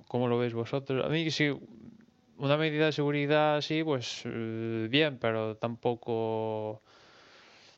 ¿Cómo 0.08 0.26
lo 0.26 0.38
veis 0.38 0.54
vosotros? 0.54 1.04
A 1.04 1.08
mí 1.10 1.30
sí, 1.30 1.52
una 2.38 2.56
medida 2.56 2.86
de 2.86 2.92
seguridad 2.92 3.60
sí, 3.60 3.82
pues 3.84 4.22
eh, 4.24 4.88
bien, 4.90 5.18
pero 5.18 5.56
tampoco... 5.56 6.82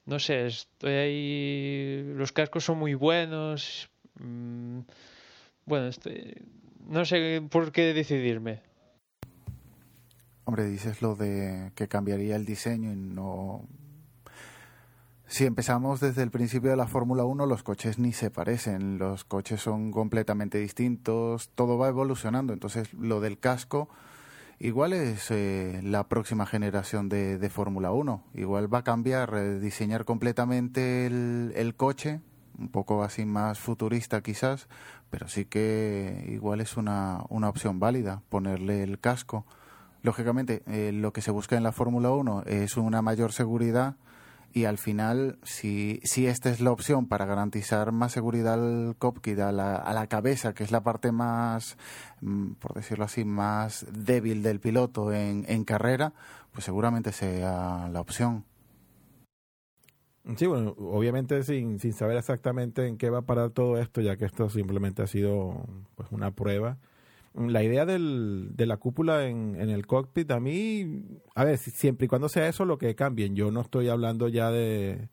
No 0.07 0.19
sé, 0.19 0.47
estoy 0.47 0.93
ahí... 0.93 2.13
Los 2.15 2.33
cascos 2.33 2.65
son 2.65 2.79
muy 2.79 2.95
buenos. 2.95 3.91
mm, 4.19 4.81
Bueno, 5.67 5.87
estoy... 5.89 6.35
no 6.87 7.05
sé 7.05 7.43
por 7.51 7.73
qué 7.73 7.95
decidirme. 7.95 8.63
Hombre, 10.45 10.65
dices 10.65 11.01
lo 11.01 11.15
de 11.15 11.73
que 11.75 11.89
cambiaría 11.89 12.37
el 12.37 12.45
diseño 12.45 12.93
y 12.93 12.97
no... 12.97 13.67
Si 15.27 15.47
empezamos 15.47 16.01
desde 16.01 16.25
el 16.25 16.33
principio 16.33 16.71
de 16.71 16.77
la 16.77 16.89
Fórmula 16.89 17.25
1, 17.25 17.47
los 17.47 17.63
coches 17.63 18.01
ni 18.01 18.13
se 18.13 18.33
parecen, 18.33 18.99
los 18.99 19.23
coches 19.23 19.61
son 19.61 19.93
completamente 19.93 20.59
distintos, 20.59 21.51
todo 21.55 21.79
va 21.79 21.87
evolucionando, 21.87 22.53
entonces 22.53 22.93
lo 22.95 23.21
del 23.21 23.39
casco 23.39 23.89
igual 24.61 24.93
es 24.93 25.31
eh, 25.31 25.81
la 25.83 26.09
próxima 26.09 26.47
generación 26.47 27.09
de, 27.09 27.39
de 27.39 27.51
Fórmula 27.51 27.91
1, 27.91 28.23
igual 28.35 28.73
va 28.73 28.79
a 28.79 28.85
cambiar, 28.85 29.61
diseñar 29.61 30.05
completamente 30.05 31.07
el, 31.07 31.53
el 31.57 31.75
coche, 31.75 32.21
un 32.59 32.69
poco 32.69 33.03
así 33.03 33.25
más 33.25 33.59
futurista 33.59 34.23
quizás, 34.23 34.69
pero 35.11 35.29
sí 35.29 35.47
que 35.47 36.27
igual 36.29 36.61
es 36.61 36.77
una, 36.77 37.25
una 37.29 37.49
opción 37.49 37.81
válida 37.81 38.23
ponerle 38.29 38.83
el 38.83 39.01
casco. 39.01 39.45
Lógicamente, 40.03 40.63
eh, 40.67 40.93
lo 40.93 41.13
que 41.13 41.23
se 41.23 41.31
busca 41.31 41.57
en 41.57 41.63
la 41.63 41.73
Fórmula 41.73 42.11
1 42.11 42.45
es 42.47 42.77
una 42.77 43.03
mayor 43.03 43.33
seguridad 43.33 43.97
y 44.53 44.65
al 44.65 44.79
final, 44.79 45.39
si, 45.43 46.01
si 46.05 46.27
esta 46.27 46.51
es 46.51 46.61
la 46.61 46.73
opción 46.73 47.07
para 47.07 47.27
garantizar 47.27 47.93
más 47.93 48.13
seguridad 48.13 48.55
al 48.55 48.97
cockpit, 48.99 49.39
a 49.39 49.53
la, 49.53 49.77
a 49.77 49.95
la 49.95 50.07
cabeza, 50.07 50.55
que 50.55 50.65
es 50.65 50.73
la 50.73 50.83
parte 50.83 51.13
más, 51.13 51.77
mm, 52.21 52.53
por 52.55 52.75
decirlo 52.75 53.05
así, 53.05 53.25
más 53.25 53.87
débil 53.93 54.43
del 54.43 54.61
piloto 54.61 55.13
en, 55.13 55.45
en 55.49 55.65
carrera, 55.65 56.13
pues 56.53 56.65
seguramente 56.65 57.13
sea 57.13 57.89
la 57.93 58.01
opción. 58.01 58.45
Sí, 60.37 60.47
bueno, 60.47 60.75
obviamente 60.79 61.43
sin, 61.43 61.79
sin 61.81 61.93
saber 61.93 62.17
exactamente 62.17 62.87
en 62.87 62.99
qué 62.99 63.11
va 63.11 63.19
a 63.19 63.23
parar 63.23 63.51
todo 63.51 63.79
esto, 63.79 64.01
ya 64.01 64.17
que 64.17 64.27
esto 64.27 64.49
simplemente 64.51 65.03
ha 65.03 65.07
sido 65.07 65.67
pues 65.97 66.09
una 66.13 66.31
prueba. 66.33 66.79
La 67.35 67.63
idea 67.63 67.87
del, 67.87 68.51
de 68.55 68.67
la 68.67 68.77
cúpula 68.77 69.27
en, 69.29 69.57
en 69.61 69.71
el 69.71 69.87
cockpit, 69.87 70.31
a 70.33 70.41
mí, 70.41 71.05
a 71.35 71.45
ver, 71.45 71.59
siempre 71.59 72.07
y 72.07 72.09
cuando 72.09 72.29
sea 72.29 72.49
eso 72.49 72.65
lo 72.65 72.79
que 72.79 72.95
cambien. 72.95 73.37
Yo 73.37 73.51
no 73.51 73.61
estoy 73.61 73.89
hablando 73.89 74.29
ya 74.29 74.51
de, 74.51 75.09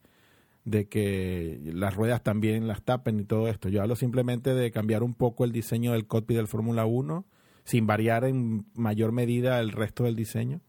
de 0.66 0.88
que 0.88 1.60
las 1.64 1.96
ruedas 1.96 2.24
también 2.24 2.68
las 2.68 2.84
tapen 2.84 3.20
y 3.20 3.24
todo 3.24 3.48
esto. 3.48 3.70
Yo 3.70 3.82
hablo 3.82 3.96
simplemente 3.96 4.54
de 4.54 4.72
cambiar 4.72 5.04
un 5.04 5.14
poco 5.14 5.46
el 5.46 5.52
diseño 5.52 5.94
del 5.94 6.08
cockpit 6.08 6.38
del 6.38 6.48
Fórmula 6.48 6.86
1 6.86 7.26
sin 7.64 7.86
variar 7.86 8.24
en 8.24 8.66
mayor 8.76 9.12
medida 9.12 9.60
el 9.60 9.72
resto 9.72 10.06
del 10.06 10.16
diseño 10.16 10.62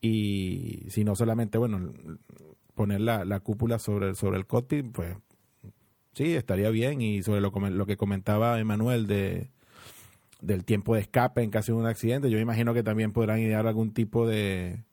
y 0.00 0.86
si 0.88 1.04
no 1.04 1.16
solamente, 1.16 1.58
bueno, 1.58 1.92
poner 2.74 3.00
la, 3.00 3.24
la 3.24 3.40
cúpula 3.40 3.78
sobre, 3.78 4.14
sobre 4.14 4.38
el 4.38 4.46
cockpit, 4.46 4.86
pues 4.92 5.16
sí, 6.12 6.34
estaría 6.34 6.70
bien. 6.70 7.00
Y 7.00 7.22
sobre 7.22 7.40
lo, 7.40 7.50
lo 7.50 7.86
que 7.86 7.96
comentaba 7.96 8.60
Emanuel 8.60 9.06
de, 9.06 9.50
del 10.46 10.64
tiempo 10.64 10.94
de 10.94 11.00
escape 11.00 11.42
en 11.42 11.50
caso 11.50 11.72
de 11.72 11.78
un 11.78 11.86
accidente, 11.86 12.30
yo 12.30 12.38
imagino 12.38 12.72
que 12.72 12.84
también 12.84 13.12
podrán 13.12 13.40
idear 13.40 13.66
algún 13.66 13.92
tipo 13.92 14.26
de, 14.28 14.84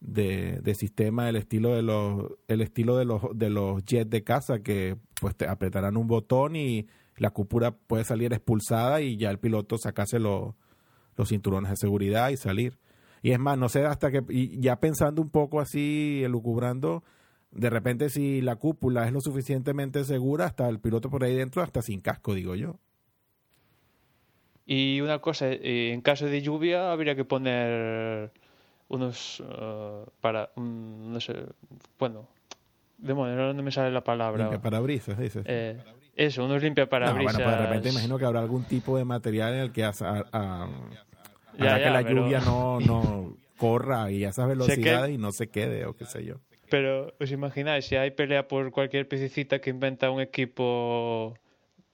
de, 0.00 0.74
sistema 0.74 1.26
del 1.26 1.36
estilo 1.36 1.74
de 1.74 1.82
los 1.82 2.32
el 2.46 2.60
estilo 2.60 2.96
de 2.96 3.04
los 3.04 3.22
de 3.34 3.50
los 3.50 3.84
jets 3.84 4.10
de 4.10 4.22
casa 4.22 4.60
que 4.60 4.96
pues 5.20 5.34
te 5.34 5.48
apretarán 5.48 5.96
un 5.96 6.06
botón 6.06 6.54
y 6.54 6.86
la 7.16 7.30
cúpula 7.30 7.72
puede 7.72 8.04
salir 8.04 8.32
expulsada 8.32 9.00
y 9.00 9.16
ya 9.16 9.30
el 9.30 9.38
piloto 9.38 9.78
sacase 9.78 10.18
los 10.18 10.54
cinturones 11.26 11.70
de 11.70 11.76
seguridad 11.76 12.30
y 12.30 12.36
salir. 12.36 12.78
Y 13.22 13.32
es 13.32 13.38
más, 13.38 13.56
no 13.56 13.68
sé 13.68 13.86
hasta 13.86 14.10
que, 14.10 14.22
y 14.28 14.60
ya 14.60 14.80
pensando 14.80 15.22
un 15.22 15.30
poco 15.30 15.60
así, 15.60 16.22
elucubrando, 16.24 17.02
de 17.52 17.70
repente 17.70 18.10
si 18.10 18.42
la 18.42 18.56
cúpula 18.56 19.06
es 19.06 19.12
lo 19.12 19.20
suficientemente 19.20 20.04
segura, 20.04 20.46
hasta 20.46 20.68
el 20.68 20.80
piloto 20.80 21.08
por 21.08 21.24
ahí 21.24 21.34
dentro, 21.34 21.62
hasta 21.62 21.82
sin 21.82 22.00
casco, 22.00 22.34
digo 22.34 22.54
yo. 22.54 22.80
Y 24.66 25.00
una 25.00 25.18
cosa, 25.18 25.48
eh, 25.50 25.92
en 25.92 26.00
caso 26.00 26.26
de 26.26 26.40
lluvia 26.40 26.90
habría 26.92 27.14
que 27.14 27.24
poner 27.24 28.30
unos 28.88 29.40
uh, 29.40 30.08
para, 30.20 30.50
um, 30.56 31.12
no 31.12 31.20
sé, 31.20 31.34
bueno, 31.98 32.28
demonios, 32.96 33.54
no 33.54 33.62
me 33.62 33.70
sale 33.70 33.90
la 33.90 34.02
palabra. 34.02 34.44
Limpia 34.44 34.62
parabrisas, 34.62 35.18
dices. 35.18 35.44
Eh, 35.46 35.78
eso, 36.16 36.44
unos 36.44 36.62
limpia 36.62 36.88
parabrisas. 36.88 37.38
No, 37.38 37.44
bueno, 37.44 37.50
pues 37.50 37.58
de 37.58 37.66
repente 37.66 37.88
imagino 37.90 38.18
que 38.18 38.24
habrá 38.24 38.40
algún 38.40 38.64
tipo 38.64 38.96
de 38.96 39.04
material 39.04 39.54
en 39.54 39.60
el 39.60 39.72
que 39.72 39.84
a, 39.84 39.92
a, 40.00 40.68
ya, 41.58 41.64
ya, 41.64 41.78
que 41.84 41.90
la 41.90 42.02
pero... 42.02 42.22
lluvia 42.22 42.40
no, 42.40 42.80
no 42.86 43.36
corra 43.58 44.10
y 44.10 44.24
a 44.24 44.30
esas 44.30 44.48
velocidades 44.48 45.08
que... 45.08 45.12
y 45.12 45.18
no 45.18 45.32
se 45.32 45.48
quede 45.48 45.86
o 45.86 45.94
qué 45.94 46.06
sé 46.06 46.24
yo. 46.24 46.36
Pero 46.70 47.14
os 47.20 47.30
imagináis, 47.30 47.84
si 47.84 47.96
hay 47.96 48.10
pelea 48.10 48.48
por 48.48 48.70
cualquier 48.70 49.06
pececita 49.06 49.60
que 49.60 49.70
inventa 49.70 50.10
un 50.10 50.20
equipo, 50.20 51.34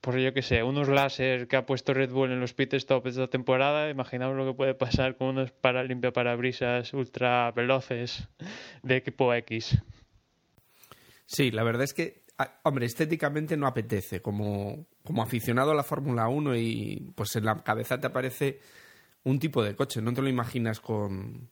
por 0.01 0.19
yo 0.19 0.33
que 0.33 0.43
sé, 0.43 0.63
unos 0.63 0.89
láser 0.89 1.47
que 1.47 1.57
ha 1.57 1.67
puesto 1.67 1.93
Red 1.93 2.11
Bull 2.11 2.33
en 2.33 2.41
los 2.41 2.55
pit 2.55 2.75
stops 2.75 3.11
esta 3.11 3.29
temporada, 3.29 3.91
imaginaos 3.91 4.37
lo 4.37 4.47
que 4.47 4.55
puede 4.55 4.75
pasar 4.75 5.17
con 5.17 5.29
unos 5.29 5.53
para 5.53 5.85
limpia 5.85 6.13
parabrisas 6.13 6.93
ultra 6.95 7.51
veloces 7.53 8.29
de 8.83 8.97
equipo 8.97 9.33
X. 9.35 9.79
Sí, 11.27 11.51
la 11.51 11.63
verdad 11.63 11.85
es 11.85 11.95
que, 11.95 12.25
hombre, 12.65 12.87
estéticamente 12.87 13.57
no 13.57 13.67
apetece. 13.67 14.21
Como, 14.23 14.87
como 15.05 15.23
aficionado 15.23 15.73
a 15.73 15.75
la 15.75 15.85
Fórmula 15.85 16.29
1 16.29 16.57
y 16.57 17.13
pues 17.15 17.37
en 17.37 17.45
la 17.45 17.63
cabeza 17.63 18.01
te 18.01 18.07
aparece 18.07 18.61
un 19.25 19.39
tipo 19.39 19.63
de 19.63 19.77
coche, 19.77 20.01
no 20.01 20.15
te 20.15 20.23
lo 20.23 20.29
imaginas 20.29 20.81
con, 20.81 21.51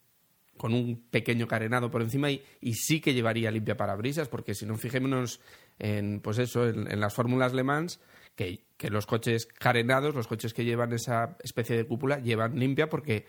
con 0.56 0.72
un 0.72 1.06
pequeño 1.10 1.46
carenado 1.46 1.90
por 1.90 2.00
encima 2.00 2.30
y, 2.30 2.42
y, 2.60 2.72
sí 2.74 3.00
que 3.00 3.12
llevaría 3.12 3.50
limpia 3.50 3.76
parabrisas, 3.76 4.28
porque 4.28 4.54
si 4.54 4.64
no, 4.64 4.76
fijémonos 4.76 5.40
en, 5.78 6.20
pues 6.20 6.38
eso, 6.38 6.66
en, 6.66 6.90
en 6.90 6.98
las 6.98 7.14
fórmulas 7.14 7.52
Le 7.52 7.62
Mans, 7.62 8.00
que, 8.38 8.90
los 8.90 9.06
coches 9.06 9.46
carenados, 9.46 10.14
los 10.14 10.28
coches 10.28 10.54
que 10.54 10.64
llevan 10.64 10.92
esa 10.92 11.36
especie 11.42 11.76
de 11.76 11.86
cúpula, 11.86 12.20
llevan 12.20 12.58
limpia 12.58 12.88
porque 12.88 13.26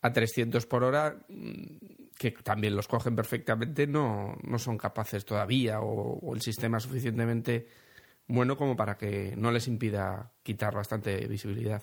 a 0.00 0.12
300 0.12 0.64
por 0.66 0.84
hora, 0.84 1.16
que 2.16 2.30
también 2.30 2.76
los 2.76 2.86
cogen 2.86 3.16
perfectamente, 3.16 3.86
no, 3.86 4.36
no 4.42 4.58
son 4.58 4.78
capaces 4.78 5.24
todavía 5.24 5.80
o, 5.80 6.18
o 6.20 6.34
el 6.34 6.40
sistema 6.40 6.78
es 6.78 6.84
suficientemente 6.84 7.66
bueno 8.28 8.56
como 8.56 8.76
para 8.76 8.96
que 8.96 9.34
no 9.36 9.50
les 9.50 9.66
impida 9.68 10.32
quitar 10.42 10.74
bastante 10.74 11.26
visibilidad 11.26 11.82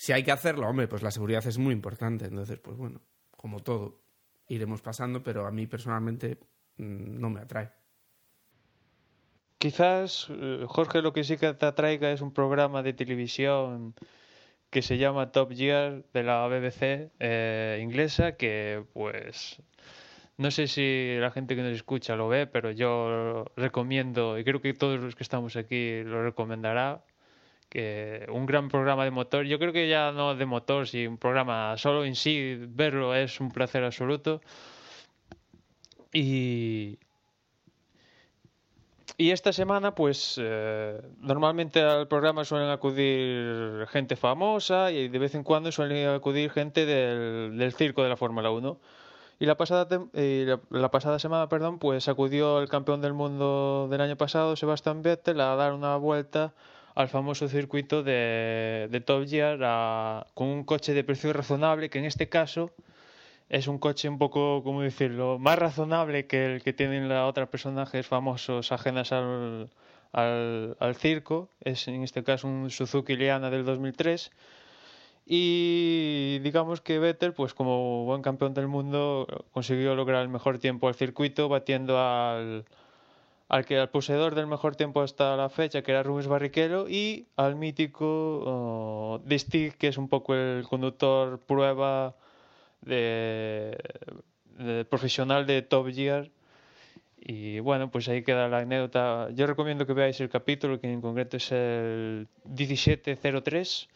si 0.00 0.12
hay 0.12 0.22
que 0.22 0.32
hacerlo, 0.32 0.66
hombre, 0.66 0.88
pues 0.88 1.02
la 1.02 1.10
seguridad 1.10 1.46
es 1.46 1.58
muy 1.58 1.74
importante. 1.74 2.24
Entonces, 2.24 2.58
pues 2.58 2.74
bueno, 2.74 3.02
como 3.36 3.60
todo, 3.60 4.00
iremos 4.48 4.80
pasando, 4.80 5.22
pero 5.22 5.46
a 5.46 5.50
mí 5.50 5.66
personalmente 5.66 6.38
mmm, 6.78 7.20
no 7.20 7.28
me 7.28 7.40
atrae. 7.40 7.70
Quizás, 9.60 10.28
eh, 10.30 10.64
Jorge, 10.66 11.02
lo 11.02 11.12
que 11.12 11.22
sí 11.22 11.36
que 11.36 11.52
te 11.52 11.66
atraiga 11.66 12.10
es 12.10 12.22
un 12.22 12.32
programa 12.32 12.82
de 12.82 12.94
televisión 12.94 13.94
que 14.70 14.80
se 14.80 14.96
llama 14.96 15.32
Top 15.32 15.52
Gear 15.52 16.02
de 16.14 16.22
la 16.22 16.48
BBC 16.48 17.10
eh, 17.20 17.78
inglesa, 17.82 18.36
que 18.36 18.82
pues 18.94 19.60
no 20.38 20.50
sé 20.50 20.66
si 20.66 21.16
la 21.20 21.30
gente 21.30 21.56
que 21.56 21.62
nos 21.62 21.74
escucha 21.74 22.16
lo 22.16 22.28
ve, 22.28 22.46
pero 22.46 22.70
yo 22.70 23.44
recomiendo, 23.54 24.38
y 24.38 24.44
creo 24.44 24.62
que 24.62 24.72
todos 24.72 24.98
los 24.98 25.14
que 25.14 25.24
estamos 25.24 25.56
aquí 25.56 26.02
lo 26.04 26.24
recomendará, 26.24 27.04
que 27.68 28.26
un 28.30 28.46
gran 28.46 28.68
programa 28.70 29.04
de 29.04 29.10
motor. 29.10 29.44
Yo 29.44 29.58
creo 29.58 29.74
que 29.74 29.90
ya 29.90 30.10
no 30.12 30.34
de 30.36 30.46
motor, 30.46 30.88
si 30.88 31.06
un 31.06 31.18
programa 31.18 31.76
solo 31.76 32.06
en 32.06 32.16
sí, 32.16 32.56
verlo 32.58 33.14
es 33.14 33.40
un 33.40 33.50
placer 33.50 33.84
absoluto. 33.84 34.40
Y, 36.14 36.98
y 39.20 39.32
esta 39.32 39.52
semana, 39.52 39.94
pues 39.94 40.36
eh, 40.40 40.98
normalmente 41.20 41.82
al 41.82 42.08
programa 42.08 42.42
suelen 42.46 42.70
acudir 42.70 43.86
gente 43.88 44.16
famosa 44.16 44.90
y 44.92 45.08
de 45.08 45.18
vez 45.18 45.34
en 45.34 45.44
cuando 45.44 45.70
suelen 45.70 46.08
acudir 46.08 46.50
gente 46.50 46.86
del, 46.86 47.58
del 47.58 47.74
circo 47.74 48.02
de 48.02 48.08
la 48.08 48.16
Fórmula 48.16 48.50
1. 48.50 48.80
Y 49.38 49.44
la 49.44 49.58
pasada, 49.58 49.86
eh, 50.14 50.56
la, 50.70 50.90
pasada 50.90 51.18
semana, 51.18 51.50
perdón, 51.50 51.78
pues 51.78 52.08
acudió 52.08 52.62
el 52.62 52.70
campeón 52.70 53.02
del 53.02 53.12
mundo 53.12 53.88
del 53.90 54.00
año 54.00 54.16
pasado, 54.16 54.56
Sebastián 54.56 55.02
Vettel, 55.02 55.42
a 55.42 55.54
dar 55.54 55.74
una 55.74 55.96
vuelta 55.96 56.54
al 56.94 57.10
famoso 57.10 57.46
circuito 57.46 58.02
de, 58.02 58.88
de 58.90 59.00
Top 59.02 59.26
Gear 59.28 60.24
con 60.32 60.46
un 60.46 60.64
coche 60.64 60.94
de 60.94 61.04
precio 61.04 61.30
razonable, 61.34 61.90
que 61.90 61.98
en 61.98 62.06
este 62.06 62.30
caso 62.30 62.70
es 63.50 63.66
un 63.66 63.78
coche 63.78 64.08
un 64.08 64.18
poco, 64.18 64.62
¿cómo 64.62 64.80
decirlo?, 64.82 65.38
más 65.38 65.58
razonable 65.58 66.26
que 66.26 66.46
el 66.46 66.62
que 66.62 66.72
tienen 66.72 67.08
los 67.08 67.28
otros 67.28 67.48
personajes 67.48 68.06
famosos 68.06 68.70
ajenas 68.70 69.12
al, 69.12 69.70
al, 70.12 70.94
circo. 70.94 71.50
Es 71.60 71.88
en 71.88 72.02
este 72.04 72.22
caso 72.22 72.46
un 72.46 72.70
Suzuki 72.70 73.16
Liana 73.16 73.50
del 73.50 73.64
2003. 73.64 74.30
Y 75.26 76.38
digamos 76.40 76.80
que 76.80 76.98
Vettel, 77.00 77.34
pues 77.34 77.52
como 77.52 78.04
buen 78.04 78.22
campeón 78.22 78.54
del 78.54 78.68
mundo, 78.68 79.26
consiguió 79.52 79.96
lograr 79.96 80.22
el 80.22 80.28
mejor 80.28 80.58
tiempo 80.58 80.86
al 80.88 80.94
circuito, 80.94 81.48
batiendo 81.48 81.98
al, 81.98 82.64
al 83.48 83.64
que 83.64 83.78
al 83.78 83.90
poseedor 83.90 84.36
del 84.36 84.46
mejor 84.46 84.76
tiempo 84.76 85.02
hasta 85.02 85.36
la 85.36 85.48
fecha, 85.48 85.82
que 85.82 85.90
era 85.90 86.04
Rubens 86.04 86.28
Barrichello, 86.28 86.88
y 86.88 87.26
al 87.36 87.56
mítico 87.56 89.18
uh, 89.22 89.28
de 89.28 89.38
Stig, 89.38 89.76
que 89.76 89.88
es 89.88 89.98
un 89.98 90.08
poco 90.08 90.34
el 90.34 90.64
conductor 90.68 91.40
prueba 91.40 92.14
de, 92.82 93.76
profesional 94.88 95.46
de 95.46 95.62
Top 95.62 95.88
Gear. 95.92 96.30
Y 97.18 97.60
bueno, 97.60 97.90
pues 97.90 98.08
ahí 98.08 98.22
queda 98.22 98.48
la 98.48 98.58
anécdota. 98.58 99.28
Yo 99.34 99.46
recomiendo 99.46 99.86
que 99.86 99.92
veáis 99.92 100.20
el 100.20 100.30
capítulo, 100.30 100.80
que 100.80 100.90
en 100.90 101.00
concreto 101.00 101.36
es 101.36 101.52
el 101.52 102.28
1703, 102.44 103.88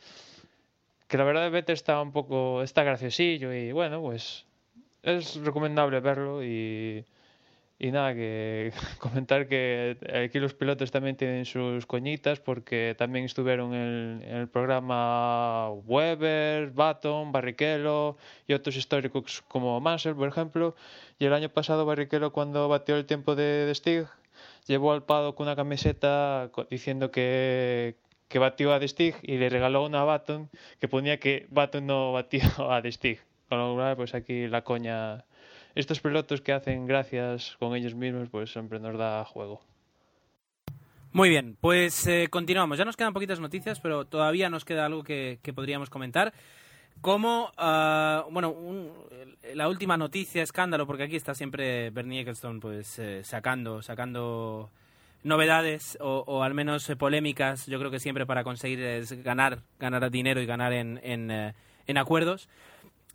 que 1.09 1.19
la 1.19 1.25
verdad 1.25 1.51
Vettel 1.51 1.75
está 1.75 2.01
un 2.03 2.13
poco, 2.13 2.63
está 2.63 2.83
graciosillo 2.83 3.53
y 3.55 3.73
bueno, 3.73 4.01
pues 4.03 4.45
es 5.03 5.37
recomendable 5.37 6.01
verlo 6.01 6.45
y 6.45 7.05
y 7.79 7.91
nada, 7.91 8.15
que 8.15 8.73
comentar 8.99 9.49
que 9.49 9.97
aquí 10.25 10.39
los 10.39 10.55
pilotos 10.55 10.91
también 10.91 11.17
tienen 11.17 11.45
sus 11.45 11.87
coñitas 11.87 12.41
porque 12.41 12.95
también 12.97 13.25
estuvieron 13.25 13.75
en, 13.75 14.23
el 14.23 14.49
programa 14.49 15.71
Weber, 15.71 16.71
Baton, 16.71 17.33
Barrichello 17.33 18.17
y 18.47 18.53
otros 18.55 18.77
históricos 18.77 19.43
como 19.49 19.81
Mansell, 19.81 20.15
por 20.15 20.29
ejemplo. 20.29 20.75
Y 21.19 21.27
el 21.27 21.33
año 21.35 21.49
pasado 21.49 21.87
Barrichello 21.87 22.33
cuando 22.33 22.69
batió 22.69 22.97
el 22.97 23.07
tiempo 23.07 23.35
de, 23.35 23.67
de 23.67 23.75
Stig 23.75 24.07
llevó 24.67 24.93
al 24.93 25.05
Pado 25.05 25.35
con 25.35 25.47
una 25.47 25.57
camiseta 25.57 26.51
diciendo 26.71 27.11
que, 27.11 27.97
que 28.29 28.39
batió 28.39 28.73
a 28.73 28.81
The 28.81 28.89
Stig 28.89 29.17
y 29.23 29.39
le 29.39 29.49
regaló 29.49 29.85
una 29.85 30.03
a 30.03 30.05
Baton 30.05 30.51
que 30.81 30.89
ponía 30.89 31.19
que 31.21 31.47
Baton 31.51 31.87
no 31.87 32.13
batió 32.13 32.43
a 32.71 32.83
The 32.83 32.93
Stig. 32.93 33.21
Con 33.49 33.59
lo 33.59 33.75
cual, 33.75 33.97
pues 33.97 34.15
aquí 34.15 34.49
la 34.49 34.65
coña. 34.65 35.25
Estos 35.75 36.01
pilotos 36.01 36.41
que 36.41 36.53
hacen 36.53 36.87
gracias 36.87 37.57
con 37.59 37.75
ellos 37.75 37.95
mismos, 37.95 38.29
pues 38.31 38.53
siempre 38.53 38.79
nos 38.79 38.97
da 38.97 39.25
juego. 39.25 39.61
Muy 41.15 41.29
bien, 41.29 41.57
pues 41.61 42.07
eh, 42.07 42.29
continuamos. 42.29 42.79
Ya 42.79 42.85
nos 42.85 42.97
quedan 42.97 43.13
poquitas 43.13 43.41
noticias, 43.41 43.81
pero 43.81 44.05
todavía 44.05 44.51
nos 44.51 44.65
queda 44.65 44.87
algo 44.87 45.03
que, 45.03 45.39
podríamos 45.55 45.91
comentar. 45.91 46.33
Como, 47.01 47.53
uh, 47.59 48.31
bueno, 48.31 48.55
la 49.55 49.69
última 49.69 49.97
noticia, 49.97 50.43
escándalo, 50.43 50.87
porque 50.87 51.05
aquí 51.05 51.17
está 51.17 51.35
siempre 51.35 51.91
Bernie 51.91 52.21
Ecclestone 52.21 52.61
pues, 52.61 52.99
eh, 52.99 53.23
sacando, 53.25 53.83
sacando 53.83 54.71
novedades 55.23 55.99
o, 56.01 56.43
al 56.43 56.55
menos 56.55 56.89
eh, 56.91 56.97
polémicas, 56.97 57.67
yo 57.67 57.79
creo 57.79 57.91
que 57.91 57.99
siempre 57.99 58.27
para 58.27 58.45
conseguir 58.45 59.05
ganar, 59.25 59.61
ganar 59.79 60.11
dinero 60.11 60.41
y 60.41 60.47
ganar 60.47 60.73
en, 60.73 61.01
en, 61.03 61.31
en 61.87 61.99
acuerdos. 61.99 62.49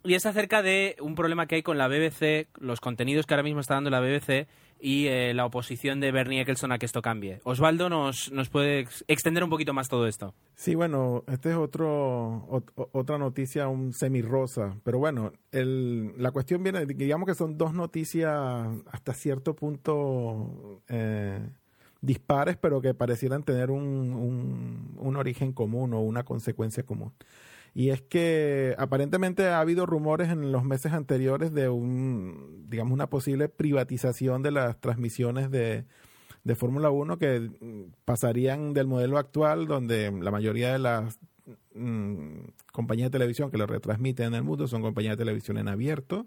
Y 0.02 0.14
es 0.14 0.24
acerca 0.24 0.62
de 0.62 0.96
un 1.00 1.14
problema 1.14 1.46
que 1.46 1.56
hay 1.56 1.62
con 1.62 1.76
la 1.76 1.86
BBC, 1.86 2.48
los 2.58 2.80
contenidos 2.80 3.26
que 3.26 3.34
ahora 3.34 3.42
mismo 3.42 3.60
está 3.60 3.74
dando 3.74 3.90
la 3.90 4.00
BBC 4.00 4.48
y 4.80 5.08
eh, 5.08 5.34
la 5.34 5.44
oposición 5.44 6.00
de 6.00 6.10
Bernie 6.10 6.40
Eccleston 6.40 6.72
a 6.72 6.78
que 6.78 6.86
esto 6.86 7.02
cambie. 7.02 7.40
Osvaldo 7.44 7.90
nos, 7.90 8.32
nos 8.32 8.48
puede 8.48 8.86
extender 9.08 9.44
un 9.44 9.50
poquito 9.50 9.74
más 9.74 9.88
todo 9.88 10.06
esto. 10.06 10.34
Sí, 10.54 10.74
bueno, 10.74 11.22
esta 11.28 11.50
es 11.50 11.56
otro, 11.56 12.64
otra 12.92 13.18
noticia, 13.18 13.68
un 13.68 13.92
semi-rosa, 13.92 14.74
pero 14.84 14.98
bueno, 14.98 15.32
el, 15.52 16.14
la 16.16 16.30
cuestión 16.30 16.62
viene, 16.62 16.86
digamos 16.86 17.26
que 17.26 17.34
son 17.34 17.58
dos 17.58 17.74
noticias 17.74 18.32
hasta 18.90 19.12
cierto 19.12 19.54
punto 19.54 20.80
eh, 20.88 21.46
dispares, 22.00 22.56
pero 22.56 22.80
que 22.80 22.94
parecieran 22.94 23.42
tener 23.42 23.70
un, 23.70 24.96
un 24.96 25.16
origen 25.16 25.52
común 25.52 25.92
o 25.92 26.00
una 26.00 26.22
consecuencia 26.22 26.84
común 26.84 27.12
y 27.74 27.90
es 27.90 28.02
que 28.02 28.74
aparentemente 28.78 29.46
ha 29.48 29.60
habido 29.60 29.86
rumores 29.86 30.28
en 30.30 30.50
los 30.52 30.64
meses 30.64 30.92
anteriores 30.92 31.54
de 31.54 31.68
un, 31.68 32.66
digamos, 32.68 32.92
una 32.92 33.08
posible 33.08 33.48
privatización 33.48 34.42
de 34.42 34.50
las 34.50 34.80
transmisiones 34.80 35.50
de, 35.50 35.84
de 36.42 36.54
Fórmula 36.56 36.90
1 36.90 37.18
que 37.18 37.50
pasarían 38.04 38.74
del 38.74 38.86
modelo 38.86 39.18
actual, 39.18 39.66
donde 39.66 40.10
la 40.10 40.30
mayoría 40.32 40.72
de 40.72 40.78
las 40.80 41.18
mm, 41.74 42.40
compañías 42.72 43.10
de 43.10 43.18
televisión 43.18 43.50
que 43.50 43.58
lo 43.58 43.66
retransmiten 43.66 44.26
en 44.26 44.34
el 44.34 44.42
mundo 44.42 44.66
son 44.66 44.82
compañías 44.82 45.16
de 45.16 45.24
televisión 45.24 45.56
en 45.58 45.68
abierto 45.68 46.26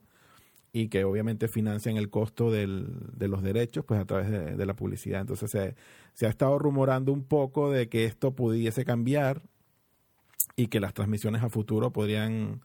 y 0.72 0.88
que 0.88 1.04
obviamente 1.04 1.48
financian 1.48 1.98
el 1.98 2.10
costo 2.10 2.52
de 2.52 2.68
los 2.68 3.44
derechos 3.44 3.86
pues 3.86 4.00
a 4.00 4.06
través 4.06 4.32
de, 4.32 4.56
de 4.56 4.66
la 4.66 4.76
publicidad. 4.76 5.22
Entonces 5.22 5.52
se, 5.52 5.76
se 6.14 6.26
ha 6.26 6.30
estado 6.30 6.58
rumorando 6.58 7.14
un 7.14 7.24
poco 7.24 7.70
de 7.70 7.90
que 7.90 8.06
esto 8.06 8.34
pudiese 8.34 8.84
cambiar 8.84 9.44
y 10.56 10.68
que 10.68 10.80
las 10.80 10.94
transmisiones 10.94 11.44
a 11.44 11.50
futuro 11.50 11.92
podrían 11.92 12.62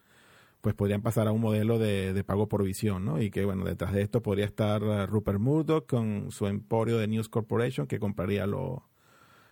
pues 0.61 0.75
podrían 0.75 1.03
pasar 1.03 1.29
a 1.29 1.33
un 1.33 1.41
modelo 1.41 1.79
de, 1.79 2.13
de, 2.13 2.25
pago 2.25 2.49
por 2.49 2.65
visión, 2.65 3.05
¿no? 3.05 3.23
Y 3.23 3.31
que, 3.31 3.45
bueno, 3.45 3.65
detrás 3.65 3.93
de 3.93 4.03
esto 4.03 4.23
podría 4.23 4.45
estar 4.45 4.83
uh, 4.83 5.07
Rupert 5.07 5.39
Murdoch 5.39 5.87
con 5.87 6.33
su 6.33 6.49
emporio 6.49 6.99
de 6.99 7.07
News 7.07 7.29
Corporation 7.29 7.87
que 7.87 8.01
compraría, 8.01 8.47
lo, 8.47 8.89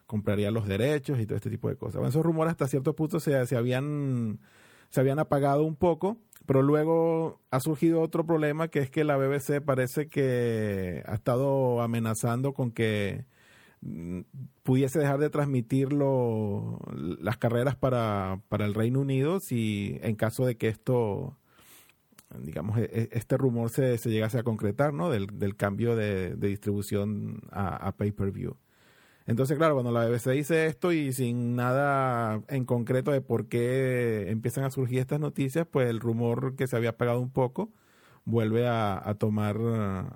compraría 0.07 0.51
los 0.51 0.66
derechos 0.66 1.20
y 1.20 1.27
todo 1.27 1.37
este 1.37 1.51
tipo 1.51 1.68
de 1.68 1.77
cosas. 1.77 1.96
Bueno, 1.96 2.09
esos 2.09 2.25
rumores 2.25 2.51
hasta 2.51 2.66
cierto 2.66 2.96
punto 2.96 3.20
se, 3.20 3.46
se, 3.46 3.57
habían, 3.57 4.40
se 4.90 5.01
habían 5.01 5.20
apagado 5.20 5.62
un 5.62 5.77
poco, 5.77 6.18
pero 6.44 6.62
luego 6.62 7.40
ha 7.51 7.61
surgido 7.61 8.01
otro 8.01 8.27
problema 8.27 8.68
que 8.68 8.81
es 8.81 8.90
que 8.90 9.05
la 9.05 9.16
BBC 9.16 9.61
parece 9.64 10.09
que 10.09 11.05
ha 11.07 11.14
estado 11.14 11.83
amenazando 11.83 12.53
con 12.53 12.72
que 12.72 13.27
pudiese 14.62 14.98
dejar 14.98 15.18
de 15.18 15.30
transmitir 15.30 15.92
las 15.92 17.36
carreras 17.36 17.76
para, 17.76 18.40
para 18.48 18.64
el 18.64 18.74
Reino 18.74 19.00
Unido 19.00 19.40
si 19.40 19.98
en 20.02 20.16
caso 20.16 20.44
de 20.46 20.56
que 20.56 20.68
esto 20.68 21.36
digamos, 22.40 22.78
e, 22.78 22.84
e, 22.84 23.08
este 23.12 23.36
rumor 23.36 23.70
se, 23.70 23.98
se 23.98 24.10
llegase 24.10 24.38
a 24.38 24.42
concretar, 24.42 24.92
¿no? 24.92 25.10
Del, 25.10 25.38
del 25.38 25.56
cambio 25.56 25.96
de, 25.96 26.34
distribución 26.36 27.40
a, 27.50 27.92
pay-per-view. 27.96 28.56
Entonces, 29.26 29.56
claro, 29.58 29.74
cuando 29.74 29.90
la 29.90 30.06
BBC 30.06 30.30
dice 30.30 30.66
esto 30.66 30.92
y 30.92 31.12
sin 31.12 31.56
nada 31.56 32.42
en 32.48 32.64
concreto 32.64 33.10
de 33.10 33.20
por 33.20 33.48
qué 33.48 34.30
empiezan 34.30 34.64
a 34.64 34.70
surgir 34.70 35.00
estas 35.00 35.18
noticias, 35.18 35.66
pues 35.68 35.88
el 35.88 36.00
rumor 36.00 36.54
que 36.54 36.66
se 36.66 36.76
había 36.76 36.96
pegado 36.96 37.20
un 37.20 37.30
poco 37.30 37.70
vuelve 38.26 38.66
a, 38.66 39.14
tomar 39.18 39.56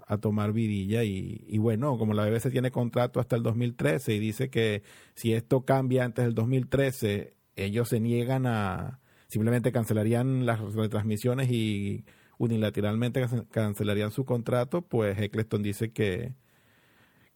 a 0.07 0.19
tomar 0.19 0.53
vidilla 0.53 1.05
y, 1.05 1.57
bueno, 1.59 1.97
como 1.97 2.13
la 2.13 2.27
BBC 2.29 2.51
tiene 2.51 2.71
contrato 2.71 3.21
hasta 3.21 3.37
el 3.37 3.43
2013 3.43 4.15
y 4.15 4.19
dice 4.19 4.51
que 4.51 4.83
si 5.15 5.33
esto 5.33 5.65
cambia 5.65 6.05
antes 6.05 6.25
del 6.25 6.35
2013, 6.35 7.35
ellos 7.57 7.89
se 7.89 8.01
niegan 8.01 8.47
a 8.47 9.01
simplemente 9.29 9.71
cancelarían 9.73 10.45
las 10.45 10.61
retransmisiones 10.75 11.51
y 11.53 12.05
unilateralmente 12.39 13.25
cancelarían 13.51 14.11
su 14.11 14.25
contrato, 14.25 14.83
pues 14.83 15.19
Eccleston 15.19 15.63
dice 15.63 15.93
que 15.93 16.35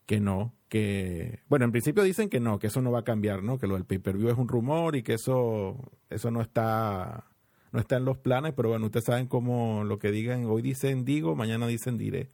que 0.06 0.20
no, 0.20 0.54
que 0.68 1.40
bueno, 1.48 1.64
en 1.64 1.72
principio 1.72 2.02
dicen 2.02 2.28
que 2.28 2.40
no, 2.40 2.58
que 2.58 2.66
eso 2.66 2.82
no 2.82 2.92
va 2.92 3.00
a 3.00 3.04
cambiar, 3.04 3.42
¿no? 3.42 3.58
Que 3.58 3.66
lo 3.66 3.74
del 3.74 3.86
pay-per-view 3.86 4.28
es 4.28 4.36
un 4.36 4.48
rumor 4.48 4.96
y 4.96 5.02
que 5.02 5.14
eso 5.14 5.92
eso 6.10 6.30
no 6.30 6.42
está 6.42 7.26
no 7.74 7.80
está 7.80 7.96
en 7.96 8.04
los 8.04 8.16
planes, 8.16 8.54
pero 8.54 8.68
bueno, 8.68 8.86
ustedes 8.86 9.06
saben 9.06 9.26
cómo 9.26 9.82
lo 9.82 9.98
que 9.98 10.12
digan, 10.12 10.46
hoy 10.46 10.62
dicen 10.62 11.04
digo, 11.04 11.34
mañana 11.34 11.66
dicen 11.66 11.98
diré. 11.98 12.28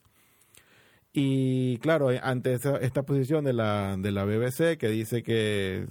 Y 1.15 1.79
claro, 1.79 2.13
eh, 2.13 2.21
ante 2.23 2.53
esta 2.55 3.03
posición 3.05 3.45
de 3.45 3.55
la, 3.55 3.97
de 3.99 4.13
la 4.13 4.27
BBC 4.27 4.77
que 4.79 4.89
dice 4.89 5.23
que 5.23 5.87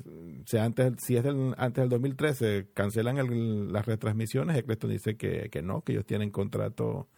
si, 0.46 0.58
antes, 0.58 0.94
si 1.00 1.18
es 1.18 1.24
del, 1.24 1.56
antes 1.58 1.82
del 1.82 1.90
2013 1.90 2.68
cancelan 2.76 3.74
las 3.74 3.88
retransmisiones, 3.88 4.56
Eccleston 4.56 4.92
dice 4.92 5.18
que, 5.18 5.50
que 5.50 5.64
no, 5.64 5.82
que 5.82 5.94
ellos 5.94 6.06
tienen 6.06 6.30
contrato 6.30 7.10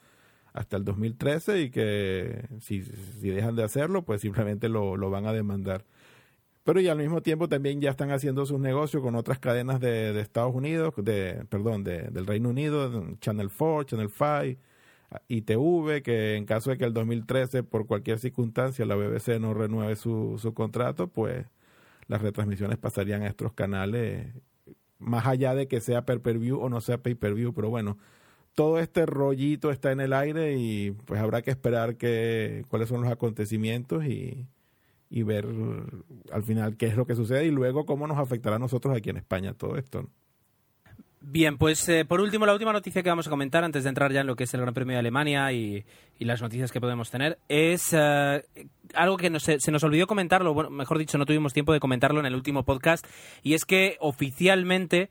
hasta 0.54 0.78
el 0.78 0.86
2013 0.86 1.64
y 1.64 1.70
que 1.70 2.48
si, 2.62 2.84
si 2.84 3.30
dejan 3.30 3.58
de 3.58 3.64
hacerlo, 3.64 4.04
pues 4.04 4.22
simplemente 4.22 4.70
lo, 4.70 4.96
lo 4.96 5.10
van 5.10 5.26
a 5.26 5.34
demandar 5.34 5.84
pero 6.64 6.80
y 6.80 6.88
al 6.88 6.98
mismo 6.98 7.22
tiempo 7.22 7.50
también 7.50 7.82
ya 7.82 7.92
están 7.92 8.12
haciendo 8.12 8.46
sus 8.46 8.60
negocios 8.60 9.02
con 9.02 9.16
otras 9.16 9.40
cadenas 9.40 9.80
de, 9.80 10.20
Estados 10.20 10.54
Unidos, 10.54 10.94
de, 10.98 11.46
perdón, 11.50 11.84
de, 11.84 12.04
del 12.12 12.28
Reino 12.28 12.50
Unido, 12.50 13.16
Channel 13.20 13.50
4, 13.56 13.84
Channel 13.84 14.10
5, 14.10 14.62
ITV, 15.28 16.02
que 16.04 16.36
en 16.36 16.46
caso 16.46 16.70
de 16.70 16.78
que 16.78 16.86
el 16.86 16.94
2013 16.94 17.64
por 17.64 17.88
cualquier 17.88 18.20
circunstancia 18.20 18.86
la 18.86 18.96
BBC 18.96 19.40
no 19.40 19.54
renueve 19.54 19.96
su, 19.96 20.38
su 20.40 20.54
contrato, 20.54 21.08
pues 21.08 21.48
las 22.08 22.22
retransmisiones 22.22 22.78
pasarían 22.78 23.24
a 23.24 23.28
estos 23.28 23.54
canales, 23.54 24.28
más 25.00 25.26
allá 25.26 25.56
de 25.56 25.68
que 25.68 25.82
sea 25.82 26.06
per-per-view 26.06 26.60
o 26.60 26.70
no 26.70 26.82
sea 26.82 26.98
pay-per-view, 27.00 27.54
pero 27.54 27.70
bueno, 27.70 27.98
todo 28.56 28.80
este 28.80 29.06
rollito 29.06 29.72
está 29.72 29.92
en 29.92 30.02
el 30.02 30.14
aire 30.14 30.56
y 30.58 30.92
pues 30.92 31.22
habrá 31.22 31.42
que 31.42 31.52
esperar 31.52 31.98
que 31.98 32.66
cuáles 32.70 32.90
son 32.90 33.02
los 33.02 33.12
acontecimientos 33.12 34.06
y 34.06 34.48
y 35.12 35.24
ver 35.24 35.46
al 36.32 36.44
final 36.44 36.78
qué 36.78 36.88
es 36.88 36.96
lo 36.96 37.06
que 37.06 37.16
sucede 37.16 37.46
y 37.46 37.52
luego 37.52 37.86
cómo 37.86 38.08
nos 38.08 38.18
afectará 38.18 38.56
a 38.56 38.60
nosotros 38.60 38.96
aquí 38.96 39.10
en 39.10 39.18
España 39.18 39.54
todo 39.54 39.76
esto. 39.76 40.08
Bien, 41.24 41.58
pues 41.60 41.88
eh, 41.88 42.04
por 42.04 42.20
último, 42.20 42.48
la 42.48 42.54
última 42.54 42.74
noticia 42.74 43.04
que 43.04 43.10
vamos 43.10 43.28
a 43.28 43.30
comentar 43.30 43.64
antes 43.64 43.84
de 43.84 43.90
entrar 43.90 44.12
ya 44.12 44.22
en 44.22 44.28
lo 44.28 44.36
que 44.36 44.46
es 44.46 44.54
el 44.56 44.62
Gran 44.62 44.74
Premio 44.74 44.94
de 44.94 45.00
Alemania 45.00 45.52
y, 45.52 45.86
las 46.18 46.42
noticias 46.42 46.72
que 46.72 46.80
podemos 46.80 47.10
tener 47.12 47.40
es 47.50 47.94
eh, 47.94 48.44
algo 48.94 49.18
que 49.18 49.32
se 49.40 49.72
nos 49.72 49.84
olvidó 49.84 50.08
comentarlo, 50.08 50.54
bueno, 50.54 50.70
mejor 50.70 50.98
dicho, 50.98 51.18
no 51.18 51.26
tuvimos 51.26 51.52
tiempo 51.52 51.74
de 51.74 51.80
comentarlo 51.80 52.20
en 52.20 52.28
el 52.28 52.36
último 52.36 52.64
podcast, 52.64 53.06
y 53.42 53.56
es 53.56 53.66
que 53.66 53.98
oficialmente 54.00 55.10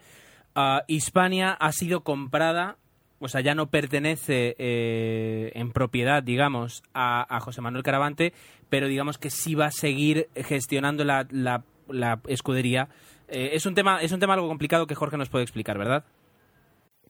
uh, 0.54 0.78
Hispania 0.86 1.50
ha 1.52 1.72
sido 1.72 2.02
comprada 2.02 2.76
o 3.20 3.28
sea, 3.28 3.42
ya 3.42 3.54
no 3.54 3.68
pertenece 3.68 4.56
eh, 4.58 5.52
en 5.54 5.72
propiedad, 5.72 6.22
digamos, 6.22 6.82
a, 6.94 7.38
José 7.40 7.60
Manuel 7.60 7.84
Caravante, 7.84 8.32
pero 8.70 8.86
digamos 8.86 9.18
que 9.18 9.28
sí 9.30 9.54
va 9.54 9.66
a 9.66 9.72
seguir 9.72 10.28
gestionando 10.34 11.04
la, 11.04 11.64
escudería. 12.28 12.88
Eh, 13.28 13.50
es, 13.52 13.66
un 13.66 13.74
tema, 13.74 14.00
es 14.00 14.12
un 14.12 14.20
tema 14.20 14.34
algo 14.34 14.48
complicado 14.48 14.86
que 14.86 14.94
Jorge 14.94 15.18
nos 15.18 15.28
puede 15.28 15.44
explicar, 15.44 15.76
¿verdad? 15.76 16.04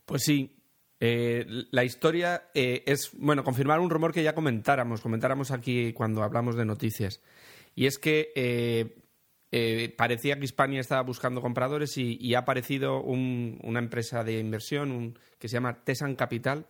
Pues 0.07 0.23
sí. 0.25 0.57
Eh, 1.03 1.47
la 1.71 1.85
historia 1.85 2.51
es, 2.53 3.11
bueno, 3.17 3.43
confirmar 3.43 3.81
un 3.81 3.89
rumor 3.89 4.13
que 4.13 4.23
ya 4.23 4.35
comentáramos, 4.35 5.01
comentáramos 5.01 5.51
aquí 5.51 5.95
cuando 5.95 6.23
hablamos 6.23 6.57
de 6.57 6.67
noticias. 6.67 7.23
Y 7.75 7.87
es 7.87 7.99
que 7.99 8.33
eh, 9.53 9.95
parecía 9.97 10.39
que 10.39 10.45
Hispania 10.45 10.81
estaba 10.81 11.03
buscando 11.03 11.41
compradores 11.41 11.97
y, 11.97 12.35
ha 12.35 12.41
aparecido 12.41 13.03
una 13.03 13.79
empresa 13.79 14.25
de 14.25 14.39
inversión 14.39 15.19
que 15.39 15.49
se 15.49 15.55
llama 15.55 15.83
Tesan 15.85 16.17
Capital 16.17 16.67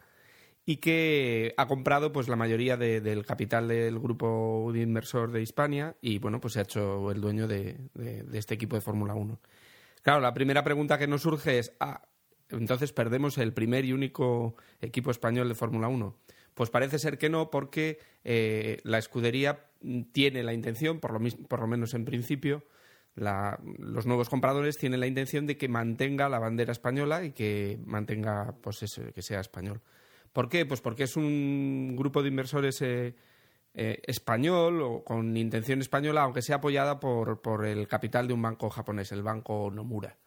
y 0.71 0.77
que 0.77 1.53
ha 1.57 1.67
comprado 1.67 2.13
pues 2.13 2.29
la 2.29 2.37
mayoría 2.37 2.77
del 2.77 3.27
capital 3.27 3.67
del 3.67 3.99
grupo 3.99 4.71
de 4.73 4.83
inversor 4.83 5.33
de 5.33 5.43
Hispania 5.43 5.97
y 6.01 6.21
bueno 6.21 6.41
pues 6.41 6.53
se 6.53 6.61
ha 6.61 6.63
hecho 6.63 7.11
el 7.11 7.21
dueño 7.21 7.49
de, 7.49 7.77
este 8.35 8.55
equipo 8.55 8.77
de 8.77 8.81
Fórmula 8.81 9.15
1. 9.15 9.41
Claro, 10.03 10.21
la 10.21 10.33
primera 10.33 10.63
pregunta 10.63 10.97
que 10.97 11.09
nos 11.09 11.23
surge 11.23 11.59
es 11.59 11.73
ah, 11.81 12.03
entonces 12.51 12.93
perdemos 12.93 13.37
el 13.39 13.53
primer 13.53 13.85
y 13.85 13.93
único 13.93 14.55
equipo 14.81 15.11
español 15.11 15.49
de 15.49 15.57
Fórmula 15.57 15.89
1. 15.89 16.17
Pues 16.55 16.71
parece 16.71 17.01
ser 17.01 17.19
que 17.19 17.31
no, 17.31 17.51
porque 17.51 17.99
eh, 18.23 18.79
la 18.85 18.99
escudería 18.99 19.67
tiene 20.13 20.45
la 20.45 20.53
intención, 20.53 21.01
por 21.01 21.21
lo, 21.21 21.31
por 21.49 21.59
lo 21.63 21.67
menos 21.67 21.95
en 21.95 22.05
principio, 22.05 22.63
los 23.17 24.07
nuevos 24.07 24.29
compradores 24.29 24.79
tienen 24.79 25.01
la 25.01 25.09
intención 25.09 25.49
de 25.49 25.57
que 25.57 25.69
mantenga 25.69 26.29
la 26.29 26.39
bandera 26.39 26.71
española 26.71 27.25
y 27.25 27.33
que 27.33 27.81
mantenga, 27.85 28.55
pues 28.63 28.85
eso, 28.85 29.03
que 29.13 29.23
sea 29.23 29.41
español. 29.41 29.81
¿Por 30.33 30.49
qué? 30.49 30.67
Pues 30.67 30.81
porque 30.81 31.05
es 31.05 31.17
un 31.17 31.97
grupo 31.97 32.23
de 32.23 32.29
inversores 32.29 32.81
eh, 32.83 33.15
eh, 33.75 34.01
español 34.07 34.83
o 34.83 35.05
con 35.05 35.37
intención 35.37 35.81
española, 35.81 36.23
aunque 36.23 36.43
sea 36.43 36.57
apoyada 36.57 37.01
por, 37.01 37.41
por 37.41 37.67
el 37.67 37.89
capital 37.89 38.29
de 38.29 38.35
un 38.35 38.43
banco 38.43 38.71
japonés, 38.71 39.13
el 39.13 39.23
banco 39.23 39.71
Nomura. 39.73 40.19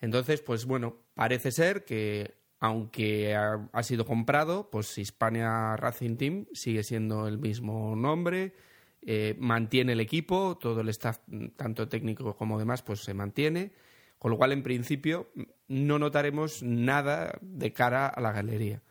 Entonces, 0.00 0.42
pues 0.42 0.66
bueno, 0.66 0.96
parece 1.14 1.50
ser 1.50 1.84
que 1.84 2.34
aunque 2.58 3.34
ha, 3.34 3.82
sido 3.82 4.04
comprado, 4.04 4.70
pues 4.70 4.96
Hispania 4.98 5.76
Racing 5.76 6.16
Team 6.16 6.46
sigue 6.52 6.82
siendo 6.82 7.28
el 7.28 7.38
mismo 7.38 7.94
nombre, 7.96 8.54
eh, 9.02 9.36
mantiene 9.38 9.92
el 9.92 10.00
equipo, 10.00 10.56
todo 10.58 10.80
el 10.80 10.88
staff, 10.88 11.18
tanto 11.56 11.88
técnico 11.88 12.34
como 12.34 12.58
demás, 12.58 12.82
pues 12.82 13.00
se 13.00 13.14
mantiene, 13.14 13.72
con 14.18 14.30
lo 14.30 14.38
cual 14.38 14.52
en 14.52 14.62
principio 14.62 15.30
no 15.68 15.98
notaremos 15.98 16.62
nada 16.62 17.38
de 17.42 17.72
cara 17.72 18.06
a 18.06 18.20
la 18.20 18.32
galería. 18.32 18.82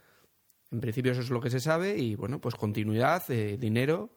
En 0.75 0.81
principio 0.81 1.13
eso 1.13 1.21
es 1.21 1.29
lo 1.29 1.39
que 1.39 1.49
se 1.49 1.61
sabe 1.61 1.97
y 1.97 2.15
bueno, 2.15 2.41
pues 2.41 2.55
continuidad, 2.55 3.23
eh, 3.31 3.55
dinero 3.57 4.09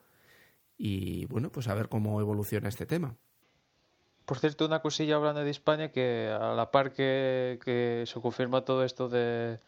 y 0.77 1.25
bueno, 1.27 1.53
pues 1.53 1.69
a 1.69 1.75
ver 1.75 1.89
cómo 1.89 2.21
evoluciona 2.21 2.69
este 2.69 2.85
tema. 2.85 3.15
Por 4.25 4.41
cierto, 4.41 4.67
una 4.67 4.83
cosilla 4.83 5.15
hablando 5.15 5.45
de 5.45 5.51
España, 5.51 5.93
que 5.93 6.37
a 6.37 6.55
la 6.55 6.73
par 6.73 6.93
que, 6.93 8.03
se 8.05 8.21
confirma 8.21 8.65
todo 8.65 8.83
esto 8.83 9.09
de, 9.09 9.61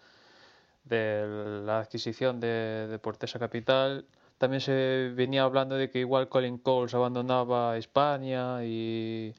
la 0.89 1.79
adquisición 1.79 2.41
de, 2.41 2.89
de 2.91 2.99
Portesa 2.99 3.39
Capital, 3.39 4.05
también 4.39 4.61
se 4.61 5.13
venía 5.15 5.45
hablando 5.45 5.77
de 5.77 5.91
que 5.91 6.01
igual 6.01 6.29
Colin 6.29 6.59
Coles 6.59 6.93
abandonaba 6.95 7.77
España 7.77 8.65
y, 8.65 9.33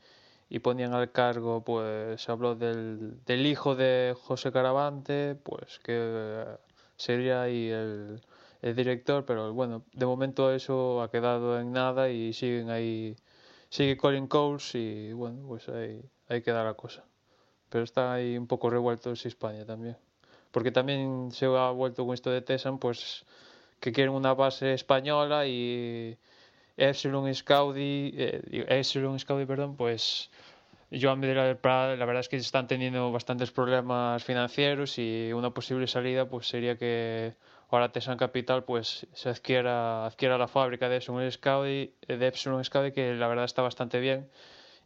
y 0.47 0.60
ponían 0.60 0.93
al 0.93 1.12
cargo, 1.12 1.66
pues 1.66 2.22
se 2.22 2.32
habló 2.32 2.56
del, 2.56 3.22
del 3.26 3.45
hijo 3.45 3.76
de 3.76 4.16
José 4.18 4.54
Caravante, 4.54 5.36
pues 5.43 5.80
que 5.80 6.45
sería 7.02 7.41
ahí 7.43 7.70
el, 7.70 8.22
el 8.62 8.76
director, 8.76 9.26
pero 9.26 9.54
bueno, 9.54 9.84
de 9.93 10.06
momento 10.06 10.52
eso 10.54 11.02
ha 11.02 11.12
quedado 11.12 11.60
en 11.60 11.72
nada 11.72 12.10
y 12.10 12.34
siguen 12.34 12.70
ahí 12.70 13.16
sigue 13.72 13.97
Colin 13.97 14.28
Coles 14.28 14.76
y 14.76 15.14
bueno, 15.14 15.47
pues 15.47 15.68
ahí, 15.70 16.04
ahí 16.28 16.41
queda 16.41 16.64
la 16.64 16.76
cosa. 16.76 17.04
Pero 17.70 17.84
está 17.86 18.14
ahí 18.14 18.38
un 18.38 18.47
poco 18.47 18.70
revuelto 18.70 19.10
en 19.10 19.16
España 19.16 19.66
también. 19.66 19.97
Porque 20.52 20.72
también 20.72 21.32
se 21.32 21.45
ha 21.45 21.72
vuelto 21.72 22.06
con 22.06 22.14
esto 22.14 22.30
de 22.30 22.41
Tesan, 22.41 22.78
pues 22.80 23.26
que 23.80 23.93
quieren 23.93 24.14
una 24.14 24.34
base 24.34 24.74
española 24.74 25.47
y 25.47 26.18
Epsilon 26.78 27.34
Scaudi, 27.34 28.12
eh, 28.16 28.66
Epsilon 28.68 29.18
Scaudi, 29.18 29.45
perdón, 29.45 29.76
pues 29.78 30.30
Joan 30.92 31.20
Medina 31.20 31.46
del 31.46 31.58
Prado, 31.58 31.96
la 31.96 32.06
verdad 32.06 32.20
es 32.20 32.30
que 32.30 32.36
están 32.36 32.68
teniendo 32.68 33.12
bastantes 33.12 33.52
problemas 33.52 34.24
financieros 34.24 34.98
y 34.98 35.32
una 35.34 35.52
posible 35.52 35.88
salida 35.88 36.28
pues 36.28 36.48
sería 36.48 36.78
que 36.78 37.36
ahora 37.70 37.92
Tesan 37.92 38.18
Capital 38.18 38.66
pues 38.66 39.08
se 39.14 39.30
adquiera, 39.30 40.06
adquiera 40.06 40.38
la 40.38 40.48
fábrica 40.48 40.89
de 40.89 40.98
Epsilon 40.98 41.32
Scaudi, 41.32 41.94
de 42.08 42.28
Epsilon 42.28 42.64
que 42.94 43.14
la 43.16 43.28
verdad 43.28 43.46
está 43.46 43.62
bastante 43.62 44.00
bien 44.00 44.30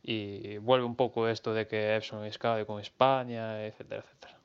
y 0.03 0.58
vuelve 0.58 0.86
un 0.86 0.95
poco 0.95 1.28
esto 1.28 1.53
de 1.53 1.66
que 1.66 1.95
Epsilon 1.95 2.32
Scaudi 2.32 2.66
con 2.66 2.80
España, 2.80 3.66
etcétera, 3.66 4.03
etcétera. 4.06 4.39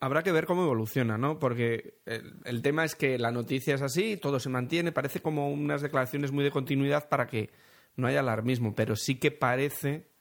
Habrá 0.00 0.22
que 0.22 0.32
ver 0.32 0.46
cómo 0.46 0.64
evoluciona, 0.64 1.16
¿no? 1.16 1.38
Porque 1.38 1.98
el, 2.06 2.62
tema 2.62 2.84
es 2.84 2.96
que 2.96 3.18
la 3.18 3.30
noticia 3.30 3.76
es 3.76 3.82
así, 3.82 4.16
todo 4.16 4.40
se 4.40 4.48
mantiene, 4.48 4.90
parece 4.90 5.20
como 5.20 5.48
unas 5.48 5.80
declaraciones 5.80 6.32
muy 6.32 6.42
de 6.42 6.50
continuidad 6.50 7.08
para 7.08 7.28
que 7.28 7.50
no 7.94 8.08
haya 8.08 8.18
alarmismo, 8.18 8.74
pero 8.74 8.96
sí 8.96 9.20
que 9.20 9.30
parece 9.30 10.11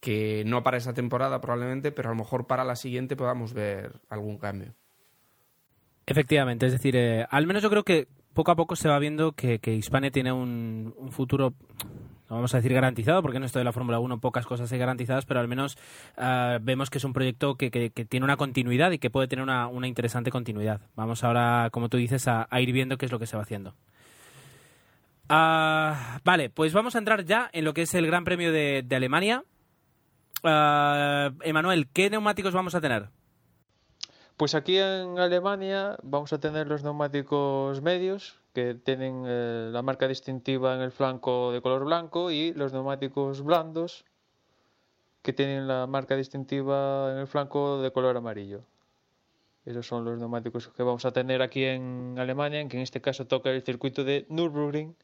que 0.00 0.44
no 0.46 0.62
para 0.62 0.76
esa 0.76 0.94
temporada 0.94 1.40
probablemente, 1.40 1.92
pero 1.92 2.08
a 2.10 2.12
lo 2.12 2.18
mejor 2.18 2.46
para 2.46 2.64
la 2.64 2.76
siguiente 2.76 3.16
podamos 3.16 3.52
ver 3.52 3.92
algún 4.08 4.38
cambio. 4.38 4.74
Efectivamente, 6.06 6.66
es 6.66 6.72
decir, 6.72 6.96
eh, 6.96 7.26
al 7.28 7.46
menos 7.46 7.62
yo 7.62 7.70
creo 7.70 7.84
que 7.84 8.08
poco 8.32 8.50
a 8.50 8.56
poco 8.56 8.76
se 8.76 8.88
va 8.88 8.98
viendo 8.98 9.32
que, 9.32 9.58
que 9.58 9.74
Hispania 9.74 10.10
tiene 10.10 10.32
un, 10.32 10.94
futuro 11.10 11.54
no 12.30 12.36
vamos 12.36 12.54
a 12.54 12.58
decir 12.58 12.72
garantizado, 12.72 13.22
porque 13.22 13.38
en 13.38 13.44
esto 13.44 13.58
de 13.58 13.64
la 13.64 13.72
Fórmula 13.72 13.98
1 13.98 14.20
pocas 14.20 14.46
cosas 14.46 14.70
hay 14.70 14.78
garantizadas, 14.78 15.24
pero 15.24 15.40
al 15.40 15.48
menos 15.48 15.76
uh, 16.18 16.58
vemos 16.60 16.90
que 16.90 16.98
es 16.98 17.04
un 17.04 17.14
proyecto 17.14 17.56
que, 17.56 17.70
que, 17.70 17.90
tiene 18.04 18.24
una 18.24 18.36
continuidad 18.36 18.90
y 18.90 18.98
que 18.98 19.08
puede 19.08 19.28
tener 19.28 19.42
una, 19.42 19.66
una 19.66 19.88
interesante 19.88 20.30
continuidad. 20.30 20.82
Vamos 20.94 21.24
ahora, 21.24 21.70
como 21.72 21.88
tú 21.88 21.96
dices, 21.96 22.28
a, 22.28 22.46
ir 22.60 22.70
viendo 22.72 22.98
qué 22.98 23.06
es 23.06 23.12
lo 23.12 23.18
que 23.18 23.26
se 23.26 23.36
va 23.36 23.42
haciendo. 23.42 23.74
Uh, 25.30 25.96
vale, 26.22 26.50
pues 26.50 26.74
vamos 26.74 26.94
a 26.96 26.98
entrar 26.98 27.24
ya 27.24 27.48
en 27.52 27.64
lo 27.64 27.72
que 27.72 27.82
es 27.82 27.94
el 27.94 28.06
Gran 28.06 28.24
Premio 28.24 28.52
de 28.52 28.86
Alemania. 28.94 29.42
Uh, 30.42 31.34
Emanuel, 31.42 31.88
¿qué 31.92 32.10
neumáticos 32.10 32.54
vamos 32.54 32.74
a 32.74 32.80
tener? 32.80 33.08
Pues 34.36 34.54
aquí 34.54 34.78
en 34.78 35.18
Alemania 35.18 35.96
vamos 36.02 36.32
a 36.32 36.38
tener 36.38 36.68
los 36.68 36.84
neumáticos 36.84 37.82
medios 37.82 38.38
que 38.52 38.74
tienen 38.74 39.24
eh, 39.26 39.70
la 39.72 39.82
marca 39.82 40.06
distintiva 40.06 40.76
en 40.76 40.80
el 40.80 40.92
flanco 40.92 41.50
de 41.50 41.60
color 41.60 41.84
blanco 41.84 42.30
y 42.30 42.52
los 42.54 42.72
neumáticos 42.72 43.42
blandos 43.42 44.04
que 45.22 45.32
tienen 45.32 45.66
la 45.66 45.88
marca 45.88 46.14
distintiva 46.14 47.10
en 47.12 47.18
el 47.18 47.26
flanco 47.26 47.82
de 47.82 47.90
color 47.90 48.16
amarillo. 48.16 48.62
Esos 49.64 49.86
son 49.88 50.04
los 50.04 50.18
neumáticos 50.18 50.68
que 50.68 50.84
vamos 50.84 51.04
a 51.04 51.10
tener 51.10 51.42
aquí 51.42 51.64
en 51.64 52.14
Alemania, 52.16 52.60
en 52.60 52.68
que 52.68 52.76
en 52.76 52.84
este 52.84 53.00
caso 53.00 53.26
toca 53.26 53.50
el 53.50 53.62
circuito 53.62 54.04
de 54.04 54.24
Nürburgring, 54.28 54.94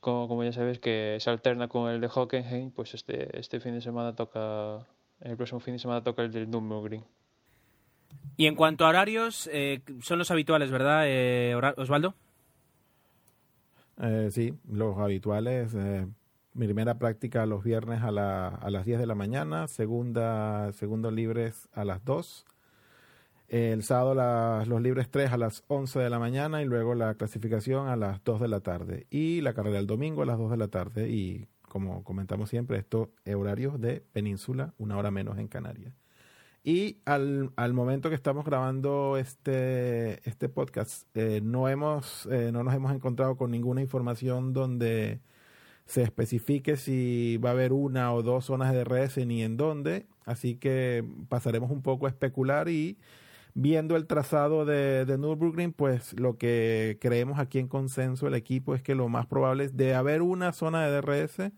como, 0.00 0.28
como 0.28 0.44
ya 0.44 0.52
sabéis 0.52 0.78
que 0.78 1.16
se 1.20 1.30
alterna 1.30 1.68
con 1.68 1.90
el 1.90 2.00
de 2.00 2.08
Hockenheim, 2.08 2.70
pues 2.70 2.94
este, 2.94 3.38
este 3.38 3.60
fin 3.60 3.74
de 3.74 3.80
semana 3.80 4.14
toca, 4.14 4.86
el 5.20 5.36
próximo 5.36 5.60
fin 5.60 5.74
de 5.74 5.78
semana 5.78 6.02
toca 6.02 6.22
el 6.22 6.32
del 6.32 6.50
Nürburgring. 6.50 7.04
Y 8.36 8.46
en 8.46 8.54
cuanto 8.54 8.84
a 8.84 8.88
horarios, 8.88 9.48
eh, 9.52 9.80
son 10.00 10.18
los 10.18 10.30
habituales, 10.30 10.70
¿verdad, 10.70 11.04
eh, 11.06 11.54
Osvaldo? 11.76 12.14
Eh, 14.00 14.28
sí, 14.30 14.54
los 14.70 14.96
habituales. 14.98 15.74
Eh, 15.74 16.06
primera 16.54 16.98
práctica 16.98 17.46
los 17.46 17.64
viernes 17.64 18.02
a, 18.02 18.10
la, 18.10 18.48
a 18.48 18.70
las 18.70 18.84
10 18.84 19.00
de 19.00 19.06
la 19.06 19.14
mañana, 19.14 19.68
segunda, 19.68 20.72
segundo 20.72 21.10
libres 21.10 21.68
a 21.72 21.84
las 21.84 22.04
2. 22.04 22.46
El 23.48 23.82
sábado 23.82 24.14
las, 24.14 24.68
los 24.68 24.82
libres 24.82 25.10
3 25.10 25.32
a 25.32 25.38
las 25.38 25.64
11 25.68 25.98
de 26.00 26.10
la 26.10 26.18
mañana 26.18 26.62
y 26.62 26.66
luego 26.66 26.94
la 26.94 27.14
clasificación 27.14 27.88
a 27.88 27.96
las 27.96 28.22
2 28.22 28.40
de 28.42 28.48
la 28.48 28.60
tarde. 28.60 29.06
Y 29.10 29.40
la 29.40 29.54
carrera 29.54 29.78
el 29.78 29.86
domingo 29.86 30.22
a 30.22 30.26
las 30.26 30.38
2 30.38 30.50
de 30.50 30.56
la 30.58 30.68
tarde. 30.68 31.08
Y 31.08 31.48
como 31.62 32.04
comentamos 32.04 32.50
siempre, 32.50 32.78
estos 32.78 33.08
horarios 33.26 33.80
de 33.80 34.02
península, 34.12 34.74
una 34.78 34.98
hora 34.98 35.10
menos 35.10 35.38
en 35.38 35.48
Canarias. 35.48 35.94
Y 36.62 36.98
al, 37.06 37.52
al, 37.56 37.72
momento 37.72 38.10
que 38.10 38.14
estamos 38.14 38.44
grabando 38.44 39.16
este, 39.16 40.28
este 40.28 40.50
podcast, 40.50 41.06
eh, 41.14 41.40
no, 41.42 41.68
hemos, 41.68 42.26
eh, 42.26 42.50
no 42.52 42.62
nos 42.64 42.74
hemos 42.74 42.92
encontrado 42.92 43.36
con 43.36 43.50
ninguna 43.50 43.80
información 43.80 44.52
donde 44.52 45.20
se 45.86 46.02
especifique 46.02 46.76
si 46.76 47.38
va 47.38 47.50
a 47.50 47.52
haber 47.52 47.72
una 47.72 48.12
o 48.12 48.22
dos 48.22 48.44
zonas 48.44 48.72
de 48.72 48.84
DRS 48.84 49.26
ni 49.26 49.42
en 49.42 49.56
dónde. 49.56 50.06
Así 50.26 50.56
que 50.56 51.04
pasaremos 51.30 51.70
un 51.70 51.80
poco 51.80 52.04
a 52.04 52.10
especular 52.10 52.68
y 52.68 52.98
viendo 53.54 53.96
el 53.96 54.06
trazado 54.06 54.64
de, 54.64 55.04
de 55.04 55.18
Nürburgring, 55.18 55.72
pues 55.72 56.18
lo 56.18 56.36
que 56.38 56.98
creemos 57.00 57.38
aquí 57.38 57.58
en 57.58 57.68
consenso 57.68 58.26
el 58.26 58.34
equipo 58.34 58.74
es 58.74 58.82
que 58.82 58.94
lo 58.94 59.08
más 59.08 59.26
probable 59.26 59.64
es 59.64 59.76
de 59.76 59.94
haber 59.94 60.22
una 60.22 60.52
zona 60.52 60.86
de 60.86 61.00
DRS 61.00 61.52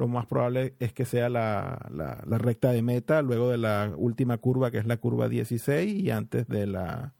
lo 0.00 0.08
más 0.08 0.24
probable 0.24 0.74
es 0.78 0.94
que 0.94 1.04
sea 1.04 1.28
la, 1.28 1.90
la, 1.92 2.38
recta 2.38 2.72
de 2.72 2.80
meta, 2.80 3.20
luego 3.20 3.50
de 3.50 3.58
la 3.58 3.92
última 3.98 4.38
curva, 4.38 4.70
que 4.70 4.78
es 4.78 4.86
la 4.86 4.96
curva 4.96 5.28
16, 5.28 6.02
y 6.02 6.10
antes 6.10 6.48
de 6.48 6.66
la, 6.66 7.12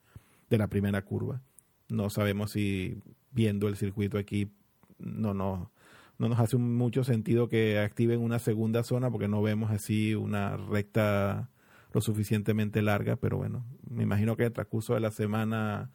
de 0.48 0.56
la 0.56 0.66
primera 0.66 1.02
curva. 1.02 1.42
No 1.90 2.08
sabemos 2.08 2.52
si 2.52 2.96
viendo 3.32 3.68
el 3.68 3.76
circuito 3.76 4.16
aquí 4.16 4.50
no, 4.98 5.34
no, 5.34 5.70
no 6.16 6.28
nos 6.30 6.40
hace 6.40 6.56
mucho 6.56 7.04
sentido 7.04 7.50
que 7.50 7.78
activen 7.78 8.22
una 8.22 8.38
segunda 8.38 8.82
zona 8.82 9.10
porque 9.10 9.28
no 9.28 9.42
vemos 9.42 9.70
así 9.70 10.14
una 10.14 10.56
recta 10.56 11.50
lo 11.92 12.00
suficientemente 12.00 12.82
larga, 12.82 13.16
pero 13.16 13.36
bueno, 13.36 13.64
me 13.88 14.02
imagino 14.02 14.36
que 14.36 14.44
en 14.44 14.48
el 14.48 14.52
transcurso 14.52 14.94
de 14.94 15.00
la 15.00 15.10
semana 15.10 15.90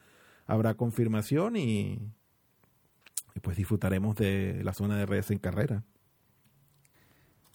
habrá 0.45 0.75
confirmación 0.75 1.55
y, 1.55 2.11
y 3.33 3.39
pues 3.41 3.57
disfrutaremos 3.57 4.15
de 4.15 4.61
la 4.63 4.73
zona 4.73 4.97
de 4.97 5.05
redes 5.05 5.31
en 5.31 5.39
carrera. 5.39 5.83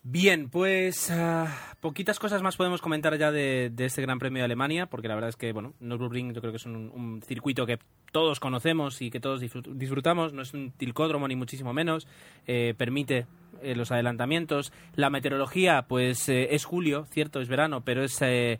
Bien, 0.02 0.48
pues 0.48 1.10
uh, 1.10 1.46
poquitas 1.80 2.18
cosas 2.18 2.40
más 2.40 2.56
podemos 2.56 2.80
comentar 2.80 3.18
ya 3.18 3.30
de, 3.30 3.70
este 3.76 4.00
Gran 4.00 4.18
Premio 4.18 4.40
de 4.40 4.46
Alemania, 4.46 4.86
porque 4.86 5.08
la 5.08 5.14
verdad 5.14 5.28
es 5.28 5.36
que, 5.36 5.52
bueno, 5.52 5.74
Nürburgring 5.78 6.32
yo 6.32 6.40
creo 6.40 6.52
que 6.52 6.56
es 6.56 6.64
un, 6.64 6.90
un 6.94 7.20
circuito 7.20 7.66
que 7.66 7.78
todos 8.10 8.40
conocemos 8.40 9.02
y 9.02 9.10
que 9.10 9.20
todos 9.20 9.40
disfrutamos, 9.40 10.32
no 10.32 10.40
es 10.40 10.54
un 10.54 10.72
tilcódromo 10.72 11.28
ni 11.28 11.36
muchísimo 11.36 11.74
menos, 11.74 12.08
eh, 12.46 12.72
permite 12.78 13.26
eh, 13.60 13.76
los 13.76 13.92
adelantamientos. 13.92 14.72
La 14.96 15.10
meteorología, 15.10 15.82
pues 15.86 16.30
eh, 16.30 16.54
es 16.54 16.64
julio, 16.64 17.04
cierto, 17.10 17.42
es 17.42 17.48
verano, 17.48 17.82
pero 17.84 18.02
es, 18.02 18.16
eh, 18.22 18.58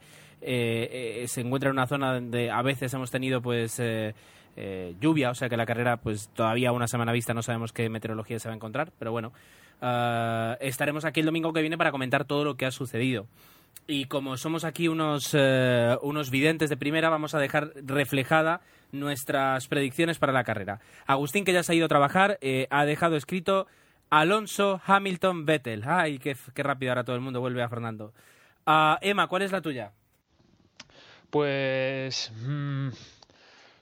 se 1.26 1.40
encuentra 1.40 1.70
en 1.70 1.76
una 1.76 1.86
zona 1.86 2.14
donde 2.14 2.50
a 2.50 2.60
veces 2.60 2.92
hemos 2.92 3.10
tenido, 3.10 3.40
pues 3.40 3.80
eh, 4.56 4.94
lluvia, 5.00 5.30
o 5.30 5.34
sea 5.34 5.48
que 5.48 5.56
la 5.56 5.64
carrera, 5.64 5.96
pues 5.98 6.28
todavía 6.34 6.72
una 6.72 6.88
semana 6.88 7.12
vista 7.12 7.32
no 7.32 7.42
sabemos 7.42 7.72
qué 7.72 7.88
meteorología 7.88 8.38
se 8.38 8.48
va 8.48 8.52
a 8.52 8.56
encontrar, 8.56 8.92
pero 8.98 9.12
bueno, 9.12 9.32
eh, 9.80 10.56
estaremos 10.60 11.04
aquí 11.04 11.20
el 11.20 11.26
domingo 11.26 11.52
que 11.52 11.60
viene 11.60 11.78
para 11.78 11.90
comentar 11.90 12.24
todo 12.24 12.44
lo 12.44 12.56
que 12.56 12.66
ha 12.66 12.70
sucedido. 12.70 13.26
Y 13.86 14.06
como 14.06 14.36
somos 14.36 14.64
aquí 14.64 14.88
unos, 14.88 15.34
eh, 15.36 15.96
unos 16.02 16.30
videntes 16.30 16.70
de 16.70 16.76
primera, 16.76 17.08
vamos 17.08 17.34
a 17.34 17.38
dejar 17.38 17.72
reflejada 17.76 18.60
nuestras 18.92 19.66
predicciones 19.68 20.18
para 20.18 20.32
la 20.32 20.44
carrera. 20.44 20.80
Agustín, 21.06 21.44
que 21.44 21.52
ya 21.52 21.62
se 21.62 21.72
ha 21.72 21.74
ido 21.74 21.86
a 21.86 21.88
trabajar, 21.88 22.38
ha 22.70 22.84
dejado 22.84 23.16
escrito 23.16 23.66
Alonso, 24.10 24.80
Hamilton, 24.84 25.46
Vettel. 25.46 25.84
Ay, 25.86 26.18
qué, 26.18 26.36
qué 26.54 26.62
rápido 26.62 26.90
ahora 26.90 27.04
todo 27.04 27.16
el 27.16 27.22
mundo 27.22 27.40
vuelve 27.40 27.62
a 27.62 27.68
Fernando. 27.68 28.12
Ah, 28.66 28.98
Emma, 29.00 29.28
¿cuál 29.28 29.42
es 29.42 29.52
la 29.52 29.62
tuya? 29.62 29.92
Pues 31.30 32.32
mm, 32.42 32.88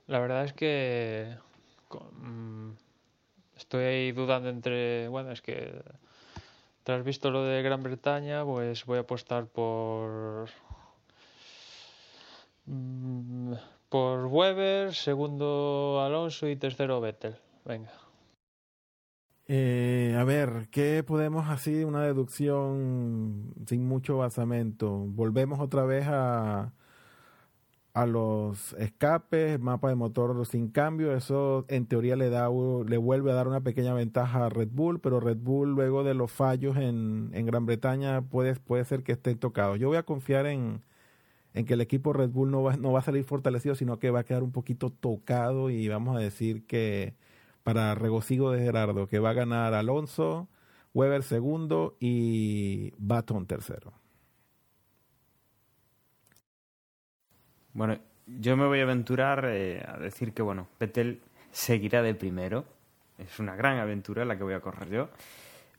la 0.07 0.19
verdad 0.19 0.45
es 0.45 0.53
que 0.53 1.35
mm, 1.91 2.71
estoy 3.59 3.85
ahí 3.85 4.13
dudando 4.13 4.49
entre, 4.49 5.09
bueno, 5.09 5.31
es 5.33 5.43
que 5.43 5.83
tras 6.85 7.05
visto 7.05 7.31
lo 7.31 7.45
de 7.45 7.63
Gran 7.63 7.83
Bretaña, 7.83 8.45
pues 8.45 8.87
voy 8.87 8.99
a 8.99 9.03
apostar 9.03 9.47
por 9.47 10.49
mm, 12.67 13.53
por 13.89 14.27
Weber, 14.27 14.95
segundo 14.95 16.01
Alonso 16.03 16.49
y 16.49 16.57
tercero 16.57 17.01
Vettel. 17.01 17.37
Venga. 17.65 17.91
Eh, 19.47 20.15
a 20.19 20.25
ver, 20.25 20.69
¿qué 20.71 21.03
podemos 21.03 21.49
así? 21.49 21.83
Una 21.83 22.03
deducción 22.03 23.55
sin 23.67 23.87
mucho 23.87 24.19
basamento. 24.19 24.91
Volvemos 24.91 25.59
otra 25.61 25.85
vez 25.85 26.07
a, 26.07 26.73
a 27.99 28.07
los 28.07 28.75
escapes, 28.75 29.59
mapa 29.59 29.89
de 29.89 29.97
motor 29.97 30.47
sin 30.47 30.69
cambio. 30.69 31.13
Eso 31.17 31.65
en 31.69 31.87
teoría 31.87 32.15
le, 32.15 32.31
da, 32.31 32.49
le 32.49 32.97
vuelve 32.97 33.33
a 33.33 33.35
dar 33.35 33.49
una 33.49 33.63
pequeña 33.63 33.93
ventaja 33.93 34.47
a 34.47 34.49
Red 34.49 34.69
Bull, 34.71 35.01
pero 35.01 35.19
Red 35.19 35.39
Bull 35.39 35.71
luego 35.71 36.05
de 36.05 36.15
los 36.15 36.31
fallos 36.31 36.77
en, 36.77 37.31
en 37.35 37.47
Gran 37.47 37.67
Bretaña 37.67 38.23
puede, 38.23 38.55
puede 38.55 38.85
ser 38.85 39.03
que 39.03 39.13
esté 39.13 39.35
tocado. 39.35 39.75
Yo 39.75 39.89
voy 39.89 39.97
a 39.97 40.05
confiar 40.05 40.47
en, 40.47 40.83
en 41.55 41.67
que 41.67 41.75
el 41.75 41.81
equipo 41.81 42.13
Red 42.13 42.31
Bull 42.31 42.51
no 42.53 42.63
va, 42.63 42.77
no 42.77 42.93
va 42.93 43.01
a 43.01 43.03
salir 43.03 43.25
fortalecido, 43.25 43.75
sino 43.75 43.99
que 43.99 44.11
va 44.11 44.21
a 44.21 44.25
quedar 44.25 44.45
un 44.45 44.53
poquito 44.53 44.91
tocado 44.91 45.71
y 45.71 45.89
vamos 45.89 46.17
a 46.17 46.21
decir 46.21 46.67
que 46.67 47.15
para 47.65 47.95
regocijo 47.97 48.53
de 48.53 48.61
Gerardo, 48.63 49.09
que 49.09 49.19
va 49.19 49.31
a 49.31 49.35
ganar 49.35 49.75
Alonso, 49.75 50.49
Weber 50.95 51.23
segundo 51.25 51.97
y 52.01 52.93
Baton 52.99 53.47
tercero. 53.47 53.93
Bueno, 57.79 57.97
yo 58.27 58.57
me 58.57 58.67
voy 58.67 58.81
a 58.81 58.83
aventurar 58.83 59.45
eh, 59.45 59.81
a 59.87 59.99
decir 59.99 60.35
que, 60.35 60.43
bueno, 60.43 60.67
Vettel 60.81 61.21
seguirá 61.53 62.03
de 62.03 62.13
primero. 62.13 62.65
Es 63.19 63.39
una 63.39 63.55
gran 63.55 63.79
aventura 63.79 64.25
la 64.25 64.37
que 64.37 64.43
voy 64.43 64.55
a 64.55 64.61
correr 64.61 64.91
yo. 64.91 65.09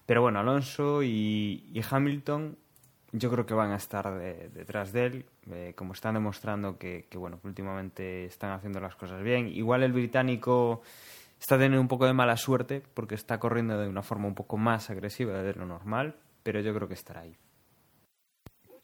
Pero 0.06 0.22
bueno, 0.22 0.40
Alonso 0.40 1.04
y, 1.04 1.84
Hamilton 1.92 2.56
yo 3.12 3.30
creo 3.30 3.46
que 3.46 3.54
van 3.54 3.72
a 3.72 3.76
estar 3.76 4.18
detrás 4.18 4.94
de 4.94 5.06
él, 5.08 5.26
eh, 5.52 5.74
como 5.76 5.92
están 5.92 6.14
demostrando 6.14 6.78
que, 6.78 7.06
que, 7.10 7.18
bueno, 7.18 7.42
últimamente 7.44 8.24
están 8.24 8.52
haciendo 8.54 8.80
las 8.80 8.96
cosas 8.96 9.22
bien. 9.22 9.50
Igual 9.50 9.84
el 9.84 9.92
británico 9.92 10.82
está 11.38 11.58
teniendo 11.58 11.82
un 11.82 11.90
poco 11.90 12.06
de 12.06 12.14
mala 12.14 12.38
suerte 12.38 12.82
porque 12.94 13.16
está 13.16 13.42
corriendo 13.42 13.78
de 13.78 13.90
una 13.90 14.04
forma 14.04 14.26
un 14.26 14.36
poco 14.36 14.56
más 14.56 14.90
agresiva 14.90 15.44
de 15.44 15.54
lo 15.54 15.66
normal, 15.66 16.16
pero 16.44 16.62
yo 16.62 16.74
creo 16.74 16.88
que 16.88 16.94
estará 16.94 17.22
ahí. 17.22 17.36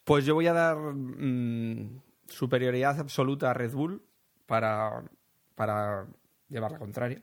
Pues 0.03 0.25
yo 0.25 0.35
voy 0.35 0.47
a 0.47 0.53
dar 0.53 0.75
mm, 0.75 2.01
superioridad 2.27 2.99
absoluta 2.99 3.51
a 3.51 3.53
Red 3.53 3.73
Bull 3.73 4.01
para, 4.45 5.03
para 5.55 6.07
llevar 6.49 6.71
la 6.71 6.79
contraria. 6.79 7.21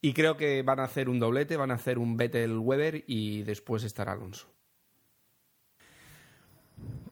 y 0.00 0.12
creo 0.12 0.36
que 0.36 0.62
van 0.62 0.80
a 0.80 0.84
hacer 0.84 1.08
un 1.08 1.18
doblete, 1.18 1.56
van 1.56 1.70
a 1.70 1.74
hacer 1.74 1.98
un 1.98 2.16
Vettel 2.16 2.58
Weber 2.58 3.04
y 3.06 3.42
después 3.42 3.84
estará 3.84 4.12
Alonso. 4.12 4.48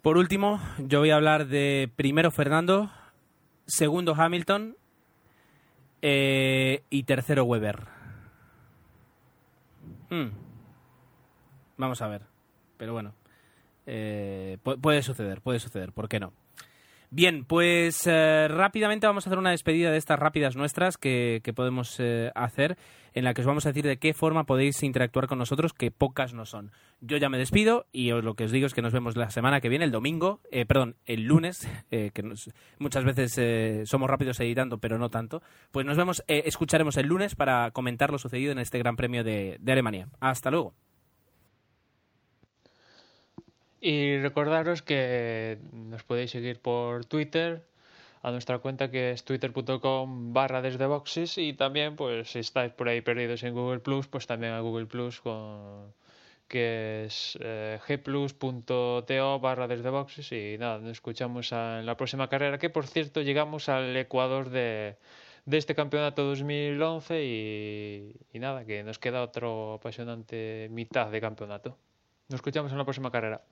Por 0.03 0.17
último, 0.17 0.61
yo 0.79 0.99
voy 0.99 1.11
a 1.11 1.17
hablar 1.17 1.47
de 1.47 1.91
primero 1.95 2.31
Fernando, 2.33 2.91
segundo 3.67 4.15
Hamilton 4.17 4.77
eh, 6.03 6.83
y 6.91 7.05
tercero 7.05 7.45
Weber. 7.45 7.87
Hmm. 10.11 10.31
Vamos 11.77 12.03
a 12.03 12.09
ver. 12.09 12.23
Pero 12.77 12.93
bueno. 12.93 13.15
Eh, 13.87 14.59
puede 14.81 15.03
suceder, 15.03 15.41
puede 15.41 15.61
suceder. 15.61 15.93
¿Por 15.93 16.09
qué 16.09 16.21
no? 16.21 16.33
Bien, 17.15 17.45
pues 17.45 18.07
eh, 18.07 18.49
rápidamente 18.49 19.07
vamos 19.07 19.27
a 19.27 19.29
hacer 19.29 19.39
una 19.39 19.51
despedida 19.51 19.91
de 19.91 19.99
estas 19.99 20.19
rápidas 20.19 20.57
nuestras 20.57 20.97
que, 20.97 21.43
podemos 21.55 22.01
eh, 22.01 22.33
hacer, 22.35 22.79
en 23.13 23.25
la 23.25 23.35
que 23.35 23.43
os 23.43 23.47
vamos 23.47 23.67
a 23.67 23.69
decir 23.69 23.85
de 23.85 23.99
qué 23.99 24.15
forma 24.15 24.45
podéis 24.45 24.83
interactuar 24.83 25.27
con 25.27 25.37
nosotros, 25.37 25.75
que 25.75 25.91
pocas 25.91 26.33
no 26.33 26.47
son. 26.47 26.73
Yo 27.03 27.19
ya 27.19 27.29
me 27.29 27.37
despido 27.37 27.85
y 27.93 28.13
lo 28.13 28.33
que 28.33 28.45
os 28.45 28.51
digo 28.51 28.67
es 28.67 28.73
que 28.73 28.81
nos 28.81 28.95
vemos 28.95 29.15
la 29.15 29.29
semana 29.29 29.61
que 29.61 29.69
viene, 29.69 29.85
el 29.85 29.91
domingo, 29.91 30.41
eh, 30.51 30.65
perdón, 30.65 30.97
el 31.05 31.25
lunes, 31.25 31.69
que 31.91 32.35
muchas 32.79 33.05
veces 33.05 33.87
somos 33.87 34.09
rápidos 34.09 34.41
editando, 34.41 34.79
pero 34.79 34.97
no 34.97 35.11
tanto. 35.11 35.43
Pues 35.71 35.85
nos 35.85 35.99
vemos, 35.99 36.25
escucharemos 36.29 36.97
el 36.97 37.09
lunes 37.09 37.35
para 37.35 37.73
comentar 37.73 38.11
lo 38.11 38.17
sucedido 38.17 38.53
en 38.53 38.59
este 38.59 38.79
Gran 38.79 38.97
Premio 38.97 39.23
de 39.23 39.59
Alemania. 39.67 40.09
Hasta 40.19 40.51
luego. 40.51 40.73
Y 43.85 44.17
recordaros 44.19 44.81
que 44.81 45.59
nos 45.73 46.05
podéis 46.05 46.31
seguir 46.31 46.61
por 46.61 47.05
Twitter, 47.05 47.67
a 48.23 48.31
nuestra 48.31 48.61
cuenta 48.61 48.93
que 48.93 49.11
es 49.11 49.25
twitter.com 49.25 50.33
barra 50.33 50.63
desde 50.63 50.87
boxes 50.87 51.37
y 51.37 51.53
también 51.55 51.97
pues 51.97 52.31
si 52.31 52.39
estáis 52.39 52.73
por 52.73 52.89
ahí 52.89 53.01
perdidos 53.01 53.43
en 53.43 53.55
Google 53.55 53.81
Plus 53.81 54.07
pues 54.07 54.29
también 54.29 54.53
a 54.53 54.61
Google 54.61 54.87
Plus 54.87 55.21
con 55.21 55.93
que 56.47 57.07
es 57.07 57.37
eh, 57.41 57.81
gplus.to 57.89 59.41
barra 59.41 59.67
desde 59.67 59.91
boxes 59.91 60.31
y 60.31 60.57
nada, 60.59 60.79
nos 60.79 60.93
escuchamos 60.93 61.51
en 61.51 61.85
la 61.85 61.97
próxima 61.97 62.29
carrera 62.29 62.59
que 62.59 62.71
por 62.71 62.87
cierto 62.87 63.21
llegamos 63.21 63.69
al 63.69 63.97
Ecuador 63.97 64.51
de, 64.51 64.97
de 65.45 65.59
este 65.59 65.75
campeonato 65.75 66.23
2011 66.23 67.25
y, 67.25 68.15
y 68.33 68.39
nada, 68.39 68.65
que 68.65 68.85
nos 68.85 69.01
queda 69.01 69.23
otro 69.23 69.75
apasionante 69.75 70.69
mitad 70.71 71.11
de 71.11 71.21
campeonato. 71.21 71.77
Nos 72.29 72.39
escuchamos 72.39 72.71
en 72.71 72.79
la 72.79 72.85
próxima 72.85 73.11
carrera. 73.11 73.43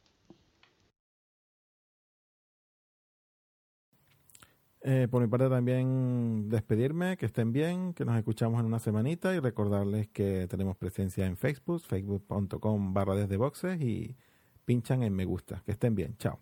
Eh, 4.82 5.08
por 5.10 5.20
mi 5.20 5.28
parte 5.28 5.48
también 5.50 6.48
despedirme, 6.48 7.18
que 7.18 7.26
estén 7.26 7.52
bien, 7.52 7.92
que 7.92 8.06
nos 8.06 8.16
escuchamos 8.16 8.60
en 8.60 8.66
una 8.66 8.78
semanita 8.78 9.34
y 9.34 9.38
recordarles 9.38 10.08
que 10.08 10.46
tenemos 10.48 10.76
presencia 10.76 11.26
en 11.26 11.36
Facebook, 11.36 11.82
facebook.com 11.82 12.94
barra 12.94 13.14
desde 13.14 13.36
boxes 13.36 13.80
y 13.80 14.16
pinchan 14.64 15.02
en 15.02 15.14
me 15.14 15.26
gusta. 15.26 15.62
Que 15.66 15.72
estén 15.72 15.94
bien, 15.94 16.16
chao. 16.16 16.40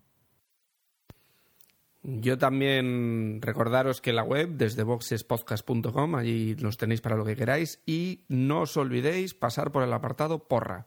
Yo 2.01 2.37
también 2.37 3.41
recordaros 3.41 3.99
que 3.99 4.13
la 4.13 4.23
web 4.23 4.51
desde 4.51 4.83
boxespodcast.com, 4.83 6.15
allí 6.15 6.55
los 6.55 6.77
tenéis 6.77 7.01
para 7.01 7.17
lo 7.17 7.25
que 7.25 7.35
queráis 7.35 7.81
y 7.85 8.23
no 8.29 8.61
os 8.61 8.77
olvidéis 8.77 9.33
pasar 9.33 9.71
por 9.71 9.83
el 9.83 9.91
apartado 9.91 10.47
porra. 10.47 10.85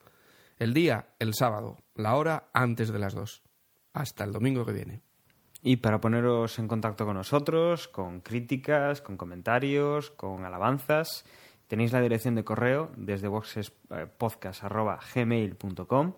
El 0.59 0.73
día, 0.73 1.09
el 1.19 1.35
sábado, 1.35 1.77
la 1.95 2.17
hora 2.17 2.49
antes 2.55 2.91
de 2.91 2.99
las 2.99 3.15
dos. 3.15 3.43
Hasta 3.93 4.25
el 4.25 4.33
domingo 4.33 4.65
que 4.65 4.73
viene. 4.73 5.03
Y 5.63 5.77
para 5.77 6.01
poneros 6.01 6.59
en 6.59 6.67
contacto 6.67 7.07
con 7.07 7.17
nosotros, 7.17 7.87
con 7.89 8.21
críticas, 8.21 9.01
con 9.01 9.17
comentarios, 9.17 10.11
con 10.11 10.45
alabanzas, 10.45 11.25
tenéis 11.69 11.93
la 11.93 12.01
dirección 12.01 12.35
de 12.35 12.43
correo 12.45 12.91
desde 12.97 13.29
boxespodcast.gmail.com 13.29 16.15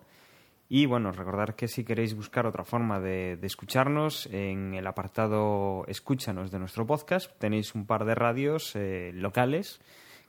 y 0.67 0.87
bueno, 0.87 1.11
recordar 1.11 1.55
que 1.55 1.67
si 1.67 1.83
queréis 1.83 2.15
buscar 2.15 2.47
otra 2.47 2.63
forma 2.63 2.99
de, 2.99 3.37
escucharnos, 3.43 4.27
en 4.31 4.73
el 4.73 4.87
apartado 4.87 5.85
Escúchanos 5.87 6.49
de 6.49 6.57
nuestro 6.59 6.87
podcast 6.87 7.31
tenéis 7.37 7.75
un 7.75 7.85
par 7.85 8.05
de 8.05 8.15
radios 8.15 8.75
eh, 8.75 9.11
locales 9.13 9.79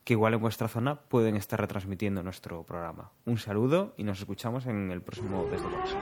que 0.05 0.13
igual 0.13 0.35
en 0.35 0.41
vuestra 0.41 0.69
zona 0.69 1.01
pueden 1.01 1.37
estar 1.37 1.61
retransmitiendo 1.61 2.23
nuestro 2.23 2.63
programa. 2.65 3.11
Un 3.25 3.39
saludo 3.39 3.95
y 3.97 4.05
nos 4.05 4.21
escuchamos 4.21 4.67
en 4.67 4.93
el 4.93 5.03
próximo 5.03 5.49
Desde 5.51 5.67
Boxes. 5.67 5.97